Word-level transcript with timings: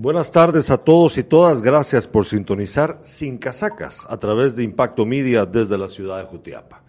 Buenas 0.00 0.30
tardes 0.30 0.70
a 0.70 0.78
todos 0.78 1.18
y 1.18 1.24
todas. 1.24 1.60
Gracias 1.60 2.06
por 2.06 2.24
sintonizar 2.24 3.00
Sin 3.02 3.36
Casacas 3.36 4.06
a 4.08 4.16
través 4.16 4.54
de 4.54 4.62
Impacto 4.62 5.04
Media 5.04 5.44
desde 5.44 5.76
la 5.76 5.88
ciudad 5.88 6.18
de 6.18 6.24
Jutiapa. 6.26 6.84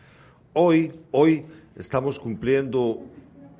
Hoy, 0.53 0.93
hoy 1.09 1.43
estamos 1.75 2.19
cumpliendo 2.19 3.01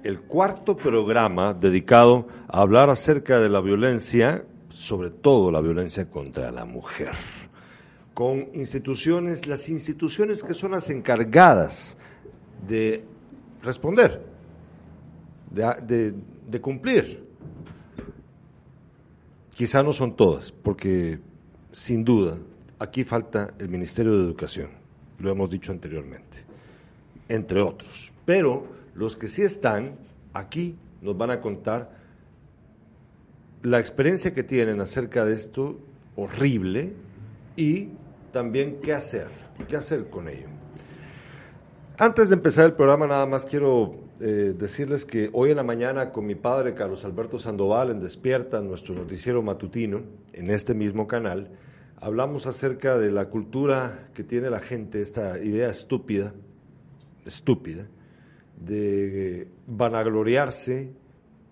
el 0.03 0.19
cuarto 0.19 0.77
programa 0.77 1.55
dedicado 1.55 2.27
a 2.47 2.61
hablar 2.61 2.91
acerca 2.91 3.39
de 3.39 3.49
la 3.49 3.59
violencia, 3.59 4.45
sobre 4.71 5.09
todo 5.09 5.51
la 5.51 5.61
violencia 5.61 6.07
contra 6.11 6.51
la 6.51 6.65
mujer, 6.65 7.13
con 8.13 8.49
instituciones, 8.53 9.47
las 9.47 9.67
instituciones 9.67 10.43
que 10.43 10.53
son 10.53 10.73
las 10.73 10.91
encargadas 10.91 11.97
de 12.67 13.03
responder, 13.63 14.21
de, 15.49 16.13
de 16.47 16.61
cumplir 16.61 17.28
Quizá 19.59 19.83
no 19.83 19.91
son 19.91 20.15
todas, 20.15 20.53
porque 20.53 21.19
sin 21.73 22.05
duda 22.05 22.37
aquí 22.79 23.03
falta 23.03 23.55
el 23.59 23.67
Ministerio 23.67 24.17
de 24.17 24.23
Educación, 24.23 24.69
lo 25.17 25.29
hemos 25.29 25.49
dicho 25.49 25.73
anteriormente, 25.73 26.45
entre 27.27 27.61
otros. 27.61 28.13
Pero 28.23 28.65
los 28.95 29.17
que 29.17 29.27
sí 29.27 29.41
están 29.41 29.97
aquí 30.31 30.77
nos 31.01 31.17
van 31.17 31.31
a 31.31 31.41
contar 31.41 31.91
la 33.61 33.81
experiencia 33.81 34.33
que 34.33 34.43
tienen 34.43 34.79
acerca 34.79 35.25
de 35.25 35.33
esto 35.33 35.77
horrible 36.15 36.93
y 37.57 37.89
también 38.31 38.79
qué 38.81 38.93
hacer, 38.93 39.27
qué 39.67 39.75
hacer 39.75 40.09
con 40.09 40.29
ello. 40.29 40.47
Antes 41.97 42.29
de 42.29 42.35
empezar 42.35 42.63
el 42.63 42.75
programa, 42.75 43.07
nada 43.07 43.25
más 43.25 43.45
quiero 43.45 44.07
eh, 44.21 44.53
decirles 44.57 45.05
que 45.05 45.29
hoy 45.31 45.51
en 45.51 45.55
la 45.55 45.63
mañana 45.63 46.11
con 46.11 46.25
mi 46.25 46.35
padre 46.35 46.73
Carlos 46.73 47.05
Alberto 47.05 47.39
Sandoval 47.39 47.89
en 47.89 48.01
Despierta, 48.01 48.59
nuestro 48.59 48.93
noticiero 48.93 49.41
matutino, 49.41 50.01
en 50.33 50.49
este 50.49 50.73
mismo 50.73 51.07
canal, 51.07 51.51
hablamos 52.01 52.45
acerca 52.45 52.97
de 52.97 53.11
la 53.11 53.29
cultura 53.29 54.09
que 54.13 54.25
tiene 54.25 54.49
la 54.49 54.59
gente, 54.59 55.01
esta 55.01 55.39
idea 55.39 55.69
estúpida, 55.69 56.33
estúpida, 57.25 57.87
de 58.57 59.47
vanagloriarse 59.67 60.91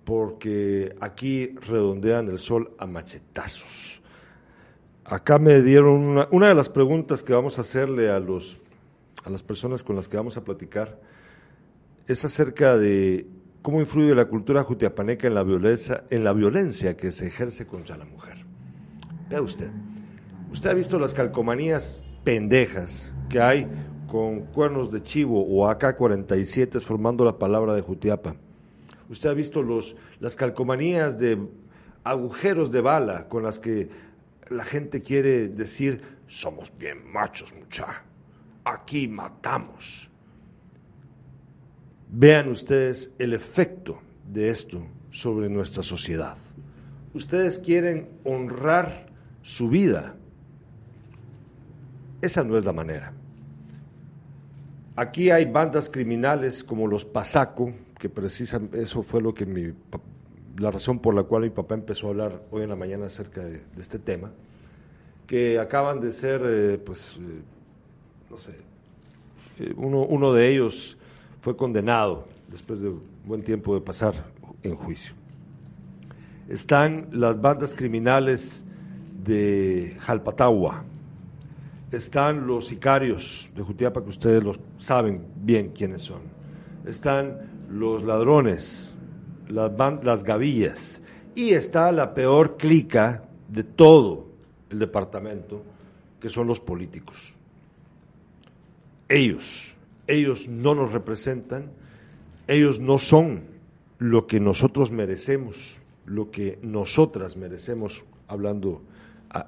porque 0.03 0.93
aquí 0.99 1.55
redondean 1.67 2.27
el 2.27 2.37
sol 2.37 2.75
a 2.77 2.85
machetazos. 2.85 4.01
Acá 5.05 5.39
me 5.39 5.61
dieron 5.61 6.01
una, 6.01 6.27
una 6.31 6.49
de 6.49 6.55
las 6.55 6.67
preguntas 6.67 7.23
que 7.23 7.31
vamos 7.31 7.57
a 7.59 7.61
hacerle 7.61 8.09
a, 8.09 8.19
los, 8.19 8.57
a 9.23 9.29
las 9.29 9.41
personas 9.41 9.83
con 9.83 9.95
las 9.95 10.09
que 10.09 10.17
vamos 10.17 10.35
a 10.35 10.43
platicar 10.43 10.99
es 12.07 12.23
acerca 12.23 12.77
de 12.77 13.27
cómo 13.61 13.79
influye 13.81 14.15
la 14.15 14.25
cultura 14.25 14.63
jutiapaneca 14.63 15.27
en 15.27 15.35
la 15.35 15.43
violencia, 15.43 16.05
en 16.09 16.23
la 16.23 16.33
violencia 16.33 16.95
que 16.95 17.11
se 17.11 17.27
ejerce 17.27 17.67
contra 17.67 17.97
la 17.97 18.05
mujer. 18.05 18.37
Vea 19.29 19.41
usted, 19.41 19.69
usted 20.51 20.69
ha 20.69 20.73
visto 20.73 20.97
las 20.99 21.13
calcomanías 21.13 22.01
pendejas 22.23 23.13
que 23.29 23.41
hay 23.41 23.67
con 24.09 24.45
cuernos 24.45 24.89
de 24.89 25.03
chivo 25.03 25.45
o 25.45 25.67
AK-47 25.67 26.79
formando 26.79 27.25
la 27.25 27.37
palabra 27.37 27.73
de 27.73 27.81
Jutiapa. 27.81 28.35
Usted 29.09 29.29
ha 29.29 29.33
visto 29.33 29.61
los, 29.61 29.97
las 30.21 30.35
calcomanías 30.37 31.19
de 31.19 31.37
agujeros 32.05 32.71
de 32.71 32.81
bala 32.81 33.27
con 33.27 33.43
las 33.43 33.59
que 33.59 33.89
la 34.49 34.63
gente 34.63 35.01
quiere 35.01 35.49
decir, 35.49 36.01
somos 36.27 36.71
bien 36.77 37.05
machos, 37.11 37.53
mucha, 37.53 38.03
aquí 38.63 39.09
matamos. 39.09 40.06
Vean 42.09 42.47
ustedes 42.49 43.11
el 43.19 43.33
efecto 43.33 43.99
de 44.31 44.49
esto 44.49 44.81
sobre 45.09 45.49
nuestra 45.49 45.83
sociedad. 45.83 46.37
Ustedes 47.13 47.59
quieren 47.59 48.09
honrar 48.23 49.07
su 49.41 49.69
vida. 49.69 50.15
Esa 52.21 52.43
no 52.43 52.57
es 52.57 52.65
la 52.65 52.73
manera. 52.73 53.13
Aquí 54.95 55.29
hay 55.29 55.45
bandas 55.45 55.89
criminales 55.89 56.63
como 56.63 56.87
los 56.87 57.05
Pasaco, 57.05 57.73
que 57.99 58.09
precisan, 58.09 58.69
eso 58.73 59.03
fue 59.03 59.21
lo 59.21 59.33
que 59.33 59.73
la 60.57 60.71
razón 60.71 60.99
por 60.99 61.13
la 61.13 61.23
cual 61.23 61.43
mi 61.43 61.49
papá 61.49 61.75
empezó 61.75 62.07
a 62.07 62.09
hablar 62.11 62.41
hoy 62.51 62.63
en 62.63 62.69
la 62.69 62.75
mañana 62.75 63.05
acerca 63.05 63.43
de, 63.43 63.61
este 63.79 63.99
tema, 63.99 64.31
que 65.27 65.59
acaban 65.59 65.99
de 65.99 66.11
ser, 66.11 66.41
eh, 66.45 66.77
pues, 66.77 67.17
eh, 67.17 67.41
no 68.29 68.37
sé, 68.37 68.53
eh, 69.59 69.73
uno, 69.77 70.03
uno 70.03 70.33
de 70.33 70.49
ellos 70.49 70.97
fue 71.41 71.55
condenado 71.55 72.27
después 72.47 72.79
de 72.79 72.91
buen 73.25 73.43
tiempo 73.43 73.75
de 73.75 73.81
pasar 73.81 74.13
en 74.63 74.75
juicio. 74.75 75.13
Están 76.47 77.07
las 77.11 77.39
bandas 77.39 77.73
criminales 77.73 78.63
de 79.23 79.97
Jalpatagua, 79.99 80.83
están 81.91 82.47
los 82.47 82.67
sicarios 82.67 83.49
de 83.55 83.63
Jutiapa, 83.63 84.03
que 84.03 84.09
ustedes 84.09 84.43
lo 84.43 84.55
saben 84.77 85.25
bien 85.35 85.69
quiénes 85.69 86.01
son, 86.01 86.21
están 86.85 87.49
los 87.69 88.03
ladrones, 88.03 88.95
las, 89.49 89.71
las 90.03 90.23
gavillas, 90.23 91.01
y 91.35 91.51
está 91.51 91.91
la 91.91 92.13
peor 92.13 92.57
clica 92.57 93.23
de 93.49 93.63
todo 93.63 94.27
el 94.69 94.79
departamento, 94.79 95.63
que 96.19 96.29
son 96.29 96.47
los 96.47 96.59
políticos. 96.59 97.33
Ellos 99.07 99.76
ellos 100.07 100.47
no 100.47 100.73
nos 100.73 100.91
representan, 100.91 101.71
ellos 102.47 102.79
no 102.79 102.97
son 102.97 103.43
lo 103.99 104.27
que 104.27 104.39
nosotros 104.39 104.91
merecemos, 104.91 105.79
lo 106.05 106.31
que 106.31 106.59
nosotras 106.61 107.35
merecemos, 107.35 108.03
hablando, 108.27 108.81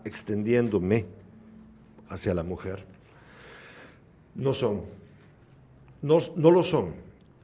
extendiéndome 0.03 1.05
hacia 2.09 2.33
la 2.33 2.43
mujer. 2.43 2.83
No 4.35 4.53
son, 4.53 4.81
no, 6.01 6.17
no 6.35 6.51
lo 6.51 6.63
son. 6.63 6.93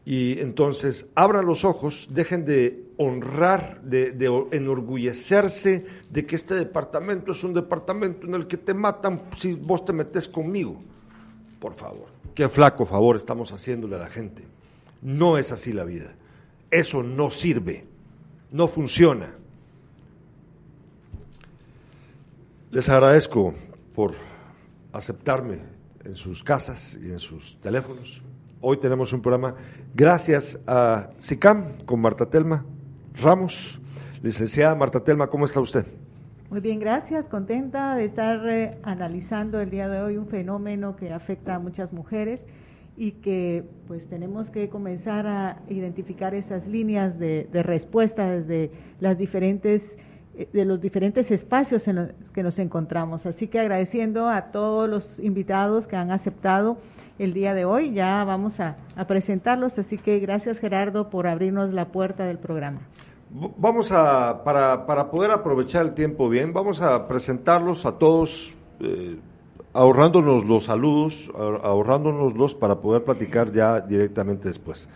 Y 0.06 0.40
entonces 0.40 1.08
abran 1.16 1.46
los 1.46 1.66
ojos, 1.66 2.10
dejen 2.12 2.46
de 2.46 2.86
honrar, 2.98 3.82
de, 3.82 4.12
de, 4.12 4.48
enorgullecerse 4.52 5.86
de 6.12 6.26
que 6.26 6.36
este 6.36 6.54
departamento 6.54 7.32
es 7.32 7.44
un 7.44 7.54
departamento 7.54 8.28
en 8.28 8.36
el 8.36 8.46
que 8.46 8.58
te 8.58 8.74
matan 8.74 9.24
si 9.38 9.54
vos 9.54 9.84
te 9.84 9.94
metes 9.94 10.28
conmigo. 10.28 10.80
Por 11.60 11.74
favor. 11.74 12.15
Qué 12.36 12.50
flaco 12.50 12.86
favor 12.86 13.16
estamos 13.16 13.54
haciéndole 13.54 13.96
a 13.96 14.00
la 14.00 14.10
gente. 14.10 14.44
No 15.02 15.38
es 15.38 15.54
así 15.54 15.72
la 15.72 15.86
vida. 15.86 16.14
Eso 16.70 17.02
no 17.02 17.30
sirve, 17.30 17.86
no 18.52 18.68
funciona. 18.68 19.34
Les 22.72 22.90
agradezco 22.90 23.54
por 23.96 24.16
aceptarme 24.92 25.60
en 26.04 26.16
sus 26.16 26.44
casas 26.44 26.98
y 27.02 27.10
en 27.10 27.20
sus 27.20 27.58
teléfonos. 27.62 28.22
Hoy 28.60 28.78
tenemos 28.78 29.14
un 29.14 29.22
programa 29.22 29.56
gracias 29.94 30.60
a 30.68 31.12
SICAM 31.20 31.86
con 31.86 32.02
Marta 32.02 32.26
Telma 32.26 32.66
Ramos. 33.14 33.80
Licenciada 34.22 34.76
Marta 34.76 35.00
Telma, 35.00 35.28
¿cómo 35.28 35.46
está 35.46 35.62
usted? 35.62 35.86
Muy 36.52 36.60
bien, 36.60 36.80
gracias. 36.80 37.28
Contenta 37.28 37.96
de 37.96 38.06
estar 38.06 38.48
eh, 38.48 38.78
analizando 38.84 39.60
el 39.60 39.72
día 39.72 39.90
de 39.90 40.00
hoy 40.02 40.18
un 40.18 40.28
fenómeno 40.28 40.96
que 40.96 41.12
afecta 41.12 41.56
a 41.56 41.60
muchas 41.60 41.92
mujeres 41.92 42.46
y 42.96 43.14
que 43.14 43.64
pues 43.88 44.08
tenemos 44.08 44.52
que 44.52 44.70
comenzar 44.70 45.26
a 45.26 45.58
identificar 45.70 46.36
esas 46.36 46.68
líneas 46.68 47.18
de, 47.18 47.50
respuesta 47.52 48.30
desde 48.30 48.70
las 49.00 49.18
diferentes 49.18 49.96
eh, 50.38 50.48
de 50.54 50.66
los 50.66 50.80
diferentes 50.80 51.32
espacios 51.32 51.88
en 51.88 51.96
los 51.96 52.10
que 52.32 52.44
nos 52.44 52.60
encontramos. 52.60 53.26
Así 53.26 53.48
que 53.48 53.60
agradeciendo 53.60 54.30
a 54.30 54.52
todos 54.52 54.88
los 54.88 55.18
invitados 55.18 55.88
que 55.88 55.96
han 55.96 56.12
aceptado 56.12 56.78
el 57.18 57.34
día 57.34 57.56
de 57.56 57.66
hoy, 57.66 57.92
ya 57.92 58.24
vamos 58.24 58.60
a 58.60 58.78
presentarlos. 59.08 59.80
Así 59.80 59.98
que 59.98 60.20
gracias 60.20 60.60
Gerardo 60.60 61.10
por 61.10 61.26
abrirnos 61.26 61.74
la 61.74 61.86
puerta 61.86 62.28
del 62.28 62.38
programa. 62.38 62.82
Vamos 63.30 63.92
a, 63.92 64.44
para, 64.44 64.86
para, 64.86 65.10
poder 65.10 65.32
aprovechar 65.32 65.86
el 65.86 65.94
tiempo 65.94 66.30
bien, 66.30 66.54
vamos 66.54 66.82
a 66.82 67.08
presentarlos 67.08 67.86
a 67.86 67.98
todos, 67.98 68.54
eh, 68.80 69.18
ahorrándonos 69.74 70.46
los 70.46 70.66
saludos, 70.66 71.30
ahorrándonos 71.36 72.56
para 72.56 72.80
poder 72.80 73.04
platicar 73.04 73.52
ya 73.52 73.82
directamente 73.82 74.48
después. 74.48 74.88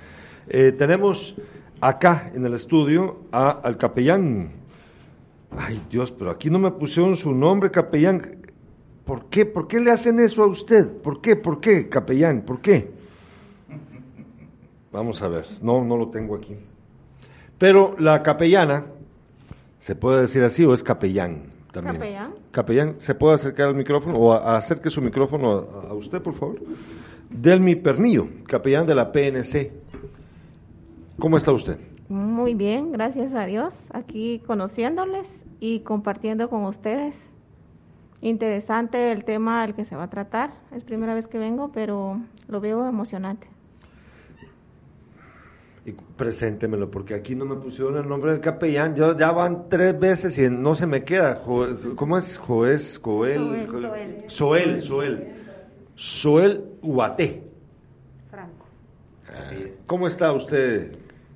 Eh, 0.47 0.71
tenemos 0.71 1.35
acá 1.81 2.31
en 2.33 2.45
el 2.45 2.53
estudio 2.53 3.17
a, 3.31 3.49
al 3.49 3.77
capellán. 3.77 4.51
Ay 5.51 5.81
Dios, 5.89 6.11
pero 6.11 6.29
aquí 6.29 6.49
no 6.49 6.59
me 6.59 6.71
pusieron 6.71 7.15
su 7.15 7.31
nombre, 7.33 7.71
capellán. 7.71 8.37
¿Por 9.05 9.25
qué? 9.25 9.45
¿Por 9.45 9.67
qué 9.67 9.79
le 9.79 9.91
hacen 9.91 10.19
eso 10.19 10.43
a 10.43 10.47
usted? 10.47 10.87
¿Por 10.87 11.19
qué? 11.19 11.35
¿Por 11.35 11.59
qué, 11.59 11.89
capellán? 11.89 12.43
¿Por 12.43 12.61
qué? 12.61 12.91
Vamos 14.91 15.21
a 15.21 15.27
ver. 15.27 15.45
No, 15.61 15.83
no 15.83 15.97
lo 15.97 16.09
tengo 16.09 16.35
aquí. 16.35 16.55
Pero 17.59 17.95
la 17.99 18.23
capellana, 18.23 18.85
se 19.79 19.93
puede 19.93 20.21
decir 20.21 20.41
así, 20.43 20.65
o 20.65 20.73
es 20.73 20.81
capellán 20.81 21.43
también. 21.71 21.97
Capellán. 21.97 22.33
Capellán, 22.51 22.95
¿se 22.99 23.13
puede 23.13 23.35
acercar 23.35 23.67
al 23.67 23.75
micrófono 23.75 24.17
o 24.17 24.33
acerque 24.33 24.89
su 24.89 25.01
micrófono 25.01 25.67
a, 25.89 25.93
usted, 25.93 26.21
por 26.21 26.33
favor? 26.35 26.59
Delmi 27.29 27.75
Pernillo, 27.75 28.27
capellán 28.47 28.87
de 28.87 28.95
la 28.95 29.11
PNC. 29.11 29.71
¿Cómo 31.19 31.37
está 31.37 31.51
usted? 31.51 31.77
Muy 32.07 32.55
bien, 32.55 32.93
gracias 32.93 33.33
a 33.33 33.45
Dios. 33.45 33.73
Aquí 33.91 34.41
conociéndoles 34.47 35.27
y 35.59 35.81
compartiendo 35.81 36.49
con 36.49 36.63
ustedes. 36.63 37.13
Interesante 38.21 39.11
el 39.11 39.25
tema 39.25 39.63
al 39.63 39.75
que 39.75 39.83
se 39.85 39.97
va 39.97 40.03
a 40.03 40.09
tratar. 40.09 40.51
Es 40.75 40.83
primera 40.85 41.13
vez 41.13 41.27
que 41.27 41.37
vengo, 41.37 41.71
pero 41.73 42.19
lo 42.47 42.61
veo 42.61 42.87
emocionante. 42.87 43.47
Y 45.89 45.95
preséntemelo, 46.15 46.91
porque 46.91 47.15
aquí 47.15 47.33
no 47.35 47.45
me 47.45 47.55
pusieron 47.55 47.97
el 47.97 48.07
nombre 48.07 48.31
del 48.31 48.41
capellán. 48.41 48.95
Yo, 48.95 49.17
ya 49.17 49.31
van 49.31 49.69
tres 49.69 49.99
veces 49.99 50.37
y 50.37 50.47
no 50.47 50.75
se 50.75 50.85
me 50.85 51.03
queda. 51.03 51.41
¿Cómo 51.95 52.17
es? 52.17 52.37
Joés, 52.37 52.99
Joel. 53.01 53.67
Soel. 53.67 54.23
Soel, 54.27 54.81
Soel. 54.83 55.27
Soel 55.95 56.63
Ubaté. 56.83 57.43
Franco. 58.29 58.65
¿Cómo 59.87 60.07
está 60.07 60.31
usted, 60.31 60.95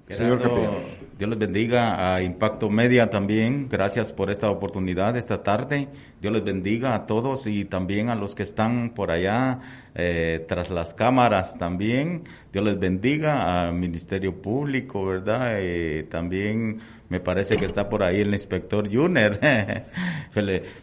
señor 0.10 0.42
capellán? 0.42 1.04
Dios 1.18 1.30
les 1.30 1.40
bendiga 1.40 2.16
a 2.16 2.24
Impacto 2.24 2.70
Media 2.70 3.10
también. 3.10 3.70
Gracias 3.70 4.12
por 4.12 4.32
esta 4.32 4.50
oportunidad 4.50 5.16
esta 5.16 5.44
tarde. 5.44 5.88
Dios 6.20 6.34
les 6.34 6.44
bendiga 6.44 6.96
a 6.96 7.06
todos 7.06 7.46
y 7.46 7.66
también 7.66 8.10
a 8.10 8.16
los 8.16 8.34
que 8.34 8.44
están 8.44 8.90
por 8.96 9.12
allá 9.12 9.60
eh, 9.94 10.44
tras 10.48 10.72
las 10.72 10.94
cámaras 10.96 11.58
también. 11.58 12.24
Dios 12.52 12.66
les 12.66 12.80
bendiga 12.80 13.62
al 13.62 13.76
Ministerio 13.76 14.42
Público, 14.42 15.06
¿verdad? 15.06 15.52
Eh, 15.60 16.08
también 16.10 16.80
me 17.10 17.20
parece 17.20 17.58
que 17.58 17.66
está 17.66 17.90
por 17.90 18.02
ahí 18.02 18.22
el 18.22 18.34
inspector 18.34 18.92
Juner. 18.92 19.86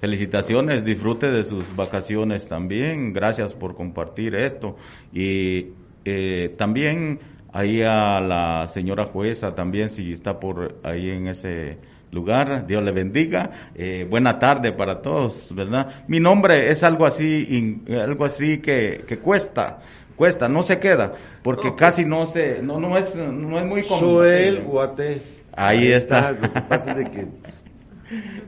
Felicitaciones, 0.00 0.84
disfrute 0.84 1.30
de 1.30 1.44
sus 1.44 1.74
vacaciones 1.74 2.46
también. 2.46 3.12
Gracias 3.12 3.52
por 3.52 3.74
compartir 3.74 4.36
esto. 4.36 4.76
Y 5.12 5.72
eh, 6.04 6.54
también 6.56 7.18
ahí 7.52 7.82
a 7.82 8.20
la 8.20 8.68
señora 8.68 9.04
jueza 9.06 9.54
también, 9.54 9.88
si 9.88 10.12
está 10.12 10.38
por 10.38 10.80
ahí 10.82 11.10
en 11.10 11.28
ese 11.28 11.78
lugar, 12.12 12.66
Dios 12.66 12.82
le 12.82 12.92
bendiga. 12.92 13.50
Eh, 13.74 14.06
buena 14.08 14.38
tarde 14.38 14.72
para 14.72 15.00
todos, 15.02 15.54
¿verdad? 15.54 16.04
Mi 16.08 16.20
nombre 16.20 16.70
es 16.70 16.82
algo 16.82 17.06
así, 17.06 17.82
algo 17.90 18.24
así 18.24 18.58
que, 18.58 19.04
que 19.06 19.18
cuesta, 19.18 19.80
cuesta, 20.16 20.48
no 20.48 20.62
se 20.62 20.78
queda, 20.78 21.12
porque 21.42 21.74
casi 21.74 22.04
no 22.04 22.26
se, 22.26 22.62
no, 22.62 22.78
no 22.78 22.96
es, 22.96 23.14
no 23.16 23.58
es 23.58 23.66
muy 23.66 23.82
común. 23.82 24.00
Soel 24.00 24.62
Guate. 24.62 25.22
Ahí, 25.52 25.92
está. 25.92 26.34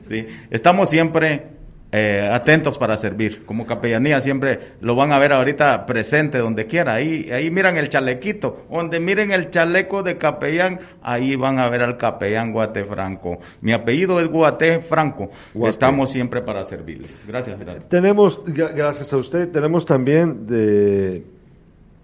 sí, 0.07 0.27
estamos 0.49 0.89
siempre 0.89 1.52
eh, 1.93 2.27
atentos 2.27 2.79
para 2.79 2.97
servir. 2.97 3.45
Como 3.45 3.67
capellanía 3.67 4.19
siempre 4.19 4.73
lo 4.81 4.95
van 4.95 5.11
a 5.11 5.19
ver 5.19 5.31
ahorita 5.31 5.85
presente 5.85 6.39
donde 6.39 6.65
quiera. 6.65 6.95
Ahí, 6.95 7.29
ahí 7.31 7.51
miran 7.51 7.77
el 7.77 7.87
chalequito, 7.87 8.65
donde 8.69 8.99
miren 8.99 9.31
el 9.31 9.51
chaleco 9.51 10.01
de 10.01 10.17
capellán, 10.17 10.79
ahí 11.03 11.35
van 11.35 11.59
a 11.59 11.69
ver 11.69 11.83
al 11.83 11.97
capellán 11.97 12.51
Guate 12.51 12.83
Franco. 12.83 13.37
Mi 13.61 13.73
apellido 13.73 14.19
es 14.19 14.27
Guate 14.27 14.79
Franco. 14.79 15.29
Estamos 15.67 16.09
siempre 16.09 16.41
para 16.41 16.65
servirles. 16.65 17.23
Gracias, 17.27 17.59
gracias. 17.59 17.87
Tenemos, 17.89 18.41
gracias 18.43 19.13
a 19.13 19.17
usted, 19.17 19.49
tenemos 19.49 19.85
también 19.85 20.47
de 20.47 21.23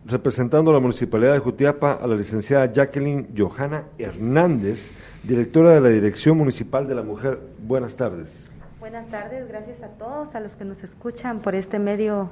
representando 0.05 0.69
a 0.69 0.75
la 0.75 0.79
Municipalidad 0.79 1.33
de 1.33 1.39
Jutiapa 1.39 1.93
a 1.93 2.05
la 2.05 2.15
licenciada 2.15 2.71
Jacqueline 2.71 3.29
Johanna 3.35 3.85
Hernández, 3.97 4.91
directora 5.23 5.73
de 5.73 5.81
la 5.81 5.89
Dirección 5.89 6.37
Municipal 6.37 6.87
de 6.87 6.95
la 6.95 7.01
Mujer. 7.01 7.39
Buenas 7.65 7.95
tardes. 7.95 8.48
Buenas 8.89 9.11
tardes, 9.11 9.47
gracias 9.47 9.83
a 9.83 9.89
todos, 9.99 10.33
a 10.33 10.39
los 10.39 10.51
que 10.53 10.65
nos 10.65 10.83
escuchan 10.83 11.41
por 11.41 11.53
este 11.53 11.77
medio, 11.77 12.31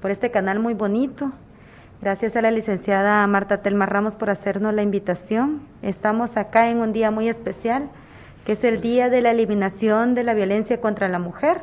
por 0.00 0.10
este 0.10 0.30
canal 0.30 0.58
muy 0.58 0.72
bonito. 0.72 1.32
Gracias 2.00 2.34
a 2.34 2.40
la 2.40 2.50
licenciada 2.50 3.26
Marta 3.26 3.60
Telma 3.60 3.84
Ramos 3.84 4.14
por 4.14 4.30
hacernos 4.30 4.72
la 4.72 4.80
invitación. 4.80 5.60
Estamos 5.82 6.34
acá 6.38 6.70
en 6.70 6.78
un 6.78 6.94
día 6.94 7.10
muy 7.10 7.28
especial, 7.28 7.90
que 8.46 8.52
es 8.52 8.64
el 8.64 8.80
Día 8.80 9.10
de 9.10 9.20
la 9.20 9.32
Eliminación 9.32 10.14
de 10.14 10.24
la 10.24 10.32
Violencia 10.32 10.80
contra 10.80 11.08
la 11.08 11.18
Mujer, 11.18 11.60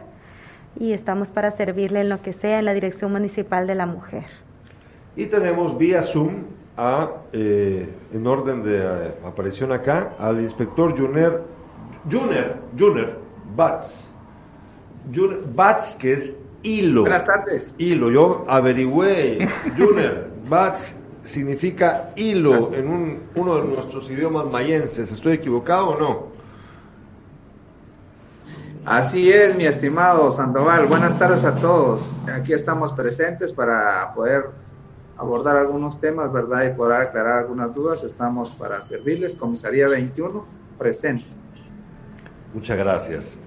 y 0.79 0.93
estamos 0.93 1.29
para 1.29 1.49
servirle 1.49 2.01
en 2.01 2.09
lo 2.09 2.21
que 2.21 2.33
sea 2.33 2.59
en 2.59 2.65
la 2.65 2.75
Dirección 2.75 3.13
Municipal 3.13 3.65
de 3.65 3.73
la 3.73 3.87
Mujer. 3.87 4.25
Y 5.15 5.25
tenemos 5.25 5.75
vía 5.75 6.03
Zoom 6.03 6.43
a, 6.77 7.13
eh, 7.33 7.89
en 8.13 8.27
orden 8.27 8.61
de 8.61 8.77
eh, 8.77 9.15
aparición 9.25 9.71
acá, 9.71 10.13
al 10.19 10.39
inspector 10.39 10.95
Juner, 10.95 11.41
Juner, 12.07 12.57
Juner 12.77 13.17
Batz. 13.55 14.13
Bats, 15.55 15.95
que 15.95 16.13
es 16.13 16.35
hilo. 16.63 17.01
Buenas 17.01 17.25
tardes. 17.25 17.75
Hilo. 17.77 18.11
Yo 18.11 18.45
averigüé, 18.47 19.47
Junior, 19.77 20.27
Bats 20.49 20.95
significa 21.23 22.11
hilo 22.15 22.73
en 22.73 22.87
un, 22.87 23.19
uno 23.35 23.55
de 23.57 23.63
nuestros 23.63 24.09
idiomas 24.09 24.45
mayenses. 24.45 25.11
¿Estoy 25.11 25.33
equivocado 25.33 25.89
o 25.89 25.99
no? 25.99 26.35
Así 28.85 29.31
es, 29.31 29.55
mi 29.55 29.65
estimado 29.65 30.29
Sandoval. 30.29 30.85
Buenas 30.85 31.17
tardes 31.17 31.43
a 31.43 31.55
todos. 31.55 32.13
Aquí 32.31 32.53
estamos 32.53 32.93
presentes 32.93 33.51
para 33.51 34.13
poder 34.13 34.51
abordar 35.17 35.57
algunos 35.57 35.99
temas, 35.99 36.31
¿verdad? 36.31 36.65
Y 36.65 36.75
poder 36.75 37.01
aclarar 37.01 37.39
algunas 37.39 37.73
dudas. 37.73 38.03
Estamos 38.03 38.51
para 38.51 38.83
servirles. 38.83 39.35
Comisaría 39.35 39.87
21, 39.87 40.45
presente. 40.77 41.25
Muchas 42.53 42.77
gracias. 42.77 43.39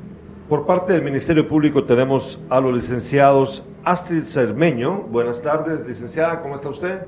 Por 0.49 0.65
parte 0.65 0.95
del 0.95 1.03
Ministerio 1.03 1.47
Público 1.47 1.85
tenemos 1.85 2.41
a 2.49 2.59
los 2.59 2.73
licenciados 2.73 3.63
Astrid 3.85 4.25
Cermeño. 4.25 5.03
Buenas 5.03 5.43
tardes, 5.43 5.87
licenciada, 5.87 6.41
¿cómo 6.41 6.55
está 6.55 6.71
usted? 6.71 7.03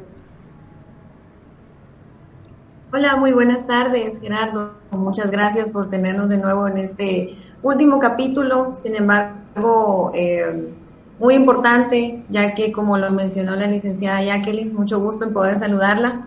Hola, 2.93 3.17
muy 3.17 3.33
buenas 3.33 3.67
tardes, 3.67 4.21
Gerardo. 4.21 4.75
Muchas 4.91 5.31
gracias 5.31 5.71
por 5.71 5.89
tenernos 5.89 6.29
de 6.29 6.37
nuevo 6.37 6.69
en 6.69 6.77
este 6.77 7.39
último 7.63 7.99
capítulo. 7.99 8.75
Sin 8.75 8.95
embargo, 8.95 10.13
eh, 10.15 10.75
muy 11.19 11.35
importante, 11.35 12.27
ya 12.29 12.55
que 12.55 12.73
como 12.73 12.99
lo 12.99 13.11
mencionó 13.11 13.57
la 13.57 13.69
licenciada 13.69 14.23
Jacqueline, 14.23 14.75
mucho 14.75 15.01
gusto 15.01 15.25
en 15.25 15.33
poder 15.33 15.57
saludarla. 15.57 16.27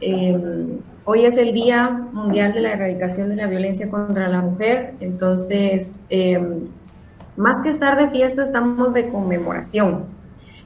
Eh, 0.00 0.78
Hoy 1.06 1.26
es 1.26 1.36
el 1.36 1.52
Día 1.52 1.90
Mundial 1.90 2.54
de 2.54 2.62
la 2.62 2.72
Erradicación 2.72 3.28
de 3.28 3.36
la 3.36 3.46
Violencia 3.46 3.90
contra 3.90 4.26
la 4.26 4.40
Mujer, 4.40 4.94
entonces, 5.00 6.06
eh, 6.08 6.40
más 7.36 7.60
que 7.60 7.68
estar 7.68 7.98
de 7.98 8.08
fiesta, 8.08 8.42
estamos 8.42 8.94
de 8.94 9.10
conmemoración. 9.10 10.06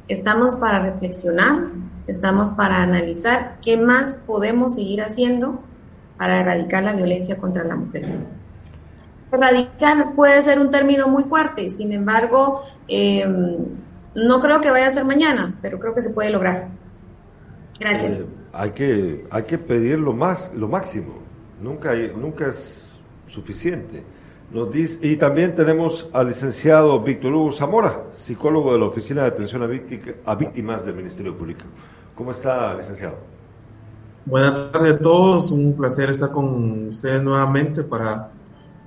Estamos 0.06 0.54
para 0.54 0.78
reflexionar, 0.78 1.70
estamos 2.06 2.52
para 2.52 2.80
analizar 2.80 3.56
qué 3.60 3.76
más 3.76 4.22
podemos 4.28 4.76
seguir 4.76 5.02
haciendo 5.02 5.60
para 6.16 6.38
erradicar 6.38 6.84
la 6.84 6.92
violencia 6.92 7.36
contra 7.38 7.64
la 7.64 7.74
mujer. 7.74 8.06
Erradicar 9.32 10.14
puede 10.14 10.40
ser 10.42 10.60
un 10.60 10.70
término 10.70 11.08
muy 11.08 11.24
fuerte, 11.24 11.68
sin 11.68 11.92
embargo, 11.92 12.62
eh, 12.86 13.26
no 14.14 14.40
creo 14.40 14.60
que 14.60 14.70
vaya 14.70 14.86
a 14.86 14.92
ser 14.92 15.04
mañana, 15.04 15.58
pero 15.60 15.80
creo 15.80 15.96
que 15.96 16.02
se 16.02 16.10
puede 16.10 16.30
lograr. 16.30 16.68
Gracias. 17.80 18.37
Hay 18.52 18.70
que, 18.70 19.26
hay 19.30 19.42
que 19.42 19.58
pedir 19.58 19.98
lo, 19.98 20.12
más, 20.12 20.50
lo 20.54 20.68
máximo, 20.68 21.14
nunca, 21.62 21.94
nunca 22.16 22.48
es 22.48 23.00
suficiente. 23.26 24.02
Nos 24.50 24.72
dice, 24.72 24.98
y 25.02 25.16
también 25.16 25.54
tenemos 25.54 26.08
al 26.12 26.28
licenciado 26.28 26.98
Víctor 27.02 27.34
Hugo 27.34 27.52
Zamora, 27.52 28.04
psicólogo 28.14 28.72
de 28.72 28.78
la 28.78 28.86
Oficina 28.86 29.22
de 29.22 29.28
Atención 29.28 29.62
a, 29.62 30.34
Víctimas 30.34 30.86
del 30.86 30.94
Ministerio 30.94 31.36
Público. 31.36 31.64
¿Cómo 32.14 32.30
está, 32.30 32.74
licenciado? 32.74 33.16
Buenas 34.24 34.72
tardes 34.72 34.94
a 34.94 34.98
todos, 34.98 35.50
un 35.50 35.76
placer 35.76 36.10
estar 36.10 36.32
con 36.32 36.88
ustedes 36.88 37.22
nuevamente 37.22 37.84
para 37.84 38.30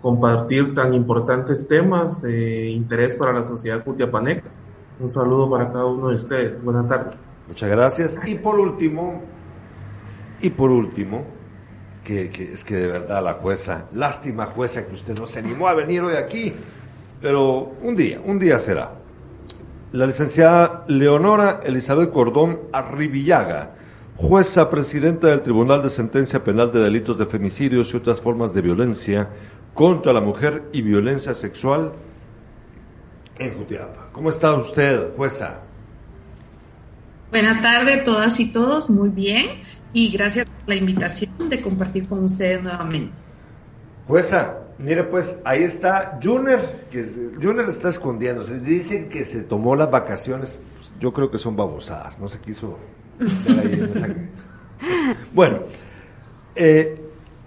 compartir 0.02 0.74
tan 0.74 0.96
importantes 0.96 1.68
temas 1.68 2.24
de 2.24 2.70
interés 2.70 3.14
para 3.14 3.32
la 3.32 3.44
sociedad 3.44 3.84
cutiapaneca. 3.84 4.50
Un 5.00 5.10
saludo 5.10 5.50
para 5.50 5.72
cada 5.72 5.86
uno 5.86 6.10
de 6.10 6.16
ustedes. 6.16 6.64
Buenas 6.64 6.88
tardes. 6.88 7.14
Muchas 7.48 7.70
gracias. 7.70 8.20
Y 8.26 8.36
por 8.36 8.60
último, 8.60 9.22
y 10.42 10.50
por 10.50 10.72
último, 10.72 11.26
que, 12.04 12.32
es 12.54 12.64
que 12.64 12.76
de 12.76 12.88
verdad 12.88 13.24
la 13.24 13.34
jueza, 13.34 13.86
lástima 13.94 14.48
jueza 14.48 14.86
que 14.86 14.94
usted 14.94 15.16
no 15.16 15.26
se 15.26 15.40
animó 15.40 15.68
a 15.68 15.76
venir 15.76 16.02
hoy 16.02 16.16
aquí, 16.16 16.54
pero 17.22 17.74
un 17.82 17.96
día, 17.96 18.20
un 18.24 18.40
día 18.40 18.60
será. 18.60 18.94
La 19.92 20.08
licenciada 20.08 20.86
Leonora 20.88 21.60
Elizabeth 21.64 22.12
Cordón 22.12 22.62
Arribillaga, 22.72 23.76
jueza 24.16 24.70
presidenta 24.70 25.28
del 25.28 25.42
Tribunal 25.42 25.84
de 25.84 25.90
Sentencia 25.90 26.44
Penal 26.44 26.72
de 26.72 26.80
Delitos 26.80 27.18
de 27.18 27.26
Femicidios 27.26 27.94
y 27.94 27.98
otras 27.98 28.22
formas 28.22 28.54
de 28.54 28.62
violencia 28.62 29.30
contra 29.74 30.14
la 30.14 30.22
mujer 30.22 30.64
y 30.74 30.82
violencia 30.82 31.34
sexual 31.34 31.94
en 33.38 33.54
Jutiapa. 33.54 34.10
¿Cómo 34.12 34.30
está 34.30 34.54
usted, 34.56 35.16
jueza? 35.16 35.60
Buenas 37.32 37.62
tardes 37.62 38.04
todas 38.04 38.40
y 38.40 38.52
todos, 38.52 38.90
muy 38.90 39.10
bien 39.10 39.72
y 39.94 40.12
gracias 40.12 40.46
por 40.46 40.70
la 40.70 40.76
invitación 40.76 41.50
de 41.50 41.62
compartir 41.62 42.08
con 42.08 42.24
ustedes 42.24 42.64
nuevamente. 42.64 43.14
Jueza, 44.08 44.58
mire 44.78 45.04
pues, 45.04 45.38
ahí 45.44 45.64
está 45.64 46.20
Juner, 46.22 46.88
que 46.90 47.04
Juner 47.42 47.70
está 47.70 47.90
escondiéndose. 47.90 48.60
Dicen 48.60 49.10
que 49.10 49.24
se 49.24 49.44
tomó 49.44 49.76
las 49.76 49.92
vacaciones, 49.92 50.60
pues, 50.76 50.92
yo 51.00 51.14
creo 51.14 51.30
que 51.30 51.38
son 51.38 51.56
babosadas, 51.56 52.20
no 52.20 52.28
se 52.28 52.40
quiso 52.40 52.78
Bueno, 55.34 55.60
eh, 56.56 57.00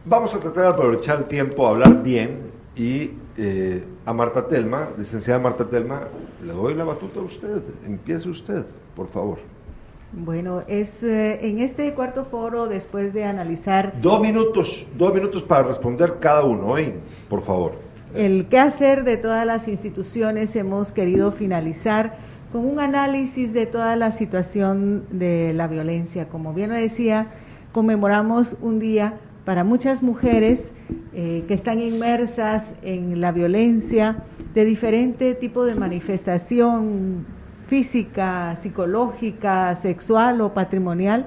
vamos 0.05 0.35
a 0.35 0.41
tratar 0.41 0.65
de 0.65 0.71
aprovechar 0.71 1.19
el 1.19 1.25
tiempo 1.25 1.67
a 1.67 1.71
hablar 1.71 2.03
bien 2.03 2.53
y 2.77 3.11
eh, 3.37 3.85
a 4.07 4.13
Marta 4.13 4.47
Telma, 4.47 4.89
licenciada 4.97 5.41
Marta 5.41 5.69
Telma, 5.69 6.03
le 6.45 6.53
doy 6.53 6.75
la 6.75 6.85
batuta 6.85 7.21
a 7.21 7.23
usted. 7.23 7.63
Empiece 7.85 8.29
usted, 8.29 8.65
por 8.95 9.09
favor. 9.09 9.54
Bueno, 10.17 10.63
es 10.69 11.03
eh, 11.03 11.47
en 11.47 11.59
este 11.59 11.93
cuarto 11.93 12.25
foro, 12.25 12.69
después 12.69 13.13
de 13.13 13.25
analizar... 13.25 13.95
Dos 14.01 14.21
minutos, 14.21 14.87
dos 14.97 15.13
minutos 15.13 15.43
para 15.43 15.65
responder 15.65 16.19
cada 16.21 16.45
uno, 16.45 16.79
¿eh? 16.79 16.95
por 17.29 17.43
favor. 17.43 17.73
El 18.15 18.47
qué 18.47 18.59
hacer 18.59 19.03
de 19.03 19.17
todas 19.17 19.45
las 19.45 19.67
instituciones 19.67 20.55
hemos 20.55 20.93
querido 20.93 21.33
finalizar 21.33 22.17
con 22.53 22.65
un 22.65 22.79
análisis 22.79 23.53
de 23.53 23.67
toda 23.67 23.97
la 23.97 24.13
situación 24.13 25.05
de 25.11 25.53
la 25.53 25.67
violencia. 25.67 26.29
Como 26.29 26.55
bien 26.55 26.71
lo 26.71 26.77
decía, 26.77 27.33
conmemoramos 27.73 28.55
un 28.63 28.79
día 28.79 29.15
para 29.45 29.65
muchas 29.65 30.01
mujeres 30.01 30.73
eh, 31.13 31.45
que 31.49 31.55
están 31.55 31.81
inmersas 31.81 32.73
en 32.83 33.21
la 33.21 33.33
violencia 33.33 34.19
de 34.55 34.65
diferente 34.65 35.35
tipo 35.35 35.65
de 35.65 35.75
manifestación 35.75 37.27
física, 37.75 38.55
psicológica, 38.63 39.75
sexual 39.83 40.41
o 40.43 40.55
patrimonial. 40.55 41.27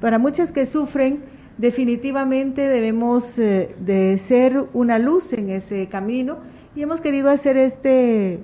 Para 0.00 0.18
muchas 0.18 0.50
que 0.50 0.64
sufren, 0.64 1.20
definitivamente 1.58 2.66
debemos 2.66 3.38
eh, 3.38 3.74
de 3.78 4.16
ser 4.16 4.64
una 4.72 4.98
luz 4.98 5.34
en 5.34 5.50
ese 5.50 5.88
camino 5.88 6.38
y 6.74 6.80
hemos 6.80 7.02
querido 7.02 7.28
hacer 7.28 7.58
este 7.58 8.38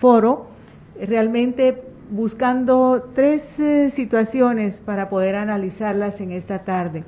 foro 0.00 0.48
realmente 1.00 1.84
buscando 2.10 3.10
tres 3.14 3.60
eh, 3.60 3.90
situaciones 3.90 4.80
para 4.80 5.08
poder 5.08 5.36
analizarlas 5.36 6.20
en 6.20 6.32
esta 6.32 6.64
tarde. 6.64 7.04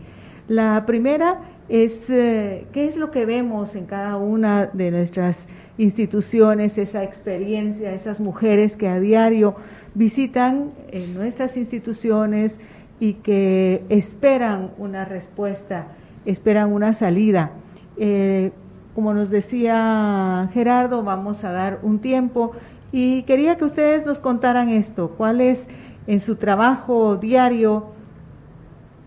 La 0.48 0.86
primera 0.86 1.40
es 1.68 2.08
eh, 2.08 2.66
qué 2.72 2.86
es 2.86 2.96
lo 2.96 3.10
que 3.10 3.26
vemos 3.26 3.76
en 3.76 3.84
cada 3.84 4.16
una 4.16 4.66
de 4.66 4.90
nuestras 4.90 5.46
instituciones, 5.76 6.78
esa 6.78 7.04
experiencia, 7.04 7.92
esas 7.92 8.18
mujeres 8.18 8.76
que 8.76 8.88
a 8.88 8.98
diario 8.98 9.56
visitan 9.94 10.70
en 10.90 11.12
nuestras 11.12 11.58
instituciones 11.58 12.58
y 12.98 13.14
que 13.14 13.84
esperan 13.90 14.70
una 14.78 15.04
respuesta, 15.04 15.88
esperan 16.24 16.72
una 16.72 16.94
salida. 16.94 17.50
Eh, 17.98 18.50
como 18.94 19.12
nos 19.12 19.28
decía 19.28 20.48
Gerardo, 20.54 21.02
vamos 21.02 21.44
a 21.44 21.52
dar 21.52 21.78
un 21.82 21.98
tiempo 21.98 22.52
y 22.90 23.22
quería 23.24 23.58
que 23.58 23.66
ustedes 23.66 24.06
nos 24.06 24.18
contaran 24.18 24.70
esto, 24.70 25.10
cuál 25.16 25.42
es 25.42 25.68
en 26.06 26.20
su 26.20 26.36
trabajo 26.36 27.16
diario, 27.16 27.97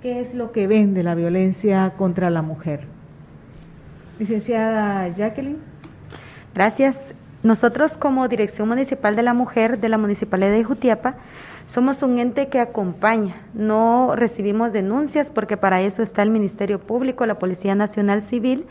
qué 0.01 0.19
es 0.19 0.33
lo 0.33 0.51
que 0.51 0.67
ven 0.67 0.93
de 0.93 1.03
la 1.03 1.15
violencia 1.15 1.93
contra 1.97 2.29
la 2.29 2.41
mujer. 2.41 2.81
Licenciada 4.19 5.07
Jacqueline. 5.09 5.59
Gracias. 6.53 6.99
Nosotros 7.43 7.97
como 7.97 8.27
Dirección 8.27 8.67
Municipal 8.67 9.15
de 9.15 9.23
la 9.23 9.33
Mujer 9.33 9.79
de 9.79 9.89
la 9.89 9.97
Municipalidad 9.97 10.51
de 10.51 10.63
Jutiapa 10.63 11.15
somos 11.67 12.03
un 12.03 12.19
ente 12.19 12.49
que 12.49 12.59
acompaña, 12.59 13.35
no 13.53 14.13
recibimos 14.15 14.73
denuncias 14.73 15.29
porque 15.29 15.55
para 15.55 15.81
eso 15.81 16.03
está 16.03 16.21
el 16.21 16.29
Ministerio 16.29 16.79
Público, 16.79 17.25
la 17.25 17.39
Policía 17.39 17.75
Nacional 17.75 18.23
Civil 18.23 18.65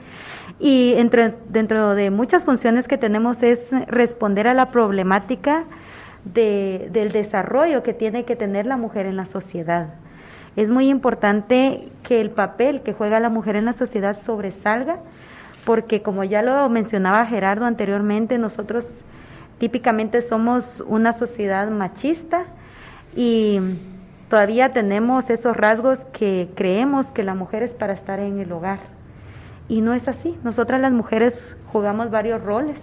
y 0.59 0.93
entre, 0.99 1.35
dentro 1.49 1.95
de 1.95 2.11
muchas 2.11 2.45
funciones 2.45 2.87
que 2.87 2.99
tenemos 2.99 3.43
es 3.43 3.59
responder 3.87 4.47
a 4.47 4.55
la 4.55 4.67
problemática 4.67 5.65
de, 6.27 6.91
del 6.93 7.11
desarrollo 7.11 7.83
que 7.83 7.95
tiene 7.95 8.25
que 8.25 8.37
tener 8.37 8.67
la 8.67 8.77
mujer 8.77 9.07
en 9.07 9.17
la 9.17 9.25
sociedad. 9.25 9.95
Es 10.57 10.69
muy 10.71 10.89
importante 10.89 11.89
que 12.03 12.21
el 12.21 12.31
papel 12.31 12.83
que 12.83 12.93
juega 12.93 13.21
la 13.21 13.29
mujer 13.29 13.57
en 13.57 13.67
la 13.67 13.73
sociedad 13.73 14.19
sobresalga, 14.25 14.99
porque 15.65 16.03
como 16.03 16.25
ya 16.25 16.43
lo 16.43 16.69
mencionaba 16.69 17.25
Gerardo 17.27 17.67
anteriormente, 17.67 18.39
nosotros 18.39 18.87
típicamente 19.59 20.23
somos 20.23 20.83
una 20.87 21.13
sociedad 21.13 21.71
machista 21.71 22.45
y 23.15 23.61
todavía 24.29 24.73
tenemos 24.73 25.31
esos 25.31 25.57
rasgos 25.57 26.05
que 26.13 26.49
creemos 26.55 27.07
que 27.09 27.23
la 27.23 27.35
mujer 27.35 27.63
es 27.63 27.73
para 27.73 27.93
estar 27.93 28.21
en 28.21 28.41
el 28.41 28.51
hogar 28.53 28.81
y 29.71 29.81
no 29.81 29.95
es 29.95 30.09
así. 30.09 30.37
Nosotras 30.43 30.81
las 30.81 30.93
mujeres 30.93 31.35
jugamos 31.73 32.11
varios 32.11 32.43
roles. 32.43 32.77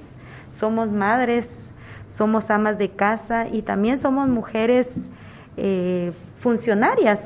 Somos 0.57 0.89
madres, 0.89 1.47
somos 2.09 2.49
amas 2.49 2.77
de 2.77 2.89
casa 2.89 3.47
y 3.51 3.61
también 3.61 3.99
somos 3.99 4.29
mujeres 4.29 4.87
eh, 5.57 6.13
funcionarias. 6.39 7.19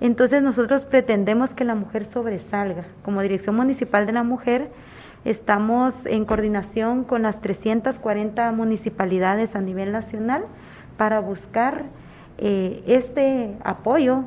Entonces 0.00 0.42
nosotros 0.42 0.84
pretendemos 0.84 1.54
que 1.54 1.64
la 1.64 1.74
mujer 1.74 2.06
sobresalga. 2.06 2.84
Como 3.02 3.22
Dirección 3.22 3.56
Municipal 3.56 4.06
de 4.06 4.12
la 4.12 4.22
Mujer 4.22 4.70
estamos 5.24 5.94
en 6.04 6.24
coordinación 6.24 7.04
con 7.04 7.22
las 7.22 7.40
340 7.40 8.52
municipalidades 8.52 9.56
a 9.56 9.60
nivel 9.60 9.92
nacional 9.92 10.44
para 10.96 11.20
buscar 11.20 11.84
eh, 12.38 12.82
este 12.86 13.56
apoyo 13.64 14.24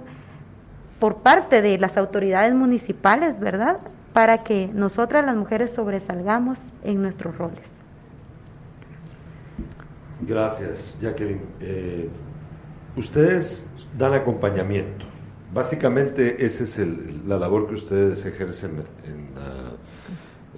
por 1.00 1.18
parte 1.18 1.62
de 1.62 1.78
las 1.78 1.98
autoridades 1.98 2.54
municipales, 2.54 3.40
¿verdad? 3.40 3.78
para 4.14 4.44
que 4.44 4.70
nosotras 4.74 5.26
las 5.26 5.36
mujeres 5.36 5.74
sobresalgamos 5.74 6.60
en 6.84 7.02
nuestros 7.02 7.38
roles. 7.38 7.62
Gracias, 10.22 10.98
Jacqueline. 11.02 11.42
Eh, 11.62 12.10
ustedes 12.96 13.66
dan 13.98 14.14
acompañamiento. 14.14 15.06
Básicamente 15.54 16.46
esa 16.46 16.64
es 16.64 16.80
la 17.28 17.38
labor 17.38 17.68
que 17.68 17.74
ustedes 17.74 18.26
ejercen 18.26 18.84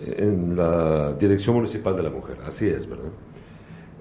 en 0.06 0.56
la, 0.56 1.14
Dirección 1.14 1.56
Municipal 1.56 1.96
de 1.96 2.04
la 2.04 2.12
Mujer. 2.12 2.38
Así 2.46 2.68
es, 2.68 2.88
¿verdad? 2.88 3.10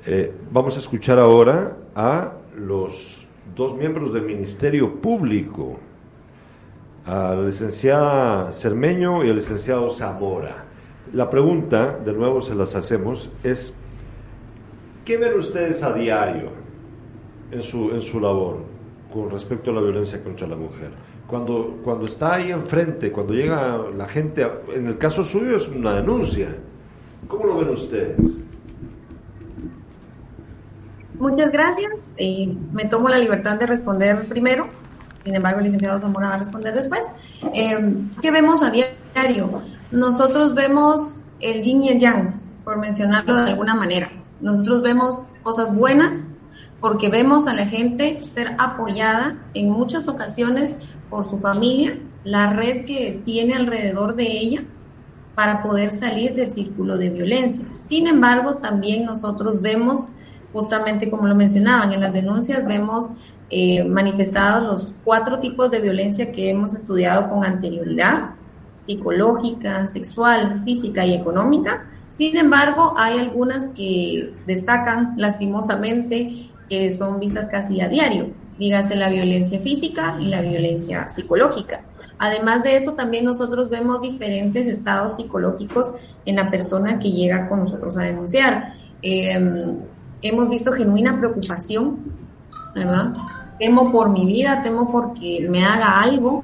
Eh, 0.07 0.35
vamos 0.51 0.77
a 0.77 0.81
escuchar 0.81 1.19
ahora 1.19 1.77
a 1.95 2.33
los 2.59 3.27
dos 3.55 3.75
miembros 3.75 4.13
del 4.13 4.25
Ministerio 4.25 5.01
Público 5.01 5.79
a 7.07 7.35
la 7.35 7.43
licenciada 7.43 8.53
Cermeño 8.53 9.25
y 9.25 9.31
al 9.31 9.37
licenciado 9.37 9.89
Zamora. 9.89 10.65
La 11.15 11.31
pregunta, 11.31 11.99
de 12.05 12.13
nuevo 12.13 12.43
se 12.43 12.55
las 12.55 12.75
hacemos, 12.75 13.31
es, 13.43 13.73
¿qué 15.05 15.17
ven 15.17 15.39
ustedes 15.39 15.83
a 15.83 15.95
diario 15.95 16.51
en 17.51 17.63
su, 17.63 17.91
en 17.91 18.01
su 18.01 18.21
labor 18.21 18.72
con 19.13 19.31
respecto 19.31 19.71
a 19.71 19.75
la 19.75 19.81
violencia 19.81 20.23
contra 20.23 20.47
la 20.47 20.57
mujer? 20.57 20.91
Cuando, 21.27 21.79
cuando 21.85 22.07
está 22.07 22.35
ahí 22.35 22.51
enfrente, 22.51 23.13
cuando 23.13 23.35
llega 23.35 23.79
la 23.97 24.07
gente, 24.07 24.47
en 24.75 24.87
el 24.87 24.99
caso 24.99 25.23
suyo 25.23 25.57
es 25.57 25.69
una 25.69 25.95
denuncia. 25.95 26.57
¿Cómo 27.29 27.47
lo 27.47 27.59
ven 27.59 27.69
ustedes? 27.71 28.41
Muchas 31.19 31.53
gracias. 31.53 31.93
Eh, 32.17 32.55
me 32.73 32.87
tomo 32.87 33.09
la 33.09 33.19
libertad 33.19 33.59
de 33.59 33.67
responder 33.67 34.29
primero 34.29 34.83
sin 35.25 35.37
embargo, 35.37 35.59
el 35.59 35.65
licenciado 35.65 36.01
Zamora 36.01 36.29
va 36.29 36.35
a 36.35 36.39
responder 36.39 36.75
después. 36.75 37.07
Eh, 37.55 37.95
¿Qué 38.21 38.31
vemos 38.31 38.63
a 38.63 38.71
diario? 38.71 39.63
Nosotros 39.91 40.55
vemos 40.55 41.25
el 41.41 41.63
yin 41.63 41.83
y 41.83 41.89
el 41.91 42.01
yang, 42.01 42.43
por 42.65 42.79
mencionarlo 42.79 43.37
de 43.37 43.51
alguna 43.51 43.75
manera. 43.75 44.11
Nosotros 44.41 44.83
vemos 44.83 45.27
cosas 45.43 45.75
buenas 45.75 46.37
porque 46.83 47.09
vemos 47.09 47.47
a 47.47 47.55
la 47.55 47.65
gente 47.65 48.23
ser 48.25 48.57
apoyada 48.59 49.39
en 49.55 49.71
muchas 49.71 50.09
ocasiones 50.09 50.77
por 51.09 51.25
su 51.25 51.39
familia, 51.39 51.99
la 52.25 52.53
red 52.53 52.85
que 52.85 53.23
tiene 53.25 53.55
alrededor 53.55 54.17
de 54.17 54.25
ella 54.25 54.65
para 55.37 55.63
poder 55.63 55.93
salir 55.93 56.35
del 56.35 56.51
círculo 56.51 56.99
de 56.99 57.09
violencia. 57.09 57.65
Sin 57.73 58.09
embargo, 58.09 58.57
también 58.57 59.05
nosotros 59.05 59.63
vemos, 59.63 60.09
justamente 60.53 61.09
como 61.09 61.29
lo 61.29 61.37
mencionaban 61.37 61.93
en 61.93 62.01
las 62.01 62.13
denuncias, 62.13 62.67
vemos 62.67 63.13
eh, 63.49 63.85
manifestados 63.85 64.65
los 64.65 64.95
cuatro 65.05 65.39
tipos 65.39 65.71
de 65.71 65.79
violencia 65.79 66.33
que 66.33 66.51
hemos 66.51 66.75
estudiado 66.75 67.31
con 67.31 67.45
anterioridad, 67.45 68.31
psicológica, 68.81 69.87
sexual, 69.87 70.63
física 70.65 71.07
y 71.07 71.15
económica. 71.15 71.87
Sin 72.11 72.37
embargo, 72.37 72.95
hay 72.97 73.19
algunas 73.19 73.69
que 73.71 74.35
destacan 74.47 75.15
lastimosamente 75.17 76.52
que 76.73 76.91
son 76.91 77.21
vistas 77.21 77.49
casi 77.51 77.83
a 77.83 77.89
diario, 77.89 78.31
dígase 78.59 78.97
la 78.97 79.11
violencia 79.11 79.61
física 79.61 80.17
y 80.19 80.29
la 80.29 80.41
violencia 80.41 81.07
psicológica. 81.07 81.83
Además 82.19 82.63
de 82.63 82.77
eso, 82.77 82.95
también 82.95 83.27
nosotros 83.27 83.69
vemos 83.69 84.01
diferentes 84.01 84.67
estados 84.67 85.17
psicológicos 85.17 85.93
en 86.25 86.37
la 86.37 86.51
persona 86.51 86.99
que 86.99 87.13
llega 87.13 87.47
con 87.47 87.61
nosotros 87.61 87.99
a 87.99 88.05
denunciar. 88.05 88.73
Em, 89.03 89.81
hemos 90.23 90.49
visto 90.49 90.73
genuina 90.73 91.19
preocupación, 91.19 91.99
¿verdad? 92.75 93.13
temo 93.59 93.93
por 93.93 94.09
mi 94.09 94.25
vida, 94.25 94.63
temo 94.63 94.91
porque 94.91 95.47
me 95.51 95.67
haga 95.67 96.01
algo. 96.01 96.43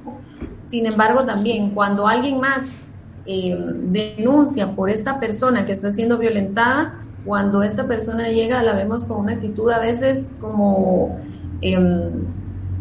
Sin 0.67 0.85
embargo, 0.85 1.25
también 1.25 1.71
cuando 1.71 2.07
alguien 2.07 2.39
más 2.39 2.83
eh, 3.25 3.57
denuncia 3.85 4.77
por 4.77 4.91
esta 4.91 5.19
persona 5.19 5.65
que 5.65 5.73
está 5.73 5.91
siendo 5.95 6.19
violentada, 6.19 6.98
cuando 7.25 7.63
esta 7.63 7.87
persona 7.87 8.29
llega 8.29 8.63
la 8.63 8.75
vemos 8.75 9.05
con 9.05 9.21
una 9.21 9.33
actitud 9.33 9.71
a 9.71 9.79
veces 9.79 10.35
como 10.41 11.21
em, 11.61 12.25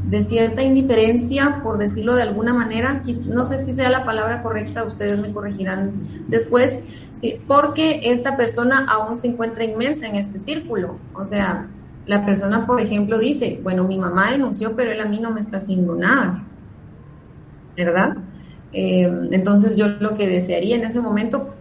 de 0.07 0.21
cierta 0.21 0.63
indiferencia, 0.63 1.59
por 1.63 1.77
decirlo 1.77 2.15
de 2.15 2.21
alguna 2.21 2.53
manera, 2.53 3.01
no 3.27 3.43
sé 3.43 3.61
si 3.61 3.73
sea 3.73 3.89
la 3.89 4.05
palabra 4.05 4.41
correcta, 4.41 4.85
ustedes 4.85 5.19
me 5.19 5.33
corregirán 5.33 5.91
después, 6.27 6.81
porque 7.45 7.99
esta 8.05 8.37
persona 8.37 8.85
aún 8.87 9.17
se 9.17 9.27
encuentra 9.27 9.65
inmensa 9.65 10.07
en 10.07 10.15
este 10.15 10.39
círculo. 10.39 10.97
O 11.13 11.25
sea, 11.25 11.65
la 12.05 12.25
persona, 12.25 12.65
por 12.65 12.79
ejemplo, 12.79 13.19
dice, 13.19 13.59
bueno, 13.61 13.83
mi 13.83 13.97
mamá 13.97 14.31
denunció, 14.31 14.77
pero 14.77 14.91
él 14.91 15.01
a 15.01 15.05
mí 15.05 15.19
no 15.19 15.31
me 15.31 15.41
está 15.41 15.57
haciendo 15.57 15.93
nada, 15.93 16.41
¿verdad? 17.75 18.15
Eh, 18.71 19.11
entonces 19.31 19.75
yo 19.75 19.87
lo 19.87 20.15
que 20.15 20.27
desearía 20.27 20.77
en 20.77 20.83
ese 20.83 21.01
momento, 21.01 21.53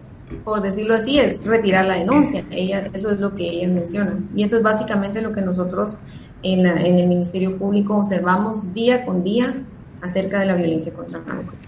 por 0.43 0.61
decirlo 0.61 0.93
así, 0.95 1.19
es 1.19 1.43
retirar 1.43 1.85
la 1.85 1.95
denuncia. 1.95 2.43
Ella, 2.51 2.89
eso 2.93 3.11
es 3.11 3.19
lo 3.19 3.33
que 3.35 3.49
ellas 3.49 3.71
mencionan. 3.71 4.29
Y 4.35 4.43
eso 4.43 4.57
es 4.57 4.63
básicamente 4.63 5.21
lo 5.21 5.33
que 5.33 5.41
nosotros 5.41 5.97
en, 6.43 6.65
el 6.65 7.07
Ministerio 7.07 7.57
Público 7.57 7.97
observamos 7.97 8.73
día 8.73 9.05
con 9.05 9.23
día 9.23 9.63
acerca 10.01 10.39
de 10.39 10.45
la 10.45 10.55
violencia 10.55 10.93
contra 10.93 11.19
la 11.19 11.33
mujer. 11.35 11.59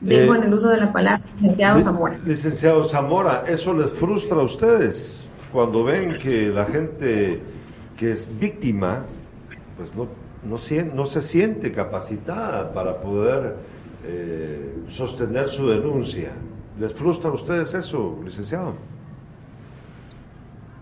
Dejo 0.00 0.34
eh, 0.34 0.38
en 0.38 0.44
el 0.44 0.54
uso 0.54 0.70
de 0.70 0.78
la 0.78 0.92
palabra, 0.92 1.22
licenciado 1.36 1.80
Zamora. 1.80 2.18
Licenciado 2.24 2.84
Zamora, 2.84 3.44
¿eso 3.46 3.74
les 3.74 3.90
frustra 3.90 4.38
a 4.38 4.42
ustedes 4.42 5.24
cuando 5.52 5.84
ven 5.84 6.18
que 6.18 6.48
la 6.48 6.64
gente 6.64 7.40
que 7.98 8.12
es 8.12 8.28
víctima, 8.38 9.04
pues 9.76 9.94
no, 9.94 10.08
no, 10.44 10.56
no 10.94 11.06
se 11.06 11.20
siente 11.20 11.70
capacitada 11.70 12.72
para 12.72 12.98
poder 13.00 13.56
eh, 14.06 14.74
sostener 14.86 15.48
su 15.48 15.68
denuncia? 15.68 16.30
¿Les 16.80 16.92
frustra 16.92 17.30
a 17.30 17.34
ustedes 17.34 17.72
eso, 17.74 18.18
licenciado? 18.24 18.74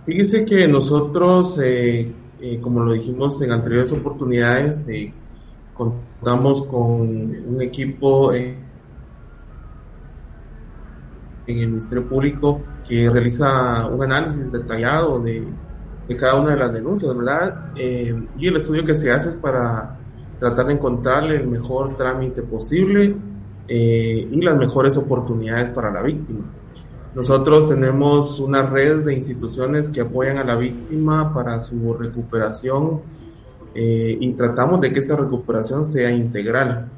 Fíjese 0.07 0.45
que 0.47 0.67
nosotros 0.67 1.59
eh, 1.63 2.15
eh, 2.41 2.61
como 2.61 2.85
lo 2.85 2.93
dijimos 2.93 3.43
en 3.43 3.51
anteriores 3.51 3.91
oportunidades, 3.93 4.87
eh, 4.89 5.13
contamos 5.75 6.63
con 6.65 7.01
un 7.01 7.61
equipo 7.61 8.33
en 8.33 8.59
el 11.47 11.69
Ministerio 11.69 12.09
Público 12.09 12.61
que 12.87 13.11
realiza 13.11 13.87
un 13.87 14.03
análisis 14.05 14.53
detallado 14.53 15.19
de, 15.19 15.45
cada 16.17 16.41
una 16.41 16.51
de 16.51 16.59
las 16.59 16.73
denuncias, 16.73 17.17
¿verdad? 17.17 17.73
Eh, 17.77 18.15
y 18.39 18.47
el 18.47 18.57
estudio 18.57 18.85
que 18.85 18.95
se 18.95 19.11
hace 19.11 19.31
es 19.31 19.35
para 19.35 19.99
tratar 20.39 20.67
de 20.67 20.75
encontrarle 20.75 21.37
el 21.37 21.49
mejor 21.49 21.97
trámite 21.97 22.43
posible 22.43 23.17
y 23.69 24.41
las 24.41 24.57
mejores 24.57 24.97
oportunidades 24.97 25.71
para 25.71 25.93
la 25.93 26.03
víctima. 26.03 26.45
Nosotros 27.15 27.69
tenemos 27.69 28.39
una 28.39 28.63
red 28.63 29.05
de 29.05 29.15
instituciones 29.15 29.91
que 29.91 30.03
apoyan 30.03 30.39
a 30.39 30.45
la 30.45 30.57
víctima 30.57 31.33
para 31.35 31.61
su 31.61 31.95
recuperación 31.95 33.01
eh, 33.75 34.17
y 34.21 34.33
tratamos 34.35 34.81
de 34.81 34.93
que 34.93 35.01
esta 35.01 35.17
recuperación 35.17 35.85
sea 35.85 36.11
integral. 36.11 36.89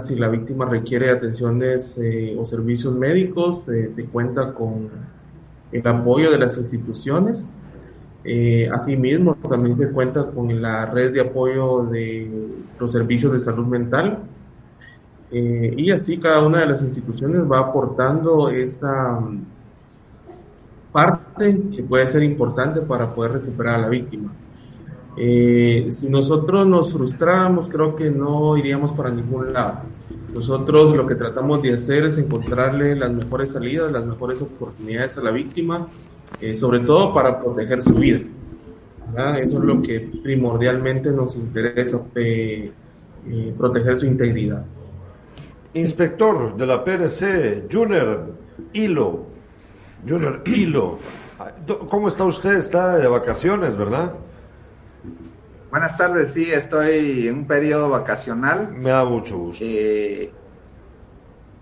Si 0.00 0.14
la 0.14 0.28
víctima 0.28 0.64
requiere 0.64 1.10
atenciones 1.10 1.98
eh, 1.98 2.36
o 2.38 2.44
servicios 2.44 2.96
médicos, 2.96 3.64
se 3.66 4.04
cuenta 4.06 4.54
con 4.54 4.88
el 5.72 5.86
apoyo 5.86 6.30
de 6.30 6.38
las 6.38 6.56
instituciones. 6.56 7.52
Eh, 8.22 8.68
asimismo, 8.72 9.34
también 9.48 9.76
se 9.76 9.90
cuenta 9.90 10.30
con 10.30 10.62
la 10.62 10.86
red 10.86 11.12
de 11.12 11.20
apoyo 11.20 11.84
de 11.84 12.30
los 12.78 12.92
servicios 12.92 13.32
de 13.32 13.40
salud 13.40 13.66
mental 13.66 14.22
eh, 15.30 15.74
y 15.76 15.90
así 15.90 16.18
cada 16.18 16.46
una 16.46 16.60
de 16.60 16.66
las 16.66 16.82
instituciones 16.82 17.50
va 17.50 17.58
aportando 17.58 18.48
esa 18.48 19.18
mm, 19.20 19.44
parte 20.92 21.60
que 21.74 21.82
puede 21.82 22.06
ser 22.06 22.22
importante 22.22 22.80
para 22.80 23.12
poder 23.12 23.32
recuperar 23.32 23.74
a 23.74 23.78
la 23.78 23.88
víctima. 23.88 24.32
Eh, 25.16 25.88
si 25.90 26.10
nosotros 26.10 26.66
nos 26.66 26.92
frustráramos, 26.92 27.68
creo 27.68 27.96
que 27.96 28.10
no 28.10 28.56
iríamos 28.56 28.92
para 28.92 29.10
ningún 29.10 29.52
lado. 29.52 29.80
Nosotros 30.32 30.94
lo 30.94 31.06
que 31.06 31.14
tratamos 31.14 31.62
de 31.62 31.72
hacer 31.72 32.04
es 32.04 32.18
encontrarle 32.18 32.94
las 32.94 33.10
mejores 33.10 33.52
salidas, 33.52 33.90
las 33.90 34.04
mejores 34.04 34.42
oportunidades 34.42 35.16
a 35.16 35.22
la 35.22 35.30
víctima, 35.30 35.88
eh, 36.40 36.54
sobre 36.54 36.80
todo 36.80 37.14
para 37.14 37.40
proteger 37.40 37.82
su 37.82 37.94
vida. 37.94 38.20
Eso 39.40 39.58
es 39.58 39.64
lo 39.64 39.80
que 39.80 40.00
primordialmente 40.22 41.10
nos 41.10 41.36
interesa, 41.36 42.04
proteger 43.56 43.96
su 43.96 44.06
integridad. 44.06 44.66
Inspector 45.76 46.56
de 46.56 46.66
la 46.66 46.82
PRC, 46.82 47.68
Junior 47.70 48.32
Hilo. 48.72 49.26
Junior 50.08 50.42
Hilo. 50.46 50.98
¿Cómo 51.90 52.08
está 52.08 52.24
usted? 52.24 52.54
Está 52.54 52.96
de 52.96 53.06
vacaciones, 53.06 53.76
¿verdad? 53.76 54.14
Buenas 55.70 55.94
tardes, 55.98 56.32
sí, 56.32 56.50
estoy 56.50 57.28
en 57.28 57.38
un 57.40 57.46
periodo 57.46 57.90
vacacional. 57.90 58.72
Me 58.72 58.88
da 58.88 59.04
mucho 59.04 59.36
gusto. 59.36 59.62
Eh, 59.68 60.32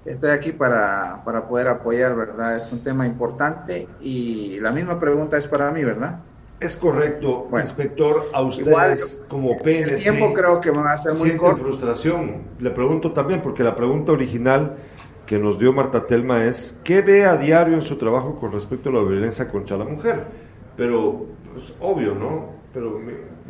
estoy 0.04 0.30
aquí 0.30 0.52
para, 0.52 1.24
para 1.24 1.48
poder 1.48 1.66
apoyar, 1.66 2.14
¿verdad? 2.14 2.56
Es 2.56 2.72
un 2.72 2.84
tema 2.84 3.06
importante 3.06 3.88
y 4.00 4.60
la 4.60 4.70
misma 4.70 5.00
pregunta 5.00 5.38
es 5.38 5.48
para 5.48 5.72
mí, 5.72 5.82
¿verdad? 5.82 6.20
Es 6.60 6.76
correcto, 6.76 7.48
inspector, 7.52 8.30
a 8.32 8.42
ustedes 8.42 9.20
como 9.28 9.56
PNC. 9.56 9.90
El 9.90 10.00
tiempo 10.00 10.32
creo 10.32 10.60
que 10.60 10.70
va 10.70 10.92
a 10.92 10.96
ser 10.96 11.14
muy 11.14 11.36
corto. 11.36 11.62
frustración. 11.62 12.42
Le 12.58 12.70
pregunto 12.70 13.12
también, 13.12 13.42
porque 13.42 13.62
la 13.62 13.74
pregunta 13.74 14.12
original 14.12 14.76
que 15.26 15.38
nos 15.38 15.58
dio 15.58 15.72
Marta 15.72 16.06
Telma 16.06 16.44
es, 16.44 16.76
¿qué 16.84 17.02
ve 17.02 17.24
a 17.24 17.36
diario 17.36 17.74
en 17.74 17.82
su 17.82 17.96
trabajo 17.96 18.38
con 18.38 18.52
respecto 18.52 18.88
a 18.88 18.92
la 18.92 19.02
violencia 19.02 19.48
contra 19.48 19.76
la 19.76 19.84
mujer? 19.84 20.24
Pero, 20.76 21.26
pues, 21.52 21.74
obvio, 21.80 22.14
¿no? 22.14 22.54
Pero 22.72 23.00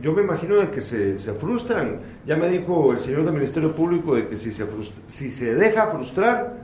yo 0.00 0.12
me 0.12 0.22
imagino 0.22 0.56
de 0.56 0.70
que 0.70 0.80
se, 0.80 1.18
se, 1.18 1.32
frustran. 1.34 2.00
Ya 2.26 2.36
me 2.36 2.48
dijo 2.48 2.92
el 2.92 2.98
señor 2.98 3.24
del 3.24 3.34
Ministerio 3.34 3.74
Público 3.74 4.14
de 4.14 4.28
que 4.28 4.36
si 4.36 4.50
se, 4.50 4.66
si 5.06 5.30
se 5.30 5.54
deja 5.54 5.86
frustrar, 5.86 6.58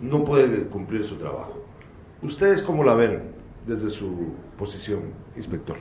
no 0.00 0.24
puede 0.24 0.64
cumplir 0.64 1.02
su 1.02 1.16
trabajo. 1.16 1.64
¿Ustedes 2.22 2.62
cómo 2.62 2.84
la 2.84 2.94
ven 2.94 3.34
desde 3.66 3.88
su 3.90 4.34
posición, 4.58 5.00
inspector? 5.36 5.76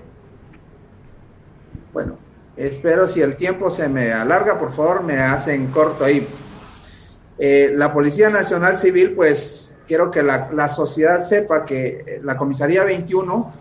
Bueno, 1.91 2.17
espero 2.56 3.08
si 3.08 3.22
el 3.22 3.36
tiempo 3.36 3.69
se 3.69 3.88
me 3.88 4.13
alarga, 4.13 4.58
por 4.58 4.74
favor, 4.74 5.04
me 5.04 5.19
hacen 5.19 5.67
corto 5.67 6.06
ahí. 6.06 6.28
Eh, 7.38 7.74
la 7.76 7.93
Policía 7.93 8.30
Nacional 8.30 8.78
Civil, 8.78 9.13
pues 9.15 9.78
quiero 9.88 10.12
que 10.12 10.24
la, 10.24 10.67
sociedad 10.69 11.22
sepa 11.22 11.65
que 11.65 12.19
la 12.24 12.38
Comisaría 12.38 12.84
21 12.84 13.54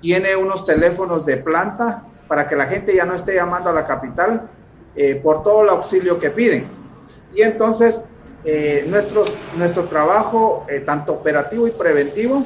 tiene 0.00 0.34
unos 0.36 0.64
teléfonos 0.66 1.24
de 1.26 1.36
planta 1.36 2.04
para 2.28 2.48
que 2.48 2.56
la 2.56 2.66
gente 2.66 2.94
ya 2.94 3.04
no 3.04 3.14
esté 3.14 3.34
llamando 3.34 3.70
a 3.70 3.72
la 3.72 3.86
capital 3.86 4.48
eh, 4.96 5.16
por 5.16 5.42
todo 5.42 5.62
el 5.62 5.68
auxilio 5.68 6.18
que 6.18 6.30
piden. 6.30 6.64
Y 7.34 7.42
entonces, 7.42 8.08
eh, 8.44 8.90
nuestro 9.56 9.84
trabajo, 9.84 10.66
tanto 10.86 11.12
operativo 11.12 11.68
y 11.68 11.70
preventivo, 11.70 12.44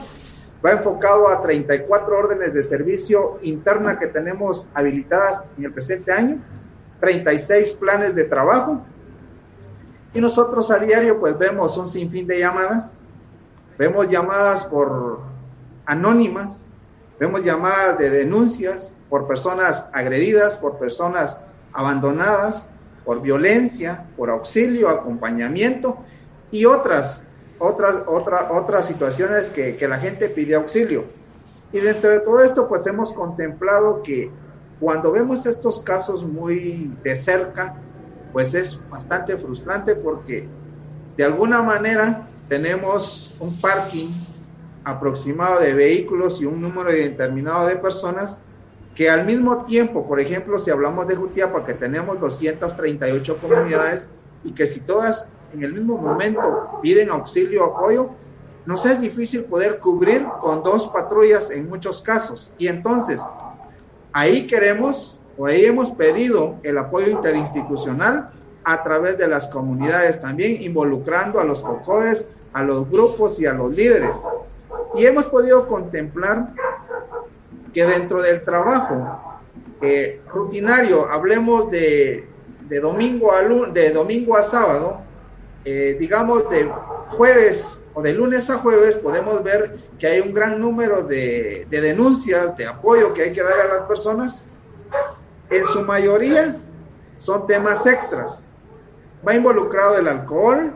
va 0.64 0.72
enfocado 0.72 1.28
a 1.28 1.42
34 1.42 2.18
órdenes 2.18 2.54
de 2.54 2.62
servicio 2.62 3.38
interna 3.42 3.98
que 3.98 4.06
tenemos 4.06 4.66
habilitadas 4.72 5.44
en 5.58 5.64
el 5.66 5.72
presente 5.72 6.10
año, 6.10 6.38
36 7.00 7.74
planes 7.74 8.14
de 8.14 8.24
trabajo. 8.24 8.80
Y 10.14 10.20
nosotros 10.20 10.70
a 10.70 10.78
diario 10.78 11.20
pues 11.20 11.36
vemos 11.36 11.76
un 11.76 11.86
sinfín 11.86 12.26
de 12.26 12.38
llamadas, 12.38 13.02
vemos 13.76 14.08
llamadas 14.08 14.64
por 14.64 15.20
anónimas, 15.84 16.68
vemos 17.18 17.44
llamadas 17.44 17.98
de 17.98 18.08
denuncias 18.08 18.92
por 19.10 19.26
personas 19.26 19.88
agredidas, 19.92 20.56
por 20.56 20.78
personas 20.78 21.40
abandonadas, 21.72 22.70
por 23.04 23.20
violencia, 23.20 24.06
por 24.16 24.30
auxilio, 24.30 24.88
acompañamiento 24.88 25.98
y 26.50 26.64
otras 26.64 27.26
otras, 27.58 28.02
otra, 28.06 28.52
otras 28.52 28.86
situaciones 28.86 29.50
que, 29.50 29.76
que 29.76 29.88
la 29.88 29.98
gente 29.98 30.28
pide 30.28 30.54
auxilio. 30.54 31.04
Y 31.72 31.80
dentro 31.80 32.10
de 32.10 32.20
todo 32.20 32.42
esto, 32.42 32.68
pues 32.68 32.86
hemos 32.86 33.12
contemplado 33.12 34.02
que 34.02 34.30
cuando 34.80 35.12
vemos 35.12 35.46
estos 35.46 35.80
casos 35.82 36.24
muy 36.24 36.92
de 37.02 37.16
cerca, 37.16 37.76
pues 38.32 38.54
es 38.54 38.80
bastante 38.90 39.36
frustrante 39.36 39.94
porque 39.94 40.46
de 41.16 41.24
alguna 41.24 41.62
manera 41.62 42.28
tenemos 42.48 43.34
un 43.40 43.60
parking 43.60 44.08
aproximado 44.84 45.60
de 45.60 45.72
vehículos 45.72 46.40
y 46.40 46.44
un 46.44 46.60
número 46.60 46.90
determinado 46.90 47.66
de 47.66 47.76
personas 47.76 48.40
que 48.94 49.10
al 49.10 49.24
mismo 49.24 49.64
tiempo, 49.64 50.06
por 50.06 50.20
ejemplo, 50.20 50.58
si 50.58 50.70
hablamos 50.70 51.08
de 51.08 51.16
Jutiapa, 51.16 51.64
que 51.64 51.74
tenemos 51.74 52.20
238 52.20 53.38
comunidades 53.38 54.10
y 54.44 54.52
que 54.52 54.66
si 54.66 54.80
todas 54.80 55.32
en 55.54 55.62
el 55.62 55.72
mismo 55.72 55.96
momento 55.96 56.80
piden 56.82 57.10
auxilio, 57.10 57.64
apoyo, 57.64 58.10
nos 58.66 58.84
es 58.86 59.00
difícil 59.00 59.44
poder 59.44 59.78
cubrir 59.78 60.26
con 60.40 60.62
dos 60.62 60.88
patrullas 60.88 61.50
en 61.50 61.68
muchos 61.68 62.02
casos. 62.02 62.52
Y 62.58 62.66
entonces, 62.66 63.22
ahí 64.12 64.46
queremos 64.46 65.20
o 65.36 65.46
ahí 65.46 65.64
hemos 65.64 65.90
pedido 65.90 66.56
el 66.62 66.78
apoyo 66.78 67.08
interinstitucional 67.08 68.30
a 68.64 68.82
través 68.82 69.18
de 69.18 69.28
las 69.28 69.48
comunidades 69.48 70.20
también, 70.20 70.62
involucrando 70.62 71.40
a 71.40 71.44
los 71.44 71.62
COCODES, 71.62 72.28
a 72.52 72.62
los 72.62 72.88
grupos 72.90 73.38
y 73.38 73.46
a 73.46 73.52
los 73.52 73.74
líderes. 73.74 74.16
Y 74.96 75.06
hemos 75.06 75.26
podido 75.26 75.68
contemplar 75.68 76.50
que 77.72 77.84
dentro 77.84 78.22
del 78.22 78.42
trabajo 78.44 79.40
eh, 79.82 80.20
rutinario, 80.32 81.08
hablemos 81.10 81.70
de 81.70 82.28
de 82.68 82.80
domingo 82.80 83.32
a, 83.32 83.42
de 83.42 83.90
domingo 83.90 84.36
a 84.36 84.42
sábado, 84.42 85.00
eh, 85.64 85.96
digamos 85.98 86.48
de 86.50 86.70
jueves 87.08 87.80
o 87.94 88.02
de 88.02 88.12
lunes 88.12 88.50
a 88.50 88.58
jueves, 88.58 88.96
podemos 88.96 89.42
ver 89.42 89.76
que 89.98 90.06
hay 90.06 90.20
un 90.20 90.34
gran 90.34 90.60
número 90.60 91.02
de, 91.02 91.66
de 91.70 91.80
denuncias, 91.80 92.56
de 92.56 92.66
apoyo 92.66 93.14
que 93.14 93.22
hay 93.22 93.32
que 93.32 93.42
dar 93.42 93.60
a 93.60 93.74
las 93.74 93.84
personas. 93.86 94.42
En 95.50 95.64
su 95.66 95.82
mayoría 95.82 96.56
son 97.16 97.46
temas 97.46 97.86
extras. 97.86 98.46
Va 99.26 99.34
involucrado 99.34 99.98
el 99.98 100.08
alcohol, 100.08 100.74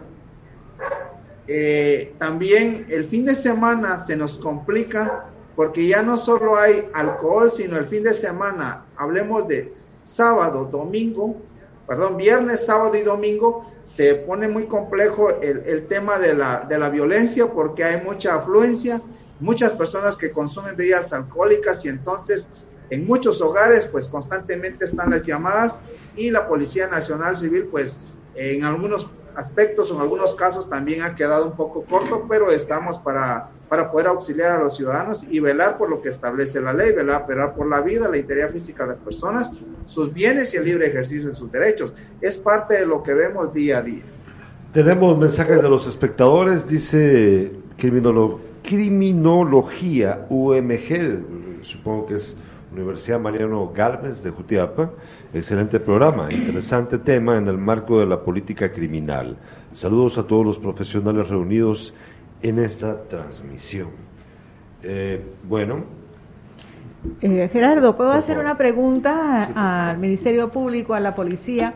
eh, 1.51 2.12
también 2.18 2.87
el 2.90 3.07
fin 3.07 3.24
de 3.24 3.35
semana 3.35 4.01
se 4.01 4.14
nos 4.16 4.37
complica 4.37 5.24
porque 5.57 5.88
ya 5.88 6.03
no 6.03 6.18
solo 6.18 6.59
hay 6.59 6.88
alcohol, 6.92 7.51
sino 7.51 7.79
el 7.79 7.87
fin 7.87 8.05
de 8.05 8.12
semana, 8.12 8.85
hablemos 8.96 9.48
de 9.48 9.72
sábado, 10.05 10.68
domingo, 10.70 11.37
perdón, 11.88 12.18
viernes, 12.18 12.66
sábado 12.66 12.94
y 12.96 13.03
domingo, 13.03 13.66
se 13.83 14.14
pone 14.14 14.46
muy 14.46 14.66
complejo 14.66 15.31
el, 15.40 15.87
tema 15.87 16.18
de 16.18 16.35
la, 16.35 16.66
de 16.68 16.79
la 16.79 16.90
violencia 16.90 17.51
porque 17.51 17.83
hay 17.83 18.05
mucha 18.05 18.35
afluencia, 18.35 19.01
muchas 19.40 19.70
personas 19.70 20.14
que 20.14 20.31
consumen 20.31 20.77
bebidas 20.77 21.14
alcohólicas 21.14 21.83
y 21.87 21.88
entonces 21.88 22.51
en 22.90 23.07
muchos 23.07 23.40
hogares 23.40 23.87
pues 23.87 24.07
constantemente 24.07 24.85
están 24.85 25.11
las 25.11 25.22
llamadas 25.22 25.79
y 26.14 26.31
la 26.31 26.46
Policía 26.46 26.88
Nacional 26.88 27.38
Civil 27.38 27.68
pues 27.70 27.96
en 28.35 28.64
algunos 28.64 29.09
aspectos 29.35 29.90
o 29.90 29.94
en 29.94 30.03
algunos 30.03 30.35
casos 30.35 30.68
también 30.68 31.01
ha 31.01 31.14
quedado 31.14 31.46
un 31.46 31.57
poco 31.57 31.85
corto, 31.85 32.27
pero 32.29 32.51
estamos 32.51 32.98
para, 32.98 33.48
para 33.69 33.91
poder 33.91 34.07
auxiliar 34.07 34.57
a 34.57 34.63
los 34.63 34.77
ciudadanos 34.77 35.25
y 35.29 35.41
velar 35.41 35.77
por 35.77 35.91
lo 35.91 36.01
que 36.01 36.09
establece 36.09 36.61
la 36.61 36.73
ley, 36.73 36.93
velar, 36.93 37.27
velar 37.27 37.55
por 37.55 37.69
la 37.69 37.81
vida, 37.81 38.09
la 38.09 38.17
integridad 38.17 38.51
física 38.51 38.85
de 38.85 38.91
las 38.91 38.99
personas, 38.99 39.53
sus 39.85 40.13
bienes 40.13 40.55
y 40.55 40.57
el 40.57 40.65
libre 40.65 40.87
ejercicio 40.89 41.29
de 41.29 41.35
sus 41.35 41.53
derechos. 41.53 41.93
Es 42.21 42.37
parte 42.37 42.75
de 42.79 42.87
lo 42.87 43.03
que 43.03 43.13
vemos 43.13 43.53
día 43.53 43.79
a 43.79 43.83
día. 43.83 44.03
Tenemos 44.73 45.19
mensajes 45.19 45.63
de 45.63 45.69
los 45.69 45.87
espectadores, 45.87 46.67
dice 46.69 47.53
Criminología 48.63 50.27
UMG, 50.29 51.63
supongo 51.63 52.07
que 52.07 52.15
es 52.15 52.37
Universidad 52.73 53.19
Mariano 53.19 53.73
Galvez 53.75 54.23
de 54.23 54.31
Jutiapa. 54.31 54.91
Excelente 55.33 55.81
programa, 55.81 56.31
interesante 56.31 56.99
tema 56.99 57.39
en 57.39 57.49
el 57.49 57.57
marco 57.59 57.99
de 57.99 58.07
la 58.07 58.23
política 58.23 58.71
criminal. 58.71 59.37
Saludos 59.73 60.19
a 60.19 60.25
todos 60.25 60.45
los 60.45 60.59
profesionales 60.59 61.29
reunidos 61.29 61.95
en 62.42 62.59
esta 62.59 63.03
transmisión. 63.05 63.88
Eh, 64.83 65.24
bueno. 65.48 65.85
Eh, 67.20 67.48
Gerardo, 67.53 67.96
¿puedo 67.96 68.12
hacer 68.12 68.38
una 68.38 68.57
pregunta 68.57 69.90
al 69.90 69.98
Ministerio 69.98 70.51
Público, 70.51 70.94
a 70.94 71.01
la 71.01 71.14
policía? 71.14 71.74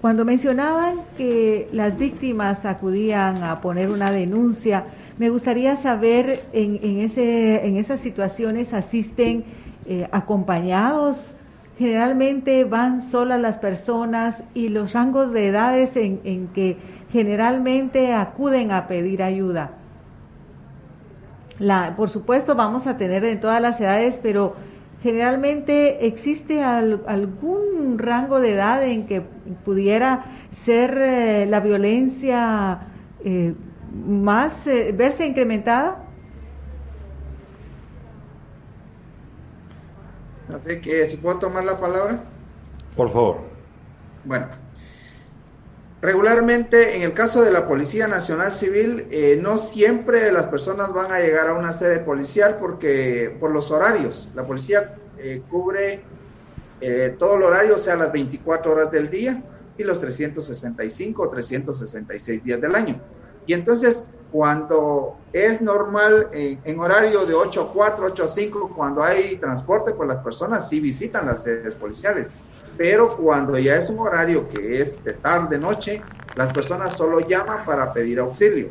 Cuando 0.00 0.24
mencionaban 0.24 0.96
que 1.16 1.68
las 1.72 1.96
víctimas 1.96 2.66
acudían 2.66 3.42
a 3.42 3.60
poner 3.60 3.88
una 3.88 4.10
denuncia, 4.10 4.84
me 5.18 5.30
gustaría 5.30 5.76
saber 5.76 6.40
en, 6.52 6.78
en, 6.82 7.00
ese, 7.00 7.66
en 7.66 7.76
esas 7.76 8.00
situaciones 8.00 8.74
asisten 8.74 9.44
eh, 9.86 10.06
acompañados, 10.12 11.34
generalmente 11.78 12.64
van 12.64 13.10
solas 13.10 13.40
las 13.40 13.58
personas 13.58 14.42
y 14.54 14.68
los 14.68 14.92
rangos 14.92 15.32
de 15.32 15.48
edades 15.48 15.96
en, 15.96 16.20
en 16.24 16.48
que 16.48 16.76
generalmente 17.12 18.12
acuden 18.12 18.72
a 18.72 18.86
pedir 18.88 19.22
ayuda. 19.22 19.70
La, 21.58 21.94
por 21.96 22.10
supuesto 22.10 22.54
vamos 22.54 22.86
a 22.86 22.96
tener 22.96 23.24
en 23.24 23.40
todas 23.40 23.60
las 23.60 23.80
edades, 23.80 24.18
pero 24.22 24.54
generalmente 25.02 26.06
existe 26.06 26.62
algún 26.62 27.98
rango 27.98 28.40
de 28.40 28.52
edad 28.52 28.82
en 28.82 29.06
que 29.06 29.22
pudiera 29.64 30.24
ser 30.64 30.96
eh, 30.98 31.46
la 31.46 31.60
violencia 31.60 32.80
eh, 33.24 33.54
más 34.06 34.64
verse 34.64 35.26
incrementada. 35.26 36.04
Así 40.52 40.80
que, 40.80 41.08
si 41.08 41.16
puedo 41.16 41.38
tomar 41.38 41.64
la 41.64 41.78
palabra. 41.78 42.20
Por 42.96 43.10
favor. 43.10 43.38
Bueno, 44.24 44.46
regularmente 46.04 46.96
en 46.96 47.02
el 47.02 47.14
caso 47.14 47.42
de 47.42 47.50
la 47.50 47.66
Policía 47.66 48.06
Nacional 48.06 48.52
Civil, 48.52 49.06
eh, 49.10 49.38
no 49.40 49.56
siempre 49.56 50.30
las 50.30 50.48
personas 50.48 50.92
van 50.92 51.10
a 51.10 51.18
llegar 51.18 51.48
a 51.48 51.54
una 51.54 51.72
sede 51.72 52.00
policial 52.00 52.58
porque 52.60 53.34
por 53.40 53.50
los 53.50 53.70
horarios. 53.70 54.30
La 54.34 54.46
policía 54.46 54.96
eh, 55.16 55.40
cubre 55.48 56.02
eh, 56.82 57.16
todo 57.18 57.36
el 57.36 57.44
horario, 57.44 57.78
sea, 57.78 57.96
las 57.96 58.12
24 58.12 58.70
horas 58.70 58.90
del 58.90 59.08
día 59.08 59.42
y 59.78 59.82
los 59.82 59.98
365 59.98 61.22
o 61.22 61.30
366 61.30 62.44
días 62.44 62.60
del 62.60 62.74
año. 62.74 63.00
Y 63.46 63.54
entonces 63.54 64.06
cuando 64.30 65.16
es 65.32 65.62
normal 65.62 66.28
en, 66.32 66.78
horario 66.80 67.24
de 67.24 67.32
8 67.32 67.62
a 67.62 67.72
4, 67.72 68.06
8 68.06 68.24
a 68.24 68.26
5, 68.26 68.72
cuando 68.76 69.02
hay 69.02 69.36
transporte, 69.38 69.94
pues 69.94 70.08
las 70.08 70.18
personas 70.18 70.68
sí 70.68 70.80
visitan 70.80 71.26
las 71.26 71.44
sedes 71.44 71.74
policiales. 71.76 72.30
Pero 72.76 73.16
cuando 73.16 73.58
ya 73.58 73.76
es 73.76 73.88
un 73.88 73.98
horario 74.00 74.48
que 74.48 74.80
es 74.80 75.02
de 75.04 75.12
tarde, 75.14 75.58
noche, 75.58 76.02
las 76.34 76.52
personas 76.52 76.96
solo 76.96 77.20
llaman 77.20 77.64
para 77.64 77.92
pedir 77.92 78.18
auxilio. 78.18 78.68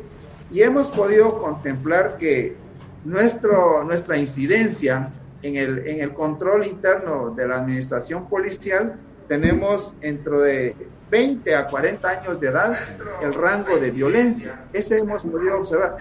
Y 0.50 0.62
hemos 0.62 0.88
podido 0.88 1.40
contemplar 1.40 2.16
que 2.18 2.56
nuestro, 3.04 3.82
nuestra 3.84 4.16
incidencia 4.16 5.10
en 5.42 5.56
el, 5.56 5.86
en 5.86 6.00
el 6.00 6.12
control 6.12 6.66
interno 6.66 7.30
de 7.34 7.48
la 7.48 7.56
administración 7.56 8.28
policial 8.28 8.98
tenemos 9.28 9.98
dentro 10.00 10.40
de 10.40 10.74
20 11.10 11.54
a 11.54 11.68
40 11.68 12.08
años 12.08 12.40
de 12.40 12.48
edad 12.48 12.78
el 13.22 13.34
rango 13.34 13.78
de 13.78 13.90
violencia. 13.90 14.64
Ese 14.72 14.98
hemos 14.98 15.22
podido 15.22 15.58
observar. 15.58 15.96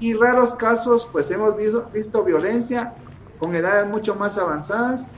Y 0.00 0.14
raros 0.14 0.54
casos, 0.54 1.08
pues 1.10 1.30
hemos 1.30 1.56
visto, 1.56 1.88
visto 1.92 2.24
violencia 2.24 2.94
con 3.38 3.54
edades 3.56 3.88
mucho 3.88 4.14
más 4.14 4.38
avanzadas, 4.38 5.10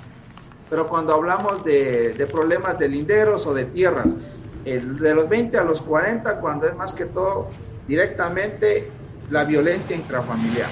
pero 0.74 0.88
cuando 0.88 1.14
hablamos 1.14 1.64
de, 1.64 2.26
problemas 2.32 2.76
de 2.80 2.88
linderos 2.88 3.46
o 3.46 3.54
de 3.54 3.66
tierras, 3.66 4.16
el, 4.64 4.98
de 4.98 5.14
los 5.14 5.28
20 5.28 5.56
a 5.56 5.62
los 5.62 5.80
40, 5.80 6.40
cuando 6.40 6.66
es 6.66 6.74
más 6.74 6.92
que 6.92 7.04
todo 7.04 7.46
directamente 7.86 8.88
la 9.30 9.44
violencia 9.44 9.94
intrafamiliar. 9.94 10.66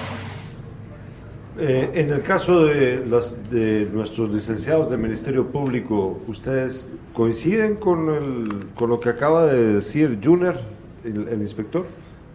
Eh, 1.57 1.89
en 1.93 2.09
el 2.11 2.21
caso 2.21 2.65
de, 2.65 2.97
los, 2.97 3.49
de 3.49 3.87
nuestros 3.93 4.29
licenciados 4.29 4.89
del 4.89 4.99
Ministerio 4.99 5.47
Público, 5.47 6.19
¿ustedes 6.27 6.85
coinciden 7.13 7.77
con, 7.77 8.13
el, 8.13 8.73
con 8.75 8.89
lo 8.89 8.99
que 8.99 9.07
acaba 9.07 9.45
de 9.45 9.75
decir 9.75 10.19
Juner, 10.21 10.59
el, 11.05 11.39
inspector? 11.39 11.85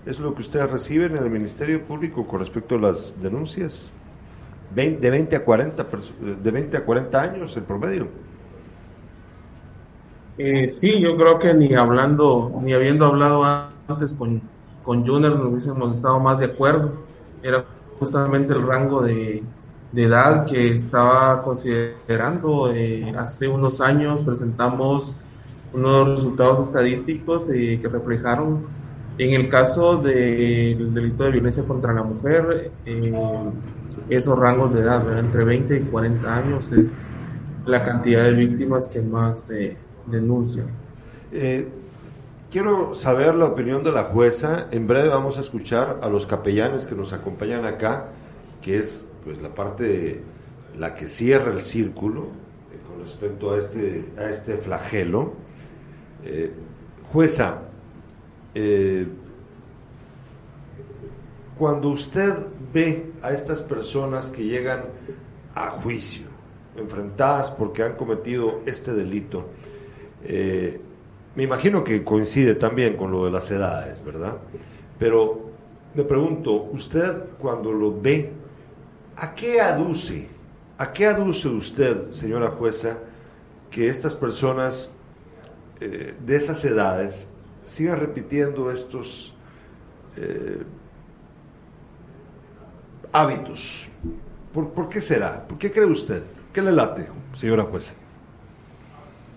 ¿Es 0.07 0.19
lo 0.19 0.35
que 0.35 0.41
ustedes 0.41 0.71
reciben 0.71 1.19
en 1.19 1.23
el 1.23 1.29
Ministerio 1.29 1.83
Público 1.83 2.27
con 2.27 2.41
respecto 2.41 2.77
a 2.77 2.79
las 2.79 3.15
denuncias? 3.21 3.93
De, 4.75 5.11
20 5.11 5.37
a 5.37 5.45
40, 5.45 5.87
de 6.43 6.51
20 6.51 6.77
a 6.77 6.85
40 6.85 7.21
años 7.21 7.57
el 7.57 7.63
promedio. 7.63 8.09
Eh, 10.37 10.69
sí, 10.69 11.01
yo 11.01 11.17
creo 11.17 11.39
que 11.39 11.53
ni 11.53 11.75
hablando, 11.75 12.61
ni 12.63 12.73
habiendo 12.73 13.07
hablado 13.07 13.45
antes 13.89 14.13
con, 14.13 14.41
con 14.83 15.05
Juner 15.05 15.33
nos 15.33 15.49
hubiésemos 15.49 15.93
estado 15.93 16.21
más 16.21 16.39
de 16.39 16.47
acuerdo. 16.47 16.93
Era 17.43 17.65
justamente 17.99 18.53
el 18.53 18.67
rango 18.67 19.03
de, 19.03 19.43
edad 19.95 20.47
que 20.47 20.69
estaba 20.69 21.43
considerando. 21.43 22.71
Eh, 22.73 23.13
hace 23.17 23.49
unos 23.49 23.81
años 23.81 24.23
presentamos 24.23 25.19
unos 25.73 26.09
resultados 26.09 26.67
estadísticos 26.67 27.49
eh, 27.49 27.79
que 27.81 27.89
reflejaron 27.89 28.67
en 29.19 29.35
el 29.35 29.49
caso 29.49 29.97
del 29.97 30.95
delito 30.95 31.25
de 31.25 31.33
violencia 31.33 31.65
contra 31.65 31.93
la 31.93 32.05
mujer, 32.05 32.71
esos 34.17 34.39
rangos 34.39 34.75
de 34.75 34.81
edad, 34.81 35.19
entre 35.19 35.45
20 35.45 35.77
y 35.77 35.81
40 35.83 36.37
años, 36.37 36.73
es 36.73 37.03
la 37.67 37.83
cantidad 37.83 38.25
de 38.25 38.33
víctimas 38.33 38.89
que 38.89 39.03
más 39.03 39.47
denuncian. 40.07 40.69
Quiero 42.51 42.95
saber 42.95 43.35
la 43.35 43.45
opinión 43.45 43.85
de 43.85 43.93
la 43.93 44.05
jueza. 44.05 44.69
En 44.71 44.87
breve 44.87 45.09
vamos 45.09 45.37
a 45.37 45.41
escuchar 45.41 45.99
a 46.01 46.09
los 46.09 46.27
capellanes 46.27 46.87
que 46.87 46.95
nos 46.95 47.13
acompañan 47.13 47.67
acá, 47.67 48.09
que 48.63 48.79
es 48.79 49.05
pues 49.23 49.43
la 49.43 49.55
parte 49.55 50.23
la 50.79 50.95
que 50.95 51.09
cierra 51.09 51.53
el 51.53 51.61
círculo 51.61 52.23
eh, 52.23 52.79
con 52.89 53.03
respecto 53.03 53.53
a 53.53 53.59
este 53.59 54.07
a 54.17 54.31
este 54.31 54.57
flagelo. 54.57 55.35
Eh, 56.25 56.51
jueza, 57.13 57.65
eh, 58.55 59.07
cuando 61.59 61.89
usted 61.89 62.35
ve 62.73 63.13
a 63.23 63.33
estas 63.33 63.63
personas 63.63 64.31
que 64.31 64.45
llegan 64.45 64.85
a 65.55 65.71
juicio, 65.71 66.27
enfrentadas 66.77 67.51
porque 67.51 67.83
han 67.83 67.95
cometido 67.95 68.61
este 68.65 68.93
delito, 68.93 69.47
me 71.35 71.43
imagino 71.43 71.85
que 71.85 72.05
coincide 72.05 72.55
también 72.55 72.97
con 72.97 73.11
lo 73.11 73.25
de 73.25 73.31
las 73.31 73.51
edades, 73.51 74.05
¿verdad? 74.05 74.37
Pero 74.99 75.51
me 75.95 76.05
pregunto, 76.05 76.53
usted 76.73 77.25
cuando 77.39 77.73
lo 77.73 78.01
ve, 78.01 78.33
¿a 79.17 79.35
qué 79.35 79.61
aduce? 79.61 80.29
¿A 80.77 80.93
qué 80.93 81.07
aduce 81.07 81.49
usted, 81.49 82.11
señora 82.11 82.49
jueza, 82.49 82.99
que 83.71 83.89
estas 83.89 84.15
personas 84.15 84.91
eh, 85.81 86.15
de 86.25 86.37
esas 86.37 86.65
edades 86.65 87.29
sigan 87.65 87.99
repitiendo 87.99 88.71
estos 88.71 89.35
eh, 90.17 90.63
hábitos. 93.13 93.87
¿Por, 94.53 94.73
¿Por 94.73 94.89
qué 94.89 95.01
será? 95.01 95.47
¿Por 95.47 95.59
qué 95.59 95.71
cree 95.71 95.87
usted? 95.87 96.23
¿Qué 96.53 96.63
le 96.63 96.73
late, 96.73 97.07
señora 97.35 97.65
jueza? 97.65 97.93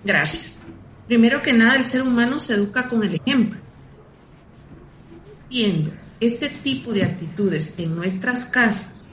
Gracias. 0.03 0.61
Primero 1.07 1.41
que 1.41 1.53
nada, 1.53 1.75
el 1.75 1.85
ser 1.85 2.01
humano 2.01 2.39
se 2.39 2.53
educa 2.53 2.87
con 2.87 3.03
el 3.03 3.15
ejemplo. 3.15 3.59
Viendo 5.49 5.91
ese 6.19 6.49
tipo 6.49 6.93
de 6.93 7.03
actitudes 7.03 7.73
en 7.77 7.95
nuestras 7.95 8.45
casas. 8.45 9.11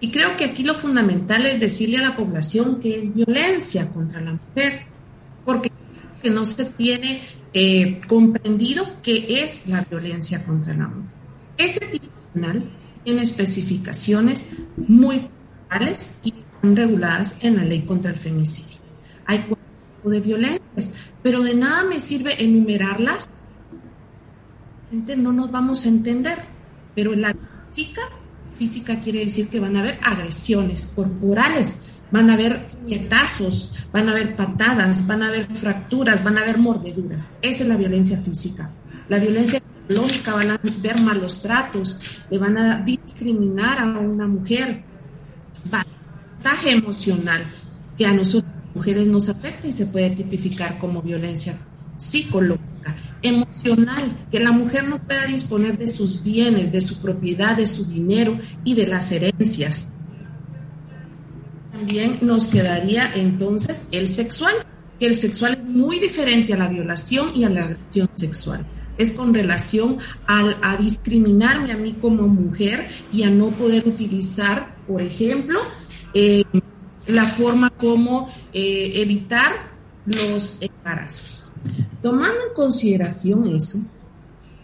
Y 0.00 0.10
creo 0.10 0.36
que 0.36 0.44
aquí 0.44 0.64
lo 0.64 0.74
fundamental 0.74 1.46
es 1.46 1.60
decirle 1.60 1.98
a 1.98 2.02
la 2.02 2.16
población 2.16 2.80
que 2.80 3.00
es 3.00 3.14
violencia 3.14 3.88
contra 3.88 4.20
la 4.20 4.32
mujer, 4.32 4.82
porque 5.44 5.70
que 6.20 6.30
no 6.30 6.44
se 6.44 6.64
tiene 6.66 7.22
eh, 7.54 8.00
comprendido 8.06 8.84
qué 9.02 9.42
es 9.42 9.66
la 9.66 9.82
violencia 9.82 10.44
contra 10.44 10.74
la 10.74 10.88
mujer. 10.88 11.21
Ese 11.62 11.78
tipo 11.78 12.08
penal 12.34 12.64
tiene 13.04 13.22
especificaciones 13.22 14.50
muy 14.76 15.28
puntuales 15.68 16.14
y 16.24 16.34
reguladas 16.60 17.36
en 17.38 17.56
la 17.56 17.64
ley 17.64 17.82
contra 17.82 18.10
el 18.10 18.16
femicidio. 18.16 18.78
Hay 19.26 19.38
cuatro 19.48 19.64
tipos 19.96 20.12
de 20.12 20.20
violencias, 20.20 20.92
pero 21.22 21.40
de 21.40 21.54
nada 21.54 21.84
me 21.84 22.00
sirve 22.00 22.42
enumerarlas. 22.42 23.28
No 24.90 25.32
nos 25.32 25.52
vamos 25.52 25.86
a 25.86 25.88
entender, 25.88 26.38
pero 26.96 27.14
la 27.14 27.32
física, 27.72 28.02
física 28.58 29.00
quiere 29.00 29.20
decir 29.20 29.46
que 29.46 29.60
van 29.60 29.76
a 29.76 29.80
haber 29.80 30.00
agresiones 30.02 30.90
corporales, 30.92 31.78
van 32.10 32.28
a 32.28 32.34
haber 32.34 32.66
puñetazos, 32.66 33.86
van 33.92 34.08
a 34.08 34.10
haber 34.10 34.34
patadas, 34.34 35.06
van 35.06 35.22
a 35.22 35.28
haber 35.28 35.46
fracturas, 35.46 36.24
van 36.24 36.38
a 36.38 36.40
haber 36.40 36.58
mordeduras. 36.58 37.30
Esa 37.40 37.62
es 37.62 37.68
la 37.68 37.76
violencia 37.76 38.20
física. 38.20 38.68
La 39.08 39.20
violencia 39.20 39.62
psicológica 39.88 40.34
van 40.34 40.50
a 40.50 40.60
ver 40.80 41.00
malos 41.00 41.42
tratos, 41.42 42.00
le 42.30 42.38
van 42.38 42.58
a 42.58 42.82
discriminar 42.82 43.78
a 43.78 43.84
una 43.84 44.26
mujer. 44.26 44.82
Vantaje 45.70 46.72
emocional 46.72 47.42
que 47.96 48.06
a 48.06 48.12
nosotros 48.12 48.50
mujeres 48.74 49.06
nos 49.06 49.28
afecta 49.28 49.68
y 49.68 49.72
se 49.72 49.86
puede 49.86 50.10
tipificar 50.10 50.78
como 50.78 51.02
violencia 51.02 51.56
psicológica 51.96 52.72
emocional, 53.22 54.26
que 54.30 54.40
la 54.40 54.50
mujer 54.52 54.88
no 54.88 54.98
pueda 54.98 55.26
disponer 55.26 55.78
de 55.78 55.86
sus 55.86 56.22
bienes, 56.22 56.72
de 56.72 56.80
su 56.80 57.00
propiedad, 57.00 57.56
de 57.56 57.66
su 57.66 57.86
dinero 57.86 58.38
y 58.64 58.74
de 58.74 58.86
las 58.86 59.12
herencias. 59.12 59.94
También 61.70 62.18
nos 62.20 62.48
quedaría 62.48 63.12
entonces 63.14 63.84
el 63.92 64.08
sexual, 64.08 64.54
que 64.98 65.06
el 65.06 65.14
sexual 65.14 65.52
es 65.54 65.64
muy 65.64 66.00
diferente 66.00 66.52
a 66.52 66.56
la 66.56 66.68
violación 66.68 67.34
y 67.36 67.44
a 67.44 67.48
la 67.48 67.64
agresión 67.64 68.10
sexual. 68.14 68.66
Es 69.02 69.10
con 69.12 69.34
relación 69.34 69.98
a 70.28 70.76
discriminarme 70.76 71.72
a 71.72 71.76
mí 71.76 71.94
como 72.00 72.28
mujer 72.28 72.88
y 73.12 73.24
a 73.24 73.30
no 73.30 73.48
poder 73.48 73.86
utilizar, 73.86 74.76
por 74.86 75.02
ejemplo, 75.02 75.58
eh, 76.14 76.44
la 77.08 77.26
forma 77.26 77.70
como 77.70 78.28
eh, 78.52 78.92
evitar 78.94 79.52
los 80.06 80.58
embarazos. 80.60 81.44
Tomando 82.00 82.48
en 82.48 82.54
consideración 82.54 83.56
eso, 83.56 83.78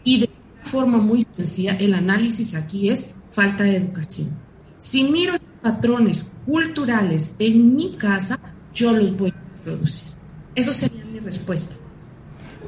y 0.05 0.20
de 0.20 0.31
forma 0.62 0.98
muy 0.98 1.22
sencilla, 1.22 1.77
el 1.77 1.94
análisis 1.94 2.55
aquí 2.55 2.90
es 2.90 3.12
falta 3.31 3.64
de 3.64 3.77
educación. 3.77 4.31
Si 4.79 5.03
miro 5.03 5.35
patrones 5.61 6.33
culturales 6.46 7.35
en 7.40 7.74
mi 7.74 7.96
casa, 7.96 8.38
yo 8.72 8.92
los 8.92 9.16
voy 9.16 9.31
a 9.31 9.64
producir. 9.64 10.09
Eso 10.55 10.72
sería 10.72 11.05
mi 11.05 11.18
respuesta. 11.18 11.74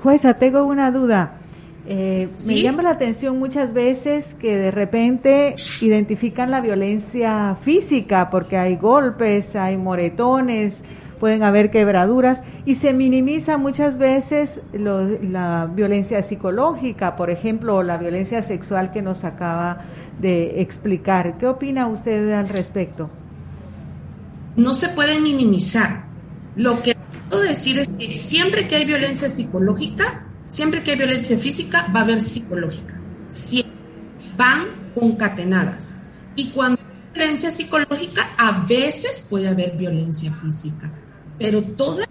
Jueza, 0.03 0.35
tengo 0.35 0.65
una 0.65 0.91
duda. 0.91 1.40
Eh, 1.93 2.29
me 2.47 2.63
llama 2.63 2.85
la 2.85 2.91
atención 2.91 3.41
muchas 3.41 3.73
veces 3.73 4.25
que 4.35 4.57
de 4.57 4.71
repente 4.71 5.57
identifican 5.81 6.53
la 6.53 6.61
violencia 6.61 7.57
física 7.65 8.31
porque 8.31 8.57
hay 8.57 8.77
golpes, 8.77 9.57
hay 9.57 9.77
moretones, 9.77 10.85
pueden 11.19 11.43
haber 11.43 11.73
quebraduras 11.73 12.43
y 12.65 12.77
se 12.77 12.93
minimiza 12.93 13.57
muchas 13.57 13.99
veces 13.99 14.61
la 14.73 15.69
violencia 15.75 16.23
psicológica, 16.23 17.17
por 17.17 17.29
ejemplo, 17.29 17.79
o 17.79 17.83
la 17.83 17.97
violencia 17.97 18.41
sexual 18.43 18.93
que 18.93 19.03
nos 19.03 19.25
acaba 19.25 19.81
de 20.21 20.61
explicar. 20.61 21.39
¿Qué 21.39 21.49
opina 21.49 21.89
usted 21.89 22.31
al 22.31 22.51
respecto? 22.51 23.11
No 24.55 24.75
se 24.75 24.91
puede 24.91 25.19
minimizar. 25.21 26.05
Lo 26.55 26.81
que 26.85 26.95
puedo 27.29 27.43
decir 27.43 27.81
es 27.81 27.89
que 27.89 28.17
siempre 28.17 28.69
que 28.69 28.77
hay 28.77 28.85
violencia 28.85 29.29
psicológica, 29.29 30.27
siempre 30.51 30.83
que 30.83 30.91
hay 30.91 30.99
violencia 30.99 31.39
física, 31.39 31.87
va 31.97 32.01
a 32.01 32.03
haber 32.03 32.21
psicológica. 32.21 33.01
Siempre 33.31 33.73
van 34.37 34.67
concatenadas. 34.95 35.97
Y 36.37 36.51
cuando 36.51 36.79
hay 36.79 37.15
violencia 37.15 37.51
psicológica, 37.51 38.29
a 38.37 38.67
veces 38.67 39.27
puede 39.31 39.49
haber 39.49 39.79
violencia 39.79 40.31
física 40.35 40.93
pero 41.41 41.63
todas 41.63 42.07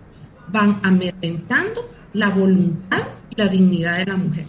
van 0.48 0.80
amedrentando 0.82 1.88
la 2.14 2.30
voluntad 2.30 3.04
y 3.30 3.40
la 3.40 3.48
dignidad 3.48 4.00
de 4.00 4.06
la 4.08 4.18
mujer. 4.18 4.46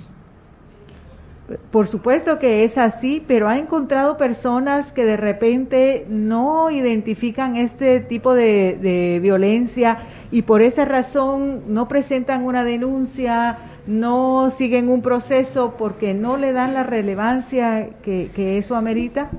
Por 1.71 1.89
supuesto 1.89 2.39
que 2.39 2.65
es 2.65 2.79
así, 2.79 3.23
pero 3.27 3.49
ha 3.49 3.59
encontrado 3.59 4.17
personas 4.17 4.93
que 4.93 5.05
de 5.05 5.19
repente 5.19 6.07
no 6.09 6.71
identifican 6.71 7.57
este 7.57 8.01
tipo 8.01 8.33
de, 8.33 9.19
violencia 9.21 9.99
y 10.31 10.43
por 10.43 10.63
esa 10.63 10.87
razón 10.87 11.75
no 11.75 11.87
presentan 11.87 12.45
una 12.45 12.65
denuncia, 12.65 13.59
no 13.91 14.55
siguen 14.57 14.89
un 14.89 15.03
proceso 15.03 15.75
porque 15.77 16.15
no 16.15 16.37
le 16.37 16.53
dan 16.53 16.75
la 16.75 16.85
relevancia 16.85 17.91
que, 18.03 18.59
eso 18.59 18.77
amerita. 18.77 19.31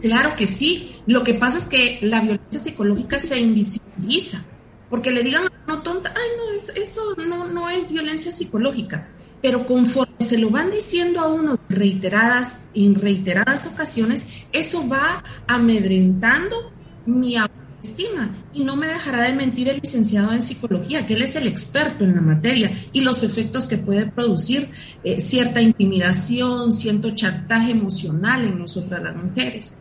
Claro 0.00 0.34
que 0.36 0.46
sí. 0.46 0.96
Lo 1.06 1.24
que 1.24 1.34
pasa 1.34 1.58
es 1.58 1.64
que 1.64 1.98
la 2.02 2.20
violencia 2.20 2.58
psicológica 2.58 3.18
se 3.18 3.40
invisibiliza. 3.40 4.42
Porque 4.88 5.10
le 5.10 5.22
digan 5.22 5.44
no 5.66 5.82
tonta, 5.82 6.12
ay, 6.14 6.28
no, 6.36 6.80
eso 6.80 7.00
no, 7.26 7.48
no 7.48 7.68
es 7.68 7.88
violencia 7.88 8.30
psicológica. 8.30 9.08
Pero 9.42 9.66
conforme 9.66 10.24
se 10.24 10.38
lo 10.38 10.50
van 10.50 10.70
diciendo 10.70 11.20
a 11.20 11.26
uno 11.26 11.58
reiteradas, 11.68 12.54
en 12.74 12.94
reiteradas 12.94 13.66
ocasiones, 13.66 14.24
eso 14.52 14.88
va 14.88 15.24
amedrentando 15.46 16.72
mi 17.06 17.36
autoestima. 17.84 18.30
Y 18.52 18.64
no 18.64 18.76
me 18.76 18.86
dejará 18.86 19.22
de 19.24 19.34
mentir 19.34 19.68
el 19.68 19.80
licenciado 19.80 20.32
en 20.32 20.42
psicología, 20.42 21.06
que 21.06 21.14
él 21.14 21.22
es 21.22 21.36
el 21.36 21.46
experto 21.46 22.04
en 22.04 22.14
la 22.14 22.20
materia 22.20 22.70
y 22.92 23.00
los 23.00 23.22
efectos 23.22 23.66
que 23.66 23.76
puede 23.76 24.06
producir 24.06 24.70
eh, 25.02 25.20
cierta 25.20 25.60
intimidación, 25.60 26.72
cierto 26.72 27.10
chantaje 27.14 27.72
emocional 27.72 28.44
en 28.44 28.58
nosotras 28.58 29.02
las 29.02 29.16
mujeres. 29.16 29.80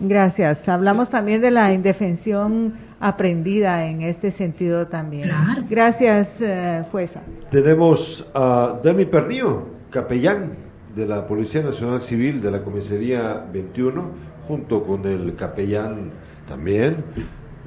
Gracias. 0.00 0.68
Hablamos 0.68 1.08
también 1.08 1.40
de 1.40 1.50
la 1.50 1.72
indefensión 1.72 2.74
aprendida 3.00 3.86
en 3.86 4.02
este 4.02 4.30
sentido 4.30 4.86
también. 4.86 5.30
Gracias, 5.68 6.28
eh, 6.40 6.82
jueza. 6.90 7.20
Tenemos 7.50 8.26
a 8.34 8.80
Demi 8.82 9.04
Pernillo, 9.04 9.66
capellán 9.90 10.52
de 10.96 11.06
la 11.06 11.26
Policía 11.26 11.62
Nacional 11.62 12.00
Civil 12.00 12.40
de 12.40 12.50
la 12.50 12.62
Comisaría 12.62 13.44
21, 13.52 14.10
junto 14.48 14.82
con 14.84 15.04
el 15.06 15.34
capellán 15.36 16.12
también. 16.46 17.04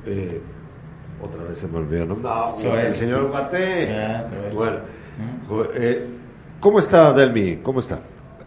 Eh, 0.06 0.42
otra 1.22 1.44
vez 1.44 1.58
se 1.58 1.68
me 1.68 1.78
olvidó, 1.80 2.06
¿no? 2.06 2.16
no 2.16 2.78
el 2.78 2.94
señor 2.94 3.32
Mate. 3.32 4.24
bueno, 4.54 4.78
eh, 5.74 6.08
¿cómo 6.60 6.80
está, 6.80 7.12
Delmi? 7.14 7.58
¿Cómo 7.58 7.80
está? 7.80 8.00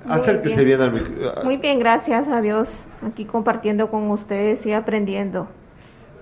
Acérquese 0.08 0.64
bien. 0.64 0.80
al 0.80 0.92
micrófono. 0.92 1.44
Muy 1.44 1.56
bien, 1.56 1.78
gracias 1.78 2.28
a 2.28 2.40
Dios. 2.40 2.68
Aquí 3.02 3.24
compartiendo 3.24 3.90
con 3.90 4.10
ustedes 4.10 4.64
y 4.66 4.72
aprendiendo. 4.72 5.48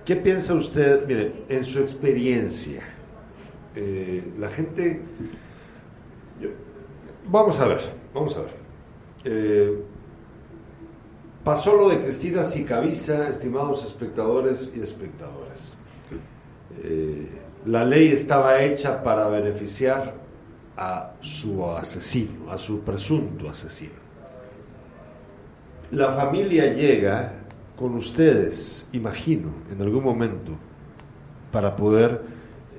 ¿Qué 0.05 0.15
piensa 0.15 0.53
usted, 0.53 1.05
mire, 1.07 1.43
en 1.49 1.63
su 1.63 1.79
experiencia? 1.79 2.81
Eh, 3.75 4.23
la 4.39 4.49
gente... 4.49 5.01
vamos 7.25 7.59
a 7.59 7.67
ver, 7.67 7.93
vamos 8.13 8.35
a 8.35 8.41
ver. 8.41 8.53
Eh, 9.25 9.83
pasó 11.43 11.75
lo 11.75 11.89
de 11.89 12.01
Cristina 12.01 12.43
Sicaviza, 12.43 13.29
estimados 13.29 13.85
espectadores 13.85 14.71
y 14.75 14.81
espectadoras. 14.81 15.75
Eh, 16.83 17.27
la 17.65 17.83
ley 17.83 18.09
estaba 18.09 18.61
hecha 18.61 19.03
para 19.03 19.27
beneficiar 19.27 20.13
a 20.77 21.13
su 21.19 21.65
asesino, 21.65 22.51
a 22.51 22.57
su 22.57 22.81
presunto 22.81 23.49
asesino. 23.49 23.99
La 25.91 26.13
familia 26.13 26.71
llega 26.71 27.33
con 27.75 27.95
ustedes, 27.95 28.85
imagino, 28.93 29.49
en 29.71 29.81
algún 29.81 30.03
momento, 30.03 30.51
para 31.51 31.75
poder 31.75 32.21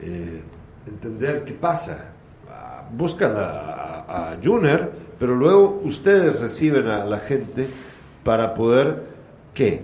eh, 0.01 0.42
entender 0.87 1.44
qué 1.44 1.53
pasa. 1.53 2.12
Buscan 2.92 3.33
a, 3.37 4.33
a, 4.33 4.37
Juner, 4.42 4.90
pero 5.18 5.35
luego 5.35 5.81
ustedes 5.85 6.40
reciben 6.40 6.87
a 6.88 7.05
la 7.05 7.18
gente 7.18 7.68
para 8.24 8.54
poder, 8.54 9.02
¿qué? 9.54 9.83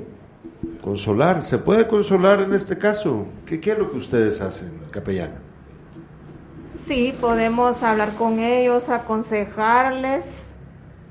Consolar, 0.83 1.43
¿se 1.43 1.59
puede 1.59 1.87
consolar 1.89 2.41
en 2.41 2.53
este 2.55 2.79
caso? 2.79 3.27
¿Qué, 3.45 3.61
qué 3.61 3.73
es 3.73 3.79
lo 3.79 3.91
que 3.91 3.97
ustedes 3.99 4.41
hacen, 4.41 4.71
capellana? 4.91 5.35
Sí, 6.87 7.15
podemos 7.21 7.83
hablar 7.83 8.15
con 8.15 8.39
ellos, 8.39 8.89
aconsejarles, 8.89 10.25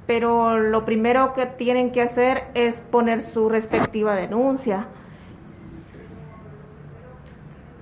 pero 0.08 0.58
lo 0.60 0.86
primero 0.86 1.34
que 1.34 1.46
tienen 1.46 1.92
que 1.92 2.02
hacer 2.02 2.46
es 2.54 2.76
poner 2.76 3.22
su 3.22 3.50
respectiva 3.50 4.16
denuncia. 4.16 4.86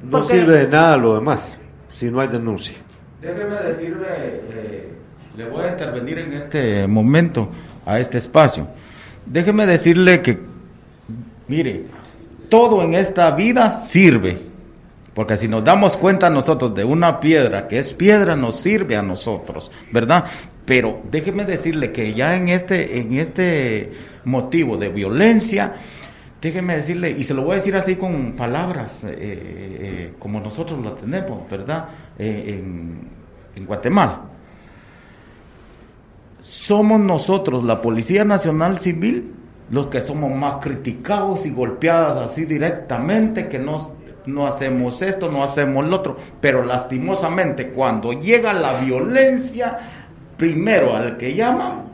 No 0.04 0.12
Porque- 0.20 0.34
sirve 0.34 0.54
de 0.60 0.68
nada 0.68 0.98
lo 0.98 1.16
demás 1.16 1.58
si 1.90 2.10
no 2.10 2.20
hay 2.20 2.28
denuncia. 2.28 2.76
Déjeme 3.22 3.56
decirle, 3.56 4.08
eh, 4.10 4.94
le 5.38 5.50
voy 5.50 5.64
a 5.64 5.70
intervenir 5.72 6.18
en 6.20 6.34
este 6.34 6.88
momento 6.88 7.50
a 7.86 8.00
este 8.00 8.18
espacio. 8.18 8.68
Déjeme 9.26 9.66
decirle 9.66 10.22
que, 10.22 10.38
mire, 11.48 11.86
todo 12.50 12.84
en 12.84 12.94
esta 12.94 13.32
vida 13.32 13.72
sirve. 13.72 14.54
Porque 15.14 15.38
si 15.38 15.48
nos 15.48 15.64
damos 15.64 15.96
cuenta 15.96 16.30
nosotros 16.30 16.74
de 16.74 16.84
una 16.84 17.20
piedra 17.20 17.68
que 17.68 17.78
es 17.78 17.94
piedra, 17.94 18.36
nos 18.36 18.60
sirve 18.60 18.96
a 18.96 19.04
nosotros, 19.04 19.72
¿verdad? 19.92 20.26
Pero 20.66 21.02
déjeme 21.12 21.46
decirle 21.46 21.92
que 21.92 22.14
ya 22.14 22.36
en 22.36 22.50
este, 22.50 22.98
en 22.98 23.14
este 23.20 23.92
motivo 24.26 24.78
de 24.78 24.90
violencia, 24.90 25.74
déjeme 26.42 26.78
decirle, 26.78 27.12
y 27.12 27.24
se 27.24 27.34
lo 27.34 27.44
voy 27.44 27.54
a 27.54 27.56
decir 27.56 27.76
así 27.76 27.96
con 27.96 28.34
palabras, 28.34 29.04
eh, 29.04 29.14
eh, 29.20 30.14
como 30.18 30.40
nosotros 30.40 30.84
la 30.84 30.96
tenemos, 30.96 31.48
¿verdad? 31.50 31.90
Eh, 32.18 32.60
en, 32.60 33.10
en 33.56 33.66
Guatemala. 33.66 34.33
Somos 36.46 37.00
nosotros, 37.00 37.64
la 37.64 37.82
Policía 37.82 38.26
Nacional 38.26 38.78
Civil, 38.80 39.32
los 39.72 39.88
que 39.88 40.02
somos 40.02 40.30
más 40.36 40.56
criticados 40.62 41.46
y 41.46 41.52
golpeados 41.52 42.30
así 42.30 42.44
directamente, 42.44 43.48
que 43.48 43.60
no, 43.60 43.96
no 44.26 44.46
hacemos 44.46 45.02
esto, 45.02 45.32
no 45.32 45.42
hacemos 45.44 45.86
lo 45.88 45.96
otro. 45.96 46.18
Pero 46.42 46.64
lastimosamente, 46.66 47.70
cuando 47.70 48.12
llega 48.12 48.52
la 48.52 48.78
violencia, 48.82 49.78
primero 50.36 50.94
al 50.96 51.16
que 51.16 51.34
llama 51.34 51.86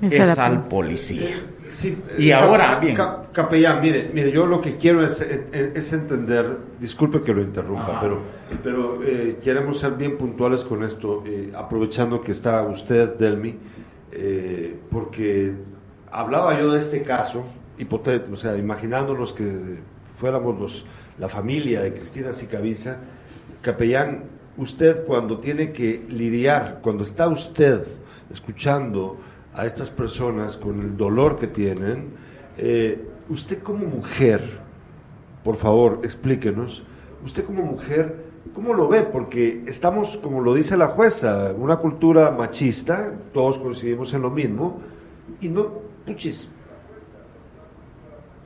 Es 0.00 0.20
al 0.38 0.60
pol- 0.60 0.68
policía. 0.68 1.30
Sí, 1.66 1.96
Y 2.16 2.30
eh, 2.30 2.34
ahora, 2.34 2.78
bien. 2.80 2.94
cap- 2.94 3.32
capellán, 3.32 3.80
mire, 3.80 4.10
mire, 4.14 4.30
yo 4.32 4.46
lo 4.46 4.60
que 4.60 4.76
quiero 4.76 5.04
es, 5.04 5.20
eh, 5.20 5.72
es 5.74 5.92
entender, 5.92 6.58
disculpe 6.80 7.22
que 7.22 7.32
lo 7.34 7.42
interrumpa, 7.42 7.92
Ajá. 7.92 8.00
pero, 8.00 8.18
pero 8.62 9.02
eh, 9.04 9.38
queremos 9.42 9.78
ser 9.78 9.92
bien 9.92 10.16
puntuales 10.16 10.64
con 10.64 10.82
esto, 10.84 11.22
eh, 11.26 11.52
aprovechando 11.56 12.20
que 12.20 12.32
está 12.32 12.62
usted, 12.62 13.14
Delmi, 13.16 13.56
eh, 14.12 14.78
porque 14.90 15.54
hablaba 16.10 16.58
yo 16.58 16.72
de 16.72 16.78
este 16.80 17.02
caso, 17.02 17.44
hipotético, 17.78 18.34
o 18.34 18.36
sea, 18.36 18.56
imaginándonos 18.56 19.32
que 19.32 19.78
fuéramos 20.14 20.58
los, 20.58 20.84
la 21.18 21.28
familia 21.28 21.82
de 21.82 21.92
Cristina 21.92 22.32
Sicaviza, 22.32 22.98
capellán, 23.62 24.24
usted 24.56 25.04
cuando 25.04 25.38
tiene 25.38 25.72
que 25.72 26.04
lidiar, 26.08 26.80
cuando 26.82 27.04
está 27.04 27.28
usted 27.28 27.82
escuchando 28.30 29.18
a 29.54 29.66
estas 29.66 29.90
personas 29.90 30.56
con 30.56 30.80
el 30.80 30.96
dolor 30.96 31.38
que 31.38 31.46
tienen, 31.46 32.10
eh, 32.58 33.02
usted 33.28 33.62
como 33.62 33.86
mujer, 33.86 34.58
por 35.42 35.56
favor, 35.56 36.00
explíquenos, 36.02 36.82
usted 37.24 37.44
como 37.44 37.62
mujer, 37.62 38.29
¿cómo 38.54 38.74
lo 38.74 38.88
ve? 38.88 39.02
Porque 39.02 39.62
estamos, 39.66 40.16
como 40.18 40.40
lo 40.40 40.54
dice 40.54 40.76
la 40.76 40.88
jueza, 40.88 41.52
una 41.56 41.76
cultura 41.76 42.30
machista, 42.30 43.12
todos 43.32 43.58
coincidimos 43.58 44.12
en 44.14 44.22
lo 44.22 44.30
mismo, 44.30 44.80
y 45.40 45.48
no, 45.48 45.68
puchis, 46.06 46.48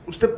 ¿usted 0.06 0.30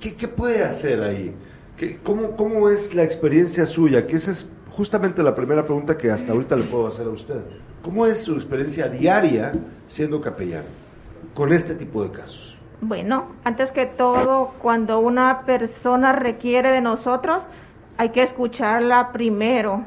qué, 0.00 0.14
qué 0.14 0.28
puede 0.28 0.62
hacer 0.64 1.02
ahí? 1.02 1.34
¿Qué- 1.76 1.98
cómo, 2.02 2.32
¿Cómo 2.36 2.68
es 2.68 2.94
la 2.94 3.04
experiencia 3.04 3.66
suya? 3.66 4.06
Que 4.06 4.16
esa 4.16 4.32
es 4.32 4.46
justamente 4.70 5.22
la 5.22 5.34
primera 5.34 5.64
pregunta 5.64 5.96
que 5.96 6.10
hasta 6.10 6.32
ahorita 6.32 6.56
le 6.56 6.64
puedo 6.64 6.86
hacer 6.86 7.06
a 7.06 7.10
usted. 7.10 7.42
¿Cómo 7.82 8.06
es 8.06 8.18
su 8.20 8.34
experiencia 8.34 8.88
diaria 8.88 9.52
siendo 9.86 10.20
capellán 10.20 10.64
con 11.34 11.52
este 11.52 11.74
tipo 11.74 12.02
de 12.02 12.10
casos? 12.10 12.56
Bueno, 12.80 13.26
antes 13.44 13.72
que 13.72 13.86
todo, 13.86 14.52
cuando 14.60 15.00
una 15.00 15.42
persona 15.42 16.12
requiere 16.12 16.70
de 16.70 16.80
nosotros, 16.80 17.42
hay 17.98 18.10
que 18.10 18.22
escucharla 18.22 19.12
primero. 19.12 19.84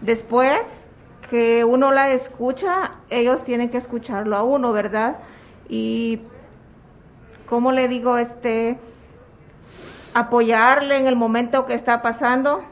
Después 0.00 0.60
que 1.30 1.64
uno 1.64 1.92
la 1.92 2.10
escucha, 2.10 2.92
ellos 3.08 3.44
tienen 3.44 3.70
que 3.70 3.78
escucharlo 3.78 4.36
a 4.36 4.42
uno, 4.42 4.72
¿verdad? 4.72 5.18
Y, 5.68 6.20
¿cómo 7.48 7.70
le 7.70 7.86
digo? 7.86 8.18
Este, 8.18 8.78
apoyarle 10.12 10.96
en 10.96 11.06
el 11.06 11.14
momento 11.14 11.66
que 11.66 11.74
está 11.74 12.02
pasando, 12.02 12.64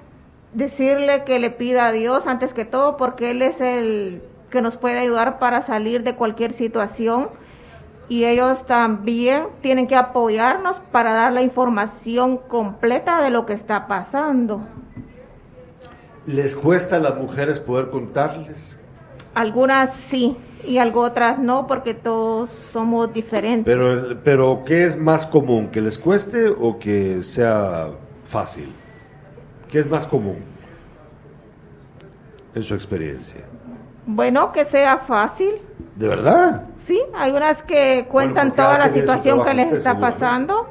decirle 0.53 1.23
que 1.23 1.38
le 1.38 1.51
pida 1.51 1.87
a 1.87 1.92
Dios 1.92 2.27
antes 2.27 2.53
que 2.53 2.64
todo, 2.64 2.97
porque 2.97 3.31
Él 3.31 3.42
es 3.42 3.61
el 3.61 4.23
que 4.51 4.61
nos 4.61 4.77
puede 4.77 4.99
ayudar 4.99 5.38
para 5.38 5.62
salir 5.62 6.03
de 6.03 6.16
cualquier 6.16 6.53
situación 6.53 7.29
y 8.09 8.25
ellos 8.25 8.64
también 8.66 9.49
tienen 9.61 9.87
que 9.87 9.97
apoyarnos 9.97 10.81
para 10.92 11.12
dar 11.12 11.33
la 11.33 11.42
información 11.42 12.38
completa 12.38 13.23
de 13.23 13.31
lo 13.31 13.44
que 13.44 13.53
está 13.53 13.87
pasando. 13.87 14.62
¿Les 16.27 16.57
cuesta 16.57 16.97
a 16.97 16.99
las 16.99 17.16
mujeres 17.16 17.61
poder 17.61 17.90
contarles? 17.90 18.79
Algunas 19.35 19.94
sí 20.11 20.37
y 20.66 20.79
algo 20.79 21.03
otras 21.03 21.38
no 21.38 21.66
porque 21.66 21.94
todos 21.94 22.51
somos 22.51 23.12
diferentes. 23.12 23.64
Pero, 23.64 24.18
pero 24.25 24.62
¿qué 24.64 24.85
es 24.85 24.97
más 24.99 25.27
común? 25.27 25.68
¿Que 25.68 25.81
les 25.81 25.99
cueste 25.99 26.49
o 26.49 26.79
que 26.79 27.23
sea 27.23 27.88
fácil? 28.25 28.73
¿Qué 29.71 29.79
es 29.79 29.90
más 29.90 30.07
común 30.07 30.38
en 32.55 32.62
su 32.62 32.75
experiencia? 32.75 33.42
Bueno, 34.07 34.53
que 34.53 34.64
sea 34.64 34.99
fácil. 34.99 35.55
¿De 35.94 36.09
verdad? 36.09 36.64
Sí, 36.88 36.98
hay 37.14 37.33
unas 37.33 37.62
que 37.62 38.07
cuentan 38.11 38.55
toda 38.55 38.79
la 38.79 38.88
situación 38.88 39.44
que 39.44 39.53
les 39.53 39.70
está 39.72 40.01
pasando 40.01 40.66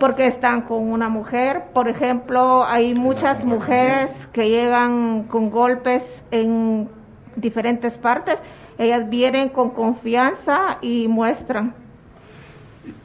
porque 0.00 0.26
están 0.26 0.62
con 0.62 0.90
una 0.90 1.08
mujer. 1.08 1.66
Por 1.72 1.88
ejemplo, 1.88 2.64
hay 2.64 2.92
muchas 2.92 3.44
mujeres 3.44 4.10
que 4.32 4.50
llegan 4.50 5.22
con 5.28 5.50
golpes 5.50 6.02
en 6.32 6.88
diferentes 7.36 7.96
partes. 7.96 8.40
Ellas 8.76 9.08
vienen 9.08 9.50
con 9.50 9.70
confianza 9.70 10.78
y 10.82 11.06
muestran. 11.06 11.72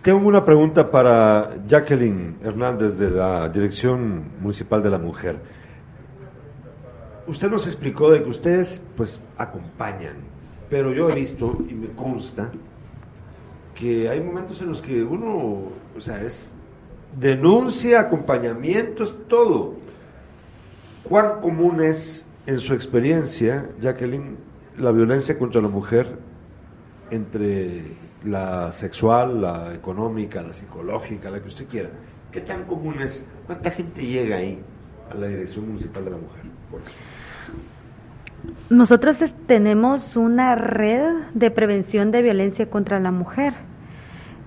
Tengo 0.02 0.28
una 0.28 0.43
pregunta 0.43 0.89
para 0.89 1.52
Jacqueline 1.67 2.38
Hernández 2.43 2.97
de 2.97 3.12
la 3.12 3.50
Dirección 3.50 4.32
Municipal 4.41 4.82
de 4.82 4.89
la 4.89 4.97
Mujer. 4.97 5.38
Usted 7.28 7.52
nos 7.52 7.67
explicó 7.67 8.10
de 8.10 8.24
que 8.24 8.30
ustedes 8.30 8.82
pues 8.97 9.21
acompañan, 9.38 10.31
pero 10.71 10.93
yo 10.93 11.10
he 11.10 11.15
visto 11.15 11.57
y 11.69 11.73
me 11.73 11.89
consta 11.89 12.49
que 13.75 14.07
hay 14.07 14.21
momentos 14.21 14.62
en 14.62 14.69
los 14.69 14.81
que 14.81 15.03
uno, 15.03 15.63
o 15.95 15.99
sea, 15.99 16.21
es 16.21 16.53
denuncia, 17.19 17.99
acompañamiento, 17.99 19.03
es 19.03 19.13
todo. 19.27 19.75
¿Cuán 21.03 21.41
común 21.41 21.84
es 21.84 22.25
en 22.45 22.62
su 22.62 22.73
experiencia, 22.73 23.69
Jacqueline, 23.81 24.38
la 24.77 24.93
violencia 24.93 25.38
contra 25.38 25.62
la 25.62 25.67
mujer 25.67 26.17
entre 27.10 27.81
la 28.23 28.71
sexual, 28.71 29.41
la 29.41 29.75
económica, 29.75 30.41
la 30.41 30.53
psicológica, 30.53 31.29
la 31.29 31.41
que 31.41 31.49
usted 31.49 31.67
quiera? 31.67 31.89
¿Qué 32.31 32.39
tan 32.39 32.63
común 32.63 32.95
es? 33.01 33.25
¿Cuánta 33.45 33.71
gente 33.71 34.05
llega 34.05 34.38
ahí 34.38 34.57
a 35.10 35.15
la 35.15 35.27
Dirección 35.27 35.67
Municipal 35.67 36.05
de 36.05 36.12
la 36.12 36.17
Mujer? 36.17 36.43
Por 36.69 36.79
ejemplo? 36.79 37.11
Nosotros 38.69 39.17
tenemos 39.47 40.15
una 40.15 40.56
red 40.56 41.13
de 41.34 41.51
prevención 41.51 42.12
de 42.12 42.21
violencia 42.21 42.69
contra 42.69 42.99
la 42.99 43.12
mujer. 43.12 43.54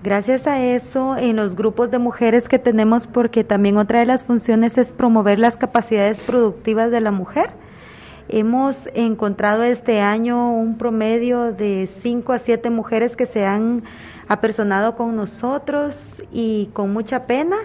Gracias 0.03 0.45
a 0.47 0.61
eso, 0.61 1.17
en 1.17 1.35
los 1.35 1.55
grupos 1.55 1.89
de 1.91 1.97
mujeres 1.97 2.47
que 2.47 2.59
tenemos, 2.59 3.07
porque 3.07 3.43
también 3.43 3.77
otra 3.77 3.99
de 3.99 4.05
las 4.05 4.23
funciones 4.23 4.77
es 4.77 4.91
promover 4.91 5.39
las 5.39 5.57
capacidades 5.57 6.19
productivas 6.19 6.91
de 6.91 7.01
la 7.01 7.11
mujer, 7.11 7.49
hemos 8.29 8.77
encontrado 8.93 9.63
este 9.63 10.01
año 10.01 10.53
un 10.53 10.77
promedio 10.77 11.51
de 11.53 11.89
5 12.01 12.33
a 12.33 12.39
7 12.39 12.69
mujeres 12.69 13.15
que 13.15 13.25
se 13.25 13.45
han 13.45 13.83
apersonado 14.27 14.95
con 14.95 15.15
nosotros 15.15 15.95
y 16.31 16.69
con 16.73 16.91
mucha 16.91 17.23
pena, 17.23 17.57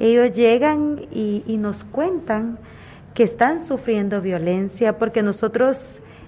ellos 0.00 0.34
llegan 0.34 1.06
y, 1.12 1.44
y 1.46 1.56
nos 1.56 1.84
cuentan 1.84 2.58
que 3.14 3.24
están 3.24 3.60
sufriendo 3.60 4.20
violencia, 4.20 4.98
porque 4.98 5.22
nosotros 5.22 5.78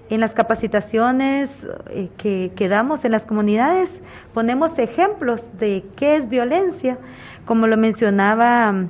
en 0.09 0.19
las 0.19 0.33
capacitaciones 0.33 1.49
eh, 1.89 2.09
que, 2.17 2.69
damos 2.69 3.05
en 3.05 3.11
las 3.11 3.25
comunidades 3.25 3.89
ponemos 4.33 4.77
ejemplos 4.77 5.47
de 5.59 5.83
qué 5.95 6.15
es 6.15 6.29
violencia. 6.29 6.97
Como 7.45 7.67
lo 7.67 7.77
mencionaba 7.77 8.71
mm, 8.71 8.87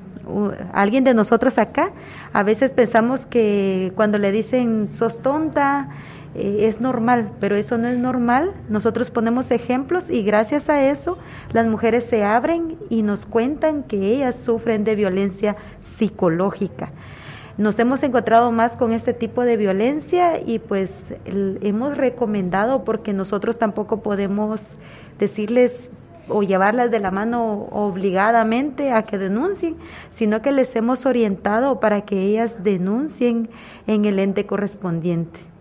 alguien 0.73 1.03
de 1.03 1.13
nosotros 1.13 1.57
acá, 1.57 1.91
a 2.33 2.43
veces 2.43 2.71
pensamos 2.71 3.25
que 3.25 3.93
cuando 3.95 4.17
le 4.17 4.31
dicen 4.31 4.89
sos 4.91 5.21
tonta, 5.21 5.89
eh, 6.35 6.67
es 6.67 6.81
normal, 6.81 7.31
pero 7.39 7.55
eso 7.55 7.77
no 7.77 7.87
es 7.87 7.97
normal. 7.97 8.51
Nosotros 8.67 9.09
ponemos 9.09 9.51
ejemplos 9.51 10.03
y 10.09 10.21
gracias 10.23 10.69
a 10.69 10.83
eso 10.89 11.17
las 11.53 11.65
mujeres 11.65 12.03
se 12.05 12.25
abren 12.25 12.77
y 12.89 13.03
nos 13.03 13.25
cuentan 13.25 13.83
que 13.83 14.13
ellas 14.13 14.35
sufren 14.43 14.83
de 14.83 14.95
violencia 14.95 15.55
psicológica. 15.97 16.91
Nos 17.58 17.80
hemos 17.80 18.03
encontrado 18.03 18.51
más 18.51 18.76
con 18.76 18.91
este 18.91 19.14
tipo 19.14 19.43
de 19.43 19.56
violencia 19.56 20.41
y 20.41 20.60
pues 20.60 20.91
hemos 21.26 21.95
recomendado 21.95 22.84
porque 22.84 23.14
nosotros 23.14 23.58
tampoco 23.58 24.01
podemos 24.01 24.62
decirles 25.20 25.89
o 26.28 26.43
llevarlas 26.43 26.91
de 26.91 26.99
la 26.99 27.12
mano 27.12 27.68
obligadamente 27.72 28.91
a 28.91 29.03
que 29.03 29.18
denuncien, 29.18 29.78
sino 30.12 30.41
que 30.41 30.51
les 30.51 30.76
hemos 30.76 31.06
orientado 31.06 31.80
para 31.80 32.01
que 32.01 32.24
ellas 32.24 32.62
denuncien 32.62 33.49
en 33.88 34.03
el 34.03 34.20
ente 34.20 34.45
correspondiente. 34.45 35.55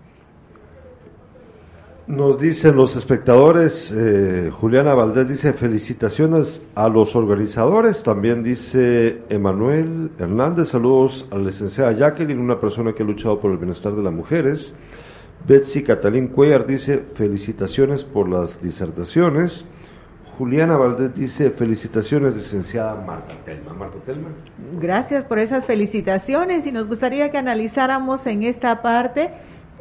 Nos 2.06 2.38
dicen 2.38 2.76
los 2.76 2.96
espectadores, 2.96 3.90
eh, 3.90 4.50
Juliana 4.52 4.92
Valdés 4.92 5.26
dice 5.26 5.54
felicitaciones 5.54 6.60
a 6.74 6.90
los 6.90 7.16
organizadores, 7.16 8.02
también 8.02 8.42
dice 8.42 9.22
Emanuel 9.30 10.10
Hernández, 10.18 10.68
saludos 10.68 11.26
a 11.30 11.36
la 11.36 11.44
licenciada 11.44 11.92
Jacqueline, 11.92 12.38
una 12.38 12.60
persona 12.60 12.92
que 12.92 13.02
ha 13.02 13.06
luchado 13.06 13.40
por 13.40 13.52
el 13.52 13.56
bienestar 13.56 13.94
de 13.94 14.02
las 14.02 14.12
mujeres. 14.12 14.74
Betsy 15.48 15.82
Catalín 15.82 16.28
Cuellar 16.28 16.66
dice 16.66 16.98
felicitaciones 16.98 18.04
por 18.04 18.28
las 18.28 18.60
disertaciones. 18.60 19.64
Juliana 20.36 20.76
Valdés 20.76 21.14
dice 21.14 21.50
felicitaciones, 21.52 22.34
licenciada 22.34 22.96
Marta 22.96 23.34
Telma. 23.46 23.72
Marta 23.72 23.98
Telma. 24.04 24.28
Gracias 24.78 25.24
por 25.24 25.38
esas 25.38 25.64
felicitaciones 25.64 26.66
y 26.66 26.72
nos 26.72 26.86
gustaría 26.86 27.30
que 27.30 27.38
analizáramos 27.38 28.26
en 28.26 28.42
esta 28.42 28.82
parte 28.82 29.30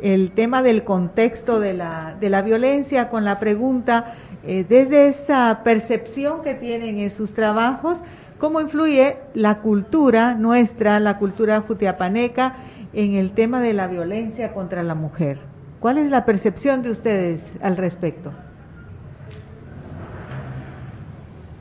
el 0.04 0.32
tema 0.32 0.62
del 0.62 0.84
contexto 0.84 1.62
de 1.62 1.74
la, 1.74 2.16
de 2.20 2.30
la 2.30 2.42
violencia 2.42 3.10
con 3.10 3.24
la 3.24 3.40
pregunta, 3.40 4.16
eh, 4.46 4.66
desde 4.68 5.08
esa 5.08 5.62
percepción 5.64 6.44
que 6.44 6.54
tienen 6.54 7.00
en 7.00 7.10
sus 7.10 7.34
trabajos, 7.34 7.98
cómo 8.38 8.60
influye 8.60 9.16
la 9.34 9.60
cultura 9.60 10.34
nuestra, 10.36 11.00
la 11.00 11.18
cultura 11.18 11.62
jutiapaneca, 11.62 12.58
en 12.92 13.16
el 13.16 13.32
tema 13.32 13.60
de 13.62 13.74
la 13.74 13.88
violencia 13.88 14.54
contra 14.54 14.84
la 14.84 14.94
mujer. 14.94 15.40
¿Cuál 15.80 15.98
es 15.98 16.12
la 16.12 16.26
percepción 16.26 16.84
de 16.84 16.92
ustedes 16.92 17.42
al 17.62 17.78
respecto? 17.78 18.32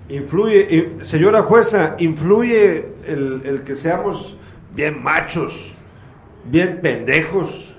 Influye, 0.09 0.97
señora 1.01 1.43
jueza, 1.43 1.95
influye 1.99 2.87
el, 3.07 3.43
el 3.47 3.63
que 3.63 3.77
seamos 3.77 4.37
bien 4.75 5.03
machos, 5.03 5.75
bien 6.45 6.81
pendejos, 6.83 7.72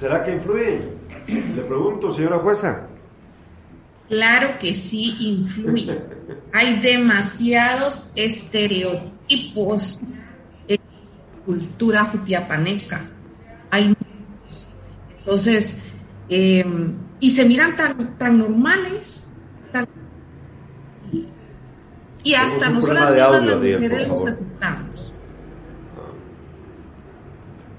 ¿Será 0.00 0.24
que 0.24 0.32
influye? 0.32 0.80
Le 1.26 1.62
pregunto, 1.62 2.10
señora 2.10 2.38
jueza. 2.38 2.86
Claro 4.08 4.48
que 4.58 4.72
sí 4.72 5.14
influye. 5.20 6.00
Hay 6.54 6.80
demasiados 6.80 8.10
estereotipos 8.14 10.00
en 10.68 10.80
la 10.80 11.44
cultura 11.44 12.04
jutiapaneca. 12.04 13.02
Hay 13.70 13.94
entonces, 15.18 15.76
eh, 16.30 16.64
y 17.20 17.28
se 17.28 17.44
miran 17.44 17.76
tan, 17.76 18.16
tan 18.16 18.38
normales, 18.38 19.34
y 22.22 22.34
hasta 22.34 22.70
nosotros 22.70 23.10
mismas 23.10 23.44
las 23.44 23.56
mujeres 23.56 24.08
los 24.08 24.26
aceptamos. 24.26 25.12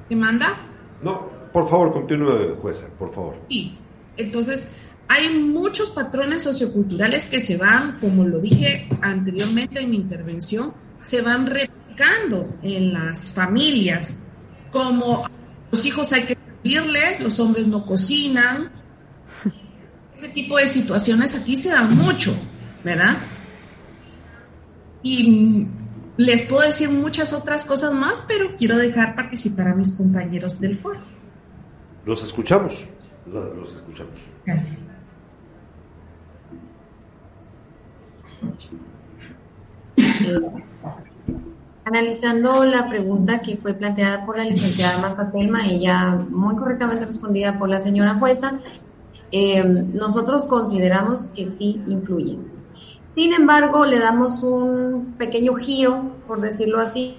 ¿Qué 0.08 0.16
manda? 0.16 0.54
No, 1.02 1.31
por 1.52 1.70
favor, 1.70 1.94
continúe, 1.94 2.56
jueza, 2.62 2.86
por 2.98 3.14
favor. 3.14 3.36
Sí, 3.50 3.78
entonces 4.18 4.70
hay 5.08 5.30
muchos 5.40 5.90
patrones 5.90 6.44
socioculturales 6.44 7.26
que 7.26 7.42
se 7.42 7.58
van, 7.58 8.00
como 8.00 8.24
lo 8.24 8.40
dije 8.40 8.88
anteriormente 9.02 9.82
en 9.82 9.92
mi 9.92 9.98
intervención, 9.98 10.74
se 11.04 11.22
van 11.22 11.48
replicando 11.48 12.48
en 12.64 12.94
las 12.94 13.32
familias, 13.32 14.24
como 14.72 15.24
los 15.72 15.86
hijos 15.86 16.14
hay 16.14 16.24
que 16.24 16.38
servirles, 16.38 17.20
los 17.20 17.40
hombres 17.40 17.68
no 17.68 17.86
cocinan. 17.86 18.72
Ese 20.16 20.30
tipo 20.30 20.58
de 20.58 20.68
situaciones 20.68 21.36
aquí 21.36 21.58
se 21.58 21.70
dan 21.70 21.96
mucho, 21.98 22.34
¿verdad? 22.84 23.18
Y 25.04 25.68
les 26.16 26.44
puedo 26.44 26.66
decir 26.66 26.90
muchas 26.90 27.34
otras 27.34 27.66
cosas 27.66 27.92
más, 27.92 28.24
pero 28.28 28.56
quiero 28.56 28.78
dejar 28.78 29.16
participar 29.16 29.70
a 29.70 29.76
mis 29.76 29.94
compañeros 29.94 30.60
del 30.60 30.78
foro. 30.78 31.11
Los 32.06 32.24
escuchamos. 32.24 32.88
Los 33.26 33.74
escuchamos. 33.74 34.20
Gracias. 34.46 34.80
Analizando 41.84 42.64
la 42.64 42.88
pregunta 42.88 43.42
que 43.42 43.58
fue 43.58 43.74
planteada 43.74 44.26
por 44.26 44.38
la 44.38 44.46
licenciada 44.46 45.00
Marta 45.00 45.32
Telma, 45.32 45.68
ella 45.68 46.16
muy 46.30 46.56
correctamente 46.56 47.06
respondida 47.06 47.58
por 47.60 47.70
la 47.70 47.80
señora 47.80 48.16
jueza, 48.16 48.60
eh, 49.32 49.64
nosotros 49.94 50.46
consideramos 50.46 51.32
que 51.32 51.48
sí 51.48 51.82
influye. 51.86 52.38
Sin 53.16 53.34
embargo, 53.34 53.86
le 53.86 54.00
damos 54.00 54.42
un 54.42 55.16
pequeño 55.18 55.54
giro, 55.56 56.16
por 56.28 56.40
decirlo 56.40 56.80
así, 56.80 57.18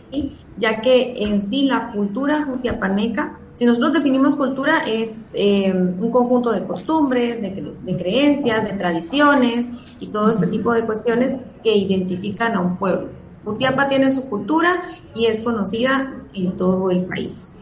ya 0.56 0.80
que 0.80 1.22
en 1.22 1.42
sí 1.42 1.64
la 1.64 1.92
cultura 1.92 2.44
jutiapaneca 2.44 3.38
si 3.52 3.66
nosotros 3.66 3.92
definimos 3.92 4.34
cultura 4.34 4.78
es 4.86 5.32
eh, 5.34 5.72
un 5.72 6.10
conjunto 6.10 6.52
de 6.52 6.64
costumbres, 6.64 7.42
de, 7.42 7.96
creencias, 7.96 8.64
de 8.64 8.72
tradiciones 8.72 9.68
y 10.00 10.06
todo 10.06 10.30
este 10.30 10.46
tipo 10.46 10.72
de 10.72 10.86
cuestiones 10.86 11.38
que 11.62 11.76
identifican 11.76 12.54
a 12.54 12.60
un 12.60 12.76
pueblo. 12.78 13.10
Utiapa 13.44 13.88
tiene 13.88 14.10
su 14.10 14.24
cultura 14.24 14.80
y 15.14 15.26
es 15.26 15.42
conocida 15.42 16.14
en 16.32 16.56
todo 16.56 16.90
el 16.90 17.04
país. 17.04 17.58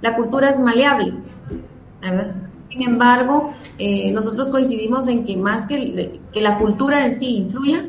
La 0.00 0.14
cultura 0.14 0.50
es 0.50 0.60
maleable. 0.60 1.14
Sin 2.68 2.82
embargo, 2.82 3.52
eh, 3.78 4.12
nosotros 4.12 4.48
coincidimos 4.48 5.08
en 5.08 5.24
que 5.24 5.36
más 5.36 5.66
que, 5.66 6.20
que 6.32 6.40
la 6.40 6.58
cultura 6.58 7.04
en 7.04 7.18
sí 7.18 7.36
influya, 7.38 7.88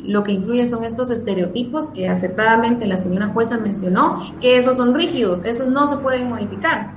lo 0.00 0.22
que 0.22 0.32
influye 0.32 0.66
son 0.68 0.84
estos 0.84 1.10
estereotipos 1.10 1.88
que 1.88 2.08
acertadamente 2.08 2.86
la 2.86 2.98
señora 2.98 3.28
jueza 3.28 3.58
mencionó, 3.58 4.34
que 4.40 4.56
esos 4.56 4.76
son 4.76 4.94
rígidos, 4.94 5.44
esos 5.44 5.68
no 5.68 5.88
se 5.88 5.96
pueden 5.96 6.28
modificar. 6.28 6.92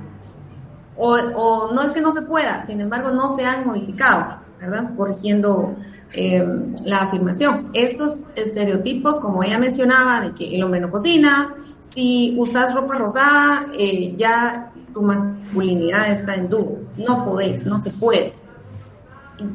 O, 0.98 1.72
no 1.74 1.82
es 1.82 1.92
que 1.92 2.00
no 2.00 2.10
se 2.10 2.22
pueda, 2.22 2.62
sin 2.62 2.80
embargo 2.80 3.10
no 3.10 3.36
se 3.36 3.44
han 3.44 3.66
modificado, 3.66 4.38
¿verdad? 4.58 4.94
Corrigiendo 4.96 5.76
eh, 6.14 6.46
la 6.84 7.02
afirmación. 7.02 7.70
Estos 7.74 8.28
estereotipos, 8.34 9.20
como 9.20 9.42
ella 9.42 9.58
mencionaba, 9.58 10.22
de 10.22 10.34
que 10.34 10.56
el 10.56 10.62
hombre 10.62 10.80
no 10.80 10.90
cocina, 10.90 11.54
si 11.80 12.34
usas 12.38 12.74
ropa 12.74 12.96
rosada, 12.96 13.66
eh, 13.78 14.14
ya 14.16 14.72
tu 14.94 15.02
masculinidad 15.02 16.10
está 16.10 16.34
en 16.34 16.48
duro, 16.48 16.78
no 16.96 17.26
podés, 17.26 17.66
no 17.66 17.80
se 17.80 17.90
puede. 17.90 18.32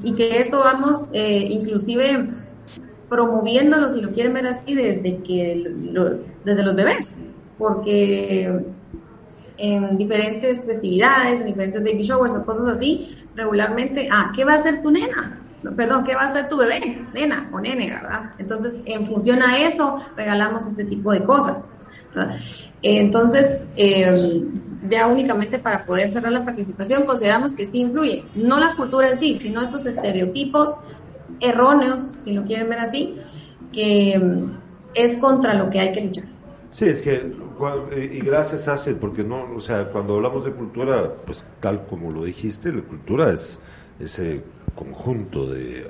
Y, 0.04 0.14
que 0.14 0.40
esto 0.40 0.60
vamos, 0.60 1.08
eh, 1.12 1.48
inclusive 1.50 2.30
promoviéndolo, 3.12 3.90
si 3.90 4.00
lo 4.00 4.14
quieren 4.14 4.34
ver 4.34 4.48
así, 4.48 4.74
desde, 4.74 5.18
que 5.22 5.70
desde 6.46 6.64
los 6.64 6.74
bebés, 6.74 7.20
porque 7.58 8.64
en 9.58 9.98
diferentes 9.98 10.66
festividades, 10.66 11.42
en 11.42 11.48
diferentes 11.48 11.84
baby 11.84 12.04
showers 12.04 12.34
o 12.36 12.46
cosas 12.46 12.78
así, 12.78 13.14
regularmente, 13.36 14.08
ah, 14.10 14.32
¿qué 14.34 14.46
va 14.46 14.54
a 14.54 14.60
hacer 14.60 14.82
tu 14.82 14.92
nena? 14.92 15.40
perdón, 15.76 16.06
¿qué 16.06 16.16
va 16.16 16.22
a 16.22 16.28
hacer 16.30 16.48
tu 16.48 16.56
bebé? 16.58 17.06
Nena 17.14 17.50
o 17.52 17.60
nene, 17.60 17.92
¿verdad? 17.92 18.32
Entonces, 18.40 18.76
en 18.86 19.06
función 19.06 19.44
a 19.44 19.60
eso, 19.60 19.98
regalamos 20.16 20.66
este 20.66 20.86
tipo 20.86 21.12
de 21.12 21.24
cosas. 21.24 21.74
Entonces, 22.82 23.62
eh, 23.76 24.42
ya 24.90 25.06
únicamente 25.08 25.60
para 25.60 25.86
poder 25.86 26.10
cerrar 26.10 26.32
la 26.32 26.46
participación, 26.46 27.04
consideramos 27.04 27.54
que 27.54 27.66
sí 27.66 27.82
influye, 27.82 28.24
no 28.36 28.58
la 28.58 28.76
cultura 28.76 29.10
en 29.10 29.20
sí, 29.20 29.38
sino 29.40 29.62
estos 29.62 29.86
estereotipos 29.86 30.80
erróneos, 31.42 32.12
si 32.20 32.34
lo 32.34 32.44
quieren 32.44 32.70
ver 32.70 32.80
así, 32.80 33.18
que 33.72 34.18
mm, 34.18 34.52
es 34.94 35.18
contra 35.18 35.54
lo 35.54 35.70
que 35.70 35.80
hay 35.80 35.92
que 35.92 36.02
luchar. 36.02 36.26
Sí, 36.72 36.86
es 36.86 37.02
que, 37.02 37.34
y 37.96 38.20
gracias 38.20 38.68
Acid, 38.68 38.96
porque 38.96 39.24
no, 39.24 39.54
o 39.56 39.60
sea, 39.60 39.90
cuando 39.90 40.16
hablamos 40.16 40.46
de 40.46 40.52
cultura, 40.52 41.14
pues 41.26 41.44
tal 41.60 41.86
como 41.86 42.12
lo 42.12 42.24
dijiste, 42.24 42.72
la 42.72 42.82
cultura 42.82 43.34
es 43.34 43.60
ese 44.00 44.42
conjunto 44.74 45.48
de 45.52 45.80
eh, 45.80 45.88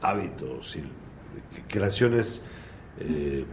hábitos 0.00 0.76
y 0.76 0.82
creaciones 1.68 2.40
eh, 2.98 3.44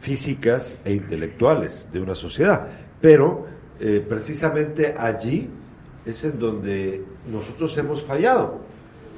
físicas 0.00 0.76
e 0.84 0.92
intelectuales 0.94 1.88
de 1.92 2.00
una 2.00 2.14
sociedad, 2.14 2.66
pero 3.00 3.46
eh, 3.78 4.04
precisamente 4.06 4.94
allí 4.98 5.48
es 6.04 6.24
en 6.24 6.38
donde 6.38 7.04
nosotros 7.30 7.76
hemos 7.78 8.02
fallado 8.02 8.60